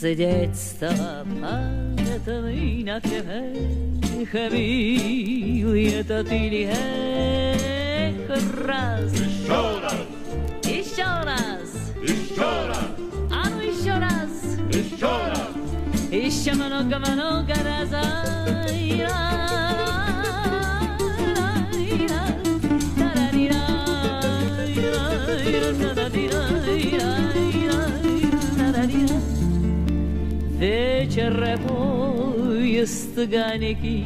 С 0.00 0.02
детства 0.16 1.24
памятный 1.42 2.82
на 2.84 2.96
эх, 4.22 4.34
милый 4.52 5.84
этот 6.00 6.32
или 6.32 6.62
эх, 6.72 8.28
раз. 8.66 9.12
Еще 9.12 9.80
раз, 9.80 10.06
Еще 10.64 11.02
раз, 11.02 11.92
еще 12.02 12.66
раз, 12.68 12.90
а 13.30 13.48
ну 13.50 13.60
еще 13.60 13.94
раз, 13.98 14.32
еще 14.70 15.06
раз. 15.06 15.53
еще 16.14 16.52
много-много 16.54 17.54
раз. 17.54 17.92
Ай, 17.92 19.02
ай, 19.02 19.10
ай, 21.36 22.08
тарари-ра, 22.98 23.64
ай, 24.58 24.74
тарари-ра, 25.80 26.42
ай, 27.72 28.20
тарари-ра. 28.56 29.18
Вечер 30.58 31.34
поезд 31.66 33.16
ганики, 33.16 33.96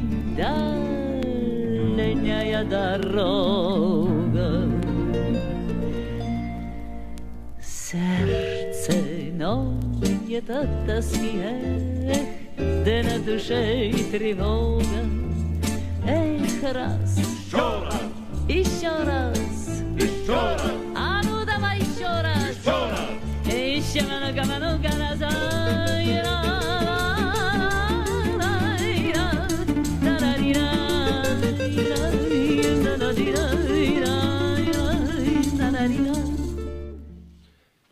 дальняя 1.97 2.63
дорога. 2.65 4.49
Сердце 7.61 8.93
ноет 9.33 9.78
от 10.51 10.87
тоски, 10.87 11.41
эх, 11.43 12.27
да 12.85 13.03
на 13.03 13.19
душе 13.21 13.89
и 13.89 14.11
тревога. 14.11 14.85
Эх, 16.07 16.63
раз, 16.73 17.19
Еще 17.19 17.57
раз, 17.57 18.03
еще 18.49 18.91
раз, 19.05 19.83
еще 19.97 20.33
раз, 20.33 20.63
а 20.97 21.23
ну 21.25 21.45
давай 21.45 21.79
еще 21.79 22.07
раз. 22.23 22.51
еще 22.51 22.71
раз. 22.71 23.01
Еще 23.47 24.03
много, 24.05 24.45
много 24.45 24.89
раз. 24.99 26.58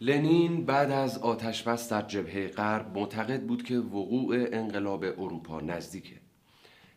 لنین 0.07 0.65
بعد 0.65 0.91
از 0.91 1.17
آتشبس 1.17 1.89
در 1.89 2.01
جبهه 2.01 2.47
غرب 2.47 2.97
معتقد 2.97 3.43
بود 3.43 3.63
که 3.63 3.77
وقوع 3.77 4.47
انقلاب 4.51 5.03
اروپا 5.03 5.61
نزدیکه. 5.61 6.15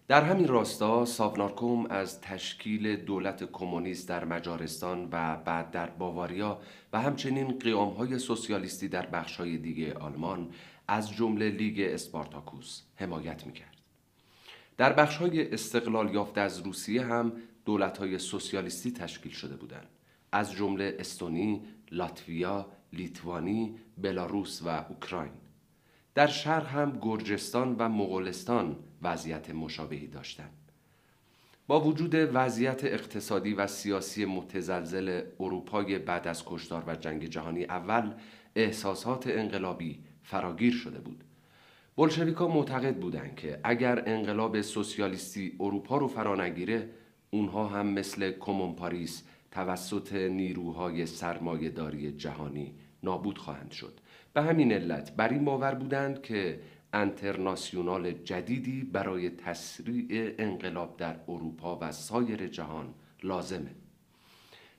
در 0.09 0.23
همین 0.23 0.49
راستا 0.49 1.05
ساونارکوم 1.05 1.87
از 1.87 2.21
تشکیل 2.21 2.97
دولت 2.97 3.53
کمونیست 3.53 4.09
در 4.09 4.25
مجارستان 4.25 5.09
و 5.13 5.37
بعد 5.37 5.71
در 5.71 5.91
باواریا 5.91 6.61
و 6.93 7.01
همچنین 7.01 7.59
قیامهای 7.59 8.19
سوسیالیستی 8.19 8.89
در 8.89 9.07
بخشهای 9.07 9.59
دیگه 9.59 9.95
آلمان 9.95 10.51
از 10.89 11.13
جمله 11.13 11.51
لیگ 11.51 11.81
اسپارتاکوس 11.81 12.83
حمایت 12.97 13.47
می‌کرد. 13.47 13.77
در 14.77 14.93
بخشهای 14.93 15.53
استقلال 15.53 16.15
یافته 16.15 16.41
از 16.41 16.61
روسیه 16.61 17.03
هم 17.03 17.33
دولت‌های 17.65 18.19
سوسیالیستی 18.19 18.93
تشکیل 18.93 19.33
شده 19.33 19.57
بودند 19.57 19.89
از 20.33 20.53
جمله 20.53 20.97
استونی، 20.99 21.63
لاتویا، 21.91 22.67
لیتوانی، 22.93 23.75
بلاروس 23.99 24.63
و 24.63 24.69
اوکراین. 24.89 25.33
در 26.15 26.27
شرق 26.27 26.67
هم 26.67 26.99
گرجستان 27.03 27.77
و 27.79 27.89
مغولستان 27.89 28.77
وضعیت 29.03 29.51
مشابهی 29.51 30.07
داشتند. 30.07 30.61
با 31.67 31.81
وجود 31.81 32.15
وضعیت 32.15 32.85
اقتصادی 32.85 33.55
و 33.55 33.67
سیاسی 33.67 34.25
متزلزل 34.25 35.23
اروپای 35.41 35.99
بعد 35.99 36.29
از 36.29 36.43
کشتار 36.47 36.85
و 36.87 36.97
جنگ 36.97 37.25
جهانی 37.25 37.65
اول 37.65 38.15
احساسات 38.57 39.27
انقلابی 39.27 40.05
فراگیر 40.23 40.73
شده 40.73 41.01
بود. 41.01 41.25
بلشویکا 41.97 42.49
معتقد 42.49 42.97
بودند 42.97 43.35
که 43.37 43.61
اگر 43.65 44.03
انقلاب 44.07 44.61
سوسیالیستی 44.61 45.57
اروپا 45.61 45.99
رو 45.99 46.09
فرا 46.09 46.37
نگیره 46.37 46.91
اونها 47.31 47.67
هم 47.67 47.87
مثل 47.87 48.33
کمون 48.33 48.75
پاریس 48.75 49.23
توسط 49.51 50.13
نیروهای 50.13 51.07
سرمایهداری 51.07 52.13
جهانی 52.13 52.75
نابود 53.03 53.39
خواهند 53.39 53.71
شد. 53.71 54.01
به 54.35 54.43
همین 54.43 54.73
علت 54.73 55.17
بر 55.17 55.29
این 55.29 55.45
باور 55.45 55.75
بودند 55.75 56.23
که 56.23 56.61
انترناسیونال 56.93 58.13
جدیدی 58.13 58.83
برای 58.83 59.31
تسریع 59.31 60.35
انقلاب 60.39 60.97
در 60.97 61.17
اروپا 61.29 61.79
و 61.81 61.93
سایر 61.93 62.47
جهان 62.47 62.95
لازمه. 63.23 63.71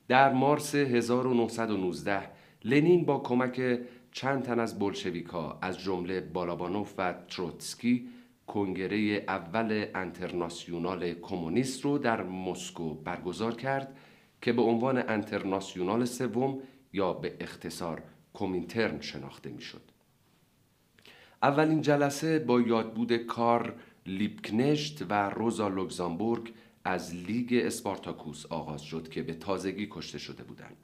در 0.07 0.33
مارس 0.33 0.75
1919 0.75 2.21
لنین 2.63 3.05
با 3.05 3.19
کمک 3.19 3.79
چند 4.11 4.43
تن 4.43 4.59
از 4.59 4.79
بلشویکا 4.79 5.59
از 5.61 5.79
جمله 5.79 6.21
بالابانوف 6.21 6.93
و 6.97 7.13
تروتسکی 7.29 8.07
کنگره 8.47 8.97
اول 9.27 9.85
انترناسیونال 9.95 11.13
کمونیست 11.13 11.81
رو 11.81 11.97
در 11.97 12.23
مسکو 12.23 12.93
برگزار 12.93 13.55
کرد 13.55 13.95
که 14.41 14.53
به 14.53 14.61
عنوان 14.61 14.97
انترناسیونال 14.97 16.05
سوم 16.05 16.59
یا 16.93 17.13
به 17.13 17.35
اختصار 17.39 18.01
کومینترن 18.33 19.01
شناخته 19.01 19.49
می‌شد. 19.49 19.81
اولین 21.43 21.81
جلسه 21.81 22.39
با 22.39 22.61
یادبود 22.61 23.17
کار 23.17 23.75
لیبکنشت 24.05 25.05
و 25.09 25.29
روزا 25.29 25.67
لوکزامبورگ 25.67 26.53
از 26.83 27.15
لیگ 27.15 27.61
اسپارتاکوس 27.65 28.45
آغاز 28.45 28.81
شد 28.81 29.09
که 29.09 29.23
به 29.23 29.33
تازگی 29.33 29.87
کشته 29.91 30.17
شده 30.17 30.43
بودند. 30.43 30.77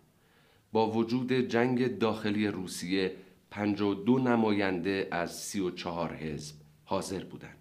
با 0.72 0.92
وجود 0.92 1.34
جنگ 1.34 1.98
داخلی 1.98 2.48
روسیه 2.48 3.16
52 3.52 4.20
نماینده 4.20 5.08
از 5.12 5.36
34 5.38 6.14
حزب 6.14 6.56
حاضر 6.84 7.24
بودند. 7.24 7.58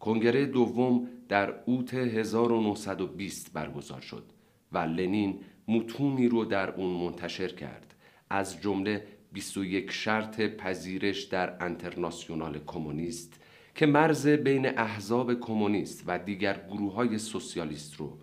کنگره 0.00 0.46
دوم 0.46 1.08
در 1.28 1.54
اوت 1.64 1.94
1920 1.94 3.52
برگزار 3.52 4.00
شد 4.00 4.24
و 4.72 4.78
لنین 4.78 5.40
متونی 5.68 6.28
رو 6.28 6.44
در 6.44 6.70
اون 6.70 6.90
منتشر 6.90 7.48
کرد 7.48 7.89
از 8.30 8.60
جمله 8.60 9.06
21 9.32 9.90
شرط 9.90 10.40
پذیرش 10.40 11.22
در 11.22 11.64
انترناسیونال 11.64 12.60
کمونیست 12.66 13.40
که 13.74 13.86
مرز 13.86 14.26
بین 14.26 14.78
احزاب 14.78 15.40
کمونیست 15.40 16.04
و 16.06 16.18
دیگر 16.18 16.60
گروه 16.70 16.94
های 16.94 17.18
سوسیالیست 17.18 17.96
رو 17.96 18.18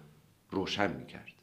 روشن 0.51 0.97
می 0.97 1.05
کرد. 1.05 1.33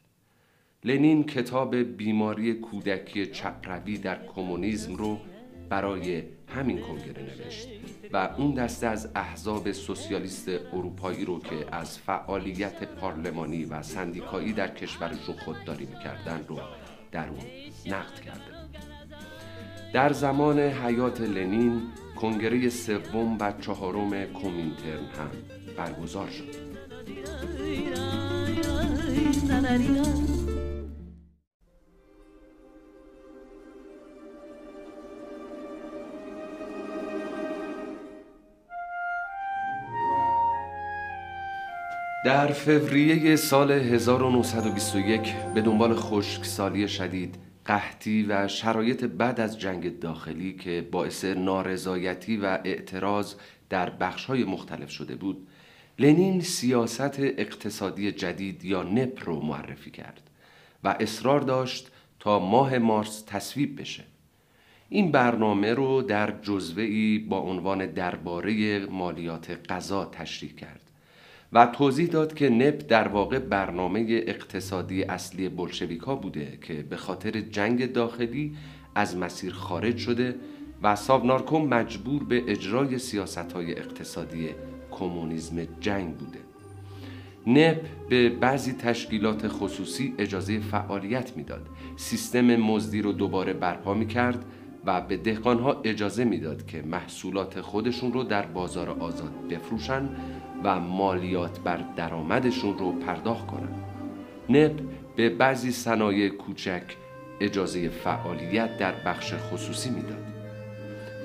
لنین 0.83 1.23
کتاب 1.23 1.75
بیماری 1.75 2.53
کودکی 2.53 3.25
چپروی 3.25 3.97
در 3.97 4.25
کمونیسم 4.27 4.95
رو 4.95 5.19
برای 5.69 6.23
همین 6.47 6.81
کنگره 6.81 7.23
نوشت 7.23 7.67
و 8.13 8.17
اون 8.37 8.53
دسته 8.53 8.87
از 8.87 9.09
احزاب 9.15 9.71
سوسیالیست 9.71 10.49
اروپایی 10.49 11.25
رو 11.25 11.39
که 11.39 11.75
از 11.75 11.99
فعالیت 11.99 12.83
پارلمانی 12.83 13.65
و 13.65 13.83
سندیکایی 13.83 14.53
در 14.53 14.67
کشورشون 14.67 15.35
خودداری 15.35 15.85
می‌کردن 15.85 16.45
رو 16.47 16.59
در 17.11 17.29
اون 17.29 17.45
نقد 17.85 18.19
کرده 18.19 18.54
در 19.95 20.13
زمان 20.13 20.59
حیات 20.59 21.21
لنین 21.21 21.81
کنگره 22.15 22.69
سوم 22.69 23.37
و 23.39 23.53
چهارم 23.61 24.25
کومینترن 24.25 25.05
هم 25.17 25.29
برگزار 25.77 26.27
شد. 26.29 26.75
در 42.25 42.47
فوریه 42.47 43.35
سال 43.35 43.71
1921 43.71 45.35
به 45.55 45.61
دنبال 45.61 45.95
خشکسالی 45.95 46.87
شدید 46.87 47.54
قحطی 47.65 48.23
و 48.23 48.47
شرایط 48.47 49.03
بعد 49.03 49.39
از 49.39 49.59
جنگ 49.59 49.99
داخلی 49.99 50.53
که 50.53 50.87
باعث 50.91 51.25
نارضایتی 51.25 52.37
و 52.37 52.45
اعتراض 52.45 53.35
در 53.69 53.89
بخش‌های 53.89 54.43
مختلف 54.43 54.89
شده 54.91 55.15
بود 55.15 55.47
لنین 55.99 56.41
سیاست 56.41 57.19
اقتصادی 57.19 58.11
جدید 58.11 58.65
یا 58.65 58.83
نپ 58.83 59.21
رو 59.25 59.41
معرفی 59.41 59.91
کرد 59.91 60.21
و 60.83 60.95
اصرار 60.99 61.39
داشت 61.39 61.91
تا 62.19 62.39
ماه 62.39 62.77
مارس 62.77 63.23
تصویب 63.27 63.81
بشه. 63.81 64.03
این 64.89 65.11
برنامه 65.11 65.73
رو 65.73 66.01
در 66.01 66.33
جزوه‌ای 66.41 67.19
با 67.19 67.39
عنوان 67.39 67.85
درباره 67.85 68.79
مالیات 68.85 69.71
غذا 69.71 70.05
تشریح 70.05 70.53
کرد. 70.53 70.84
و 71.55 71.65
توضیح 71.65 72.07
داد 72.07 72.33
که 72.33 72.49
نپ 72.49 72.87
در 72.87 73.07
واقع 73.07 73.39
برنامه 73.39 74.05
اقتصادی 74.09 75.03
اصلی 75.03 75.49
بلشویکا 75.49 76.15
بوده 76.15 76.57
که 76.61 76.73
به 76.73 76.97
خاطر 76.97 77.31
جنگ 77.31 77.91
داخلی 77.91 78.55
از 78.95 79.17
مسیر 79.17 79.53
خارج 79.53 79.97
شده 79.97 80.35
و 80.83 80.95
ساونارکوم 80.95 81.67
مجبور 81.67 82.23
به 82.23 82.43
اجرای 82.47 82.97
سیاست 82.97 83.51
های 83.51 83.79
اقتصادی 83.79 84.49
کمونیسم 84.91 85.67
جنگ 85.79 86.17
بوده. 86.17 86.39
نپ 87.47 87.85
به 88.09 88.29
بعضی 88.29 88.73
تشکیلات 88.73 89.47
خصوصی 89.47 90.13
اجازه 90.17 90.59
فعالیت 90.59 91.37
می‌داد. 91.37 91.67
سیستم 91.95 92.55
مزدی 92.55 93.01
رو 93.01 93.11
دوباره 93.11 93.53
برپا 93.53 93.93
می 93.93 94.07
کرد 94.07 94.45
و 94.85 95.01
به 95.01 95.17
دهقانها 95.17 95.81
اجازه 95.83 96.23
می‌داد 96.23 96.65
که 96.65 96.81
محصولات 96.81 97.61
خودشون 97.61 98.13
رو 98.13 98.23
در 98.23 98.45
بازار 98.45 98.89
آزاد 98.89 99.47
بفروشن 99.49 100.09
و 100.63 100.79
مالیات 100.79 101.59
بر 101.59 101.79
درآمدشون 101.95 102.77
رو 102.77 102.91
پرداخت 102.91 103.47
کنن. 103.47 103.69
نپ 104.49 104.71
به 105.15 105.29
بعضی 105.29 105.71
صنایع 105.71 106.29
کوچک 106.29 106.83
اجازه 107.41 107.89
فعالیت 107.89 108.77
در 108.77 108.93
بخش 109.05 109.33
خصوصی 109.33 109.89
می‌داد. 109.89 110.25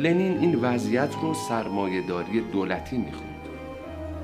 لنین 0.00 0.38
این 0.38 0.54
وضعیت 0.54 1.14
رو 1.22 1.34
سرمایهداری 1.34 2.40
دولتی 2.40 2.98
می‌خوند. 2.98 3.30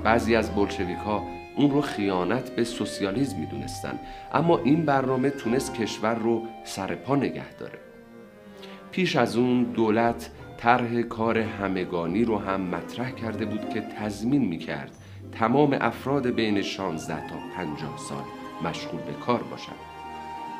بعضی 0.04 0.36
از 0.36 0.54
بلشویک 0.54 0.98
ها 0.98 1.22
اون 1.56 1.70
رو 1.70 1.80
خیانت 1.80 2.50
به 2.50 2.64
سوسیالیسم 2.64 3.38
می‌دونستن 3.38 3.98
اما 4.32 4.58
این 4.58 4.84
برنامه 4.84 5.30
تونست 5.30 5.74
کشور 5.74 6.14
رو 6.14 6.42
سرپا 6.64 7.16
نگه 7.16 7.52
داره. 7.52 7.78
پیش 8.90 9.16
از 9.16 9.36
اون 9.36 9.62
دولت 9.62 10.30
طرح 10.58 11.02
کار 11.02 11.38
همگانی 11.38 12.24
رو 12.24 12.38
هم 12.38 12.60
مطرح 12.60 13.10
کرده 13.10 13.44
بود 13.46 13.68
که 13.68 13.80
تضمین 13.80 14.44
می‌کرد 14.44 14.90
تمام 15.32 15.76
افراد 15.80 16.26
بین 16.26 16.62
16 16.62 17.28
تا 17.28 17.36
50 17.56 17.98
سال 17.98 18.24
مشغول 18.64 19.00
به 19.00 19.12
کار 19.12 19.42
باشند. 19.42 19.76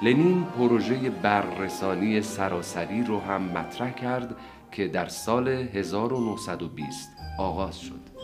لنین 0.03 0.45
پروژه 0.45 1.11
بررسانی 1.11 2.23
سراسری 2.23 3.05
رو 3.05 3.21
هم 3.21 3.43
مطرح 3.43 3.91
کرد 3.91 4.37
که 4.73 4.89
در 4.89 5.07
سال 5.07 5.49
1920 5.49 7.11
آغاز 7.39 7.81
شد. 7.81 8.16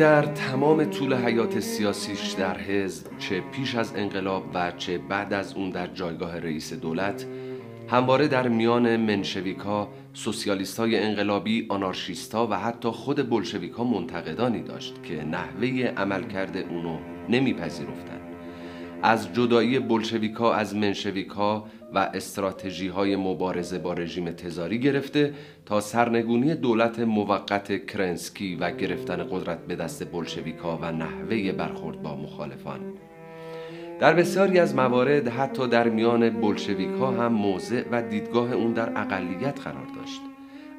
در 0.00 0.22
تمام 0.22 0.84
طول 0.84 1.14
حیات 1.14 1.60
سیاسیش 1.60 2.30
در 2.32 2.58
حزب 2.58 3.06
چه 3.18 3.40
پیش 3.40 3.74
از 3.74 3.92
انقلاب 3.96 4.44
و 4.54 4.72
چه 4.78 4.98
بعد 4.98 5.32
از 5.32 5.54
اون 5.54 5.70
در 5.70 5.86
جایگاه 5.86 6.38
رئیس 6.38 6.72
دولت 6.72 7.26
همواره 7.88 8.28
در 8.28 8.48
میان 8.48 8.96
منشویکا، 8.96 9.88
سوسیالیست 10.12 10.78
های 10.80 10.98
انقلابی، 10.98 11.66
آنارشیستا 11.68 12.46
و 12.46 12.54
حتی 12.54 12.88
خود 12.88 13.30
بلشویکا 13.30 13.84
منتقدانی 13.84 14.62
داشت 14.62 15.02
که 15.02 15.24
نحوه 15.24 15.68
عملکرد 15.96 16.56
اونو 16.56 16.98
نمیپذیرفتند. 17.28 18.20
از 19.02 19.34
جدایی 19.34 19.78
بلشویکا 19.78 20.54
از 20.54 20.76
منشویکا 20.76 21.64
و 21.94 21.98
استراتژی 21.98 22.88
های 22.88 23.16
مبارزه 23.16 23.78
با 23.78 23.92
رژیم 23.92 24.30
تزاری 24.30 24.78
گرفته 24.78 25.34
تا 25.66 25.80
سرنگونی 25.80 26.54
دولت 26.54 26.98
موقت 26.98 27.86
کرنسکی 27.86 28.56
و 28.56 28.70
گرفتن 28.70 29.26
قدرت 29.30 29.66
به 29.66 29.76
دست 29.76 30.12
بلشویکا 30.12 30.78
و 30.82 30.92
نحوه 30.92 31.52
برخورد 31.52 32.02
با 32.02 32.16
مخالفان 32.16 32.80
در 34.00 34.14
بسیاری 34.14 34.58
از 34.58 34.74
موارد 34.74 35.28
حتی 35.28 35.68
در 35.68 35.88
میان 35.88 36.30
بلشویکا 36.30 37.10
هم 37.10 37.32
موضع 37.32 37.84
و 37.90 38.02
دیدگاه 38.02 38.52
اون 38.52 38.72
در 38.72 38.92
اقلیت 38.96 39.60
قرار 39.60 39.86
داشت 39.96 40.20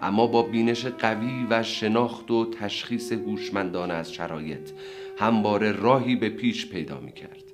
اما 0.01 0.27
با 0.27 0.43
بینش 0.43 0.85
قوی 0.85 1.47
و 1.49 1.63
شناخت 1.63 2.31
و 2.31 2.51
تشخیص 2.51 3.11
هوشمندانه 3.11 3.93
از 3.93 4.13
شرایط 4.13 4.69
همواره 5.17 5.71
راهی 5.71 6.15
به 6.15 6.29
پیش 6.29 6.69
پیدا 6.69 6.99
می 6.99 7.11
کرد. 7.11 7.50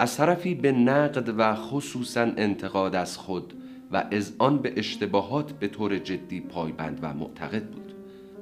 از 0.00 0.16
طرفی 0.16 0.54
به 0.54 0.72
نقد 0.72 1.34
و 1.38 1.54
خصوصا 1.54 2.22
انتقاد 2.22 2.94
از 2.94 3.18
خود 3.18 3.54
و 3.92 4.04
از 4.10 4.32
آن 4.38 4.58
به 4.58 4.72
اشتباهات 4.76 5.52
به 5.52 5.68
طور 5.68 5.98
جدی 5.98 6.40
پایبند 6.40 6.98
و 7.02 7.14
معتقد 7.14 7.70
بود 7.70 7.94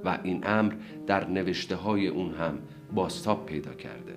و 0.05 0.19
این 0.23 0.47
امر 0.47 0.73
در 1.07 1.31
نوشته 1.31 1.77
های 1.77 2.09
اون 2.09 2.35
هم 2.35 2.59
باستاب 2.95 3.47
پیدا 3.47 3.75
کرده. 3.75 4.15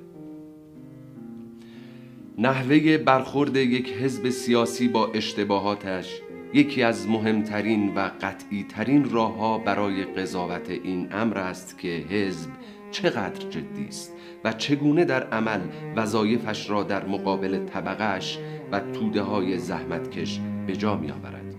نحوه 2.37 2.97
برخورد 2.97 3.55
یک 3.55 3.93
حزب 3.93 4.29
سیاسی 4.29 4.87
با 4.87 5.11
اشتباهاتش 5.11 6.21
یکی 6.53 6.83
از 6.83 7.07
مهمترین 7.07 7.95
و 7.95 8.09
قطعی 8.21 8.63
ترین 8.63 9.09
راه 9.09 9.63
برای 9.63 10.03
قضاوت 10.03 10.69
این 10.69 11.07
امر 11.13 11.37
است 11.37 11.77
که 11.77 11.87
حزب 11.87 12.49
چقدر 12.91 13.49
جدی 13.49 13.87
است. 13.87 14.14
و 14.45 14.51
چگونه 14.51 15.05
در 15.05 15.23
عمل 15.23 15.59
وظایفش 15.95 16.69
را 16.69 16.83
در 16.83 17.05
مقابل 17.05 17.65
طبقش 17.65 18.39
و 18.71 18.79
توده 18.79 19.21
های 19.21 19.57
زحمتکش 19.57 20.39
به 20.67 20.75
جا 20.75 20.97
می 20.97 21.11
آورد 21.11 21.55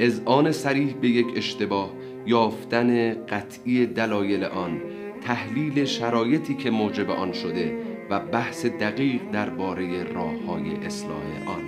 از 0.00 0.22
آن 0.24 0.52
سریح 0.52 0.94
به 1.00 1.08
یک 1.08 1.26
اشتباه 1.36 1.90
یافتن 2.26 3.14
قطعی 3.14 3.86
دلایل 3.86 4.44
آن 4.44 4.80
تحلیل 5.24 5.84
شرایطی 5.84 6.54
که 6.54 6.70
موجب 6.70 7.10
آن 7.10 7.32
شده 7.32 7.76
و 8.10 8.20
بحث 8.20 8.66
دقیق 8.66 9.20
درباره 9.32 10.04
راه 10.04 10.44
های 10.46 10.76
اصلاح 10.86 11.22
آن. 11.46 11.62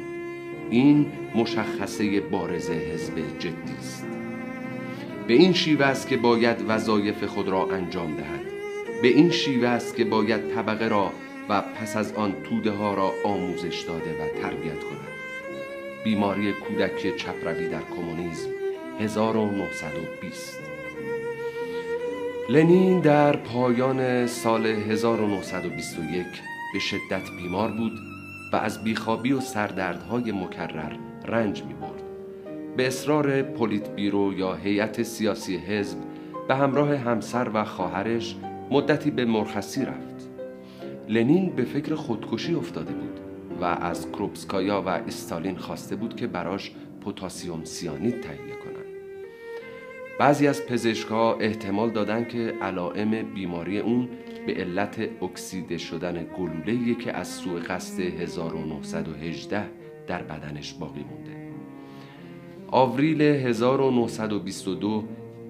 این 0.70 1.06
مشخصه 1.34 2.20
بارز 2.20 2.70
حزب 2.70 3.14
جدی 3.38 3.74
است. 3.78 4.06
به 5.28 5.34
این 5.34 5.52
شیوه 5.52 5.86
است 5.86 6.08
که 6.08 6.16
باید 6.16 6.56
وظایف 6.68 7.24
خود 7.24 7.48
را 7.48 7.68
انجام 7.70 8.16
دهد. 8.16 8.53
به 9.04 9.10
این 9.10 9.30
شیوه 9.30 9.68
است 9.68 9.96
که 9.96 10.04
باید 10.04 10.54
طبقه 10.54 10.88
را 10.88 11.12
و 11.48 11.60
پس 11.60 11.96
از 11.96 12.12
آن 12.12 12.34
توده 12.44 12.70
ها 12.70 12.94
را 12.94 13.12
آموزش 13.24 13.80
داده 13.80 14.10
و 14.10 14.42
تربیت 14.42 14.84
کند 14.84 15.08
بیماری 16.04 16.52
کودک 16.52 17.16
چپروی 17.16 17.68
در 17.68 17.80
کمونیسم 17.96 18.48
1920 19.00 20.60
لنین 22.48 23.00
در 23.00 23.36
پایان 23.36 24.26
سال 24.26 24.66
1921 24.66 26.26
به 26.72 26.78
شدت 26.78 27.30
بیمار 27.36 27.70
بود 27.70 27.92
و 28.52 28.56
از 28.56 28.84
بیخوابی 28.84 29.32
و 29.32 29.40
سردردهای 29.40 30.32
مکرر 30.32 30.96
رنج 31.24 31.62
می 31.62 31.74
برد. 31.74 32.02
به 32.76 32.86
اصرار 32.86 33.42
پلیت 33.42 33.90
بیرو 33.90 34.32
یا 34.32 34.54
هیئت 34.54 35.02
سیاسی 35.02 35.56
حزب 35.56 35.98
به 36.48 36.54
همراه 36.54 36.96
همسر 36.96 37.50
و 37.54 37.64
خواهرش 37.64 38.36
مدتی 38.74 39.10
به 39.10 39.24
مرخصی 39.24 39.84
رفت 39.84 40.30
لنین 41.08 41.50
به 41.50 41.64
فکر 41.64 41.94
خودکشی 41.94 42.54
افتاده 42.54 42.92
بود 42.92 43.20
و 43.60 43.64
از 43.64 44.12
کروپسکایا 44.12 44.82
و 44.82 44.88
استالین 44.88 45.56
خواسته 45.56 45.96
بود 45.96 46.16
که 46.16 46.26
براش 46.26 46.72
پتاسیم 47.00 47.64
سیانید 47.64 48.20
تهیه 48.20 48.54
کنند. 48.64 48.84
بعضی 50.18 50.46
از 50.46 50.66
پزشکها 50.66 51.34
احتمال 51.34 51.90
دادن 51.90 52.24
که 52.24 52.54
علائم 52.62 53.34
بیماری 53.34 53.78
اون 53.78 54.08
به 54.46 54.54
علت 54.54 55.22
اکسیده 55.22 55.78
شدن 55.78 56.26
گلوله‌ای 56.38 56.94
که 56.94 57.12
از 57.12 57.28
سوء 57.28 57.60
قصد 57.60 58.00
1918 58.00 59.64
در 60.06 60.22
بدنش 60.22 60.74
باقی 60.74 61.04
مونده. 61.10 61.36
آوریل 62.70 63.22
1922 63.22 65.04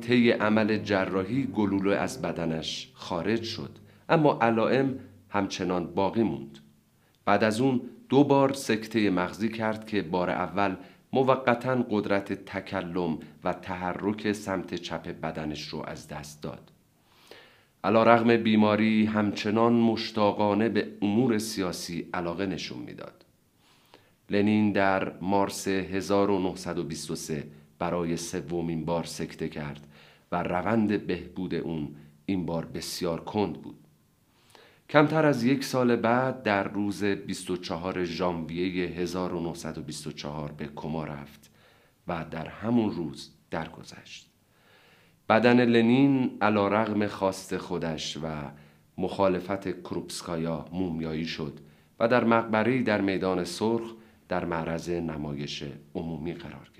طی 0.05 0.30
عمل 0.30 0.78
جراحی 0.78 1.46
گلوله 1.46 1.96
از 1.96 2.22
بدنش 2.22 2.90
خارج 2.94 3.42
شد 3.42 3.70
اما 4.09 4.38
علائم 4.40 4.98
همچنان 5.28 5.86
باقی 5.86 6.22
موند. 6.22 6.59
بعد 7.24 7.44
از 7.44 7.61
اون 7.61 7.80
دو 8.09 8.24
بار 8.24 8.52
سکته 8.52 9.11
مغزی 9.11 9.48
کرد 9.48 9.86
که 9.86 10.02
بار 10.02 10.30
اول 10.30 10.76
موقتا 11.12 11.86
قدرت 11.90 12.32
تکلم 12.32 13.18
و 13.44 13.52
تحرک 13.52 14.32
سمت 14.32 14.74
چپ 14.74 15.20
بدنش 15.20 15.68
رو 15.68 15.82
از 15.86 16.09
دست 16.09 16.42
داد. 16.42 16.70
علا 17.84 18.02
رغم 18.02 18.36
بیماری 18.36 19.05
همچنان 19.07 19.72
مشتاقانه 19.72 20.68
به 20.68 20.88
امور 21.02 21.38
سیاسی 21.38 22.09
علاقه 22.14 22.46
نشون 22.46 22.78
می‌داد. 22.78 23.24
لنین 24.30 24.72
در 24.72 25.12
مارس 25.20 25.68
1923 25.68 27.44
برای 27.78 28.16
سومین 28.16 28.84
بار 28.84 29.05
سکته 29.05 29.48
کرد 29.48 29.86
و 30.35 30.43
روند 30.43 31.07
بهبود 31.07 31.55
اون 31.55 31.97
این 32.26 32.47
بار 32.47 32.64
بسیار 32.64 33.24
کند 33.24 33.62
بود. 33.62 33.78
کمتر 34.91 35.26
از 35.26 35.45
یک 35.45 35.64
سال 35.64 35.97
بعد 35.97 36.43
در 36.43 36.68
روز 36.68 37.05
24 37.05 38.05
ژانویه 38.05 38.89
1924 38.89 40.53
به 40.53 40.68
کما 40.76 41.05
رفت 41.05 41.51
و 42.09 42.24
در 42.30 42.47
همون 42.47 42.91
روز 42.91 43.30
درگذشت. 43.51 44.30
بدن 45.28 45.64
لنین 45.64 46.39
علا 46.41 46.68
رغم 46.68 47.07
خواست 47.07 47.57
خودش 47.57 48.16
و 48.22 48.51
مخالفت 48.99 49.80
کروپسکایا 49.80 50.64
مومیایی 50.72 51.26
شد 51.26 51.61
و 52.01 52.09
در 52.09 52.24
مقبره 52.24 52.82
در 52.82 53.01
میدان 53.01 53.45
سرخ 53.45 53.95
در 54.28 54.45
معرض 54.45 54.91
نمایش 54.91 55.64
عمومی 55.95 56.32
قرار 56.32 56.70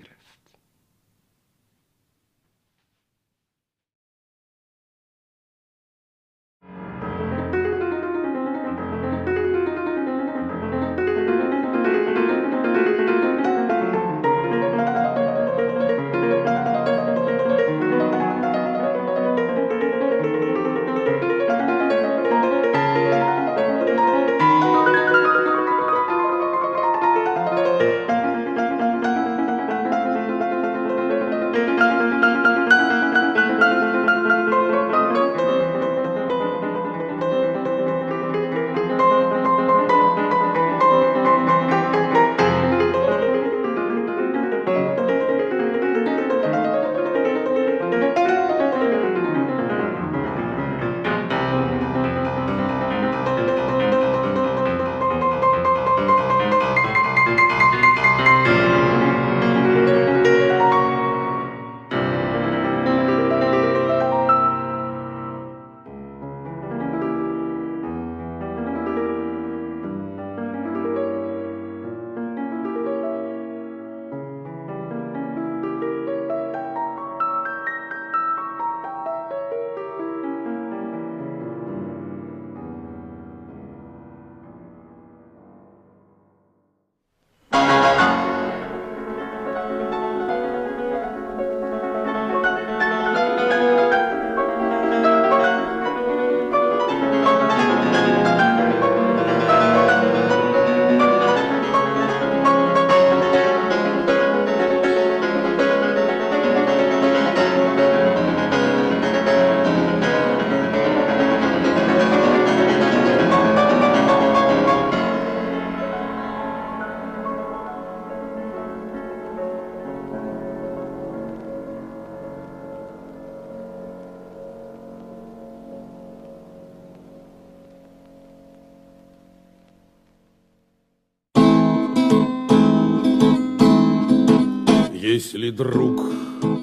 Если 135.15 135.49
друг 135.49 136.01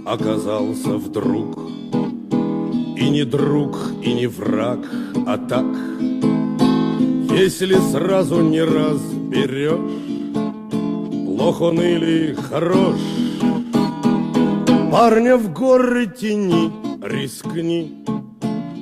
оказался 0.04 0.98
вдруг. 0.98 1.58
И 2.98 3.08
не 3.08 3.24
друг, 3.24 3.78
и 4.02 4.12
не 4.12 4.26
враг, 4.26 4.80
а 5.26 5.38
так. 5.38 5.64
Если 7.34 7.76
сразу 7.76 8.42
не 8.42 8.62
разберешь 8.62 9.80
Плох 11.24 11.62
он 11.62 11.80
или 11.80 12.34
хорош. 12.34 13.00
Парня 14.92 15.38
в 15.38 15.50
горы 15.54 16.06
тени 16.06 16.70
рискни 17.02 18.04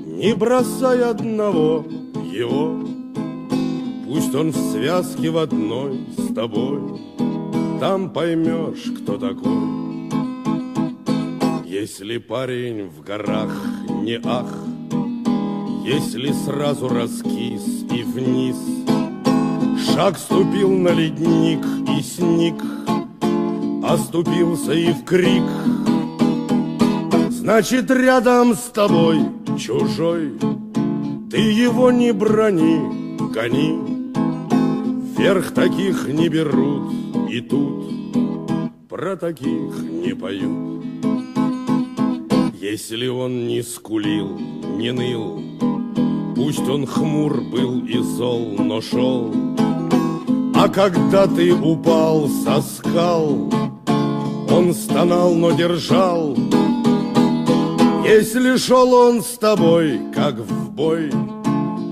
Не 0.05 0.35
бросай 0.35 1.01
одного 1.05 1.85
его. 2.33 2.77
Пусть 4.05 4.35
он 4.35 4.51
в 4.51 4.73
связке 4.73 5.31
в 5.31 5.39
одной 5.39 6.01
с 6.19 6.35
тобой 6.35 7.10
там 7.81 8.11
поймешь, 8.11 8.93
кто 8.99 9.17
такой. 9.17 10.11
Если 11.65 12.19
парень 12.19 12.89
в 12.89 13.03
горах 13.03 13.57
не 14.03 14.21
ах, 14.23 14.53
Если 15.83 16.31
сразу 16.45 16.89
раскис 16.89 17.87
и 17.91 18.03
вниз, 18.03 18.59
Шаг 19.87 20.19
ступил 20.19 20.71
на 20.71 20.91
ледник 20.91 21.65
и 21.89 22.03
сник, 22.03 22.63
Оступился 23.83 24.75
и 24.75 24.93
в 24.93 25.03
крик. 25.05 25.43
Значит, 27.31 27.91
рядом 27.91 28.55
с 28.55 28.71
тобой 28.75 29.21
чужой, 29.59 30.39
Ты 31.31 31.39
его 31.39 31.91
не 31.91 32.13
брони, 32.13 32.79
гони, 33.33 33.79
Вверх 35.17 35.53
таких 35.53 36.09
не 36.09 36.29
берут, 36.29 37.00
и 37.31 37.41
тут 37.41 37.93
про 38.89 39.17
таких 39.17 39.83
не 39.83 40.15
поют. 40.15 40.85
Если 42.61 43.07
он 43.07 43.47
не 43.47 43.63
скулил, 43.63 44.39
не 44.77 44.93
ныл, 44.93 45.41
Пусть 46.35 46.67
он 46.69 46.87
хмур 46.87 47.43
был 47.43 47.85
и 47.85 47.99
зол, 47.99 48.57
но 48.59 48.81
шел. 48.81 49.31
А 50.55 50.69
когда 50.69 51.27
ты 51.27 51.53
упал 51.53 52.29
со 52.29 52.63
скал, 52.63 53.53
Он 54.51 54.73
стонал, 54.73 55.35
но 55.35 55.53
держал. 55.53 56.35
Если 58.05 58.57
шел 58.57 58.95
он 58.95 59.23
с 59.23 59.39
тобой, 59.39 60.01
как 60.15 60.37
в 60.37 60.71
бой, 60.71 61.11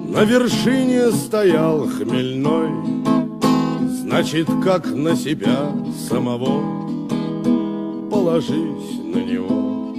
На 0.08 0.24
вершине 0.24 1.12
стоял 1.12 1.86
хмельной, 1.86 2.70
Значит, 4.08 4.48
как 4.64 4.86
на 4.86 5.14
себя 5.14 5.70
самого 6.08 6.88
Положись 8.10 8.98
на 9.04 9.18
него? 9.18 9.94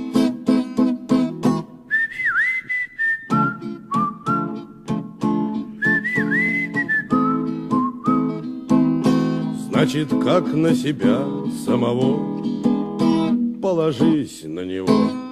Значит, 9.69 10.09
как 10.23 10.51
на 10.55 10.73
себя 10.73 11.23
самого 11.63 12.43
Положись 13.61 14.41
на 14.43 14.61
него 14.65 15.28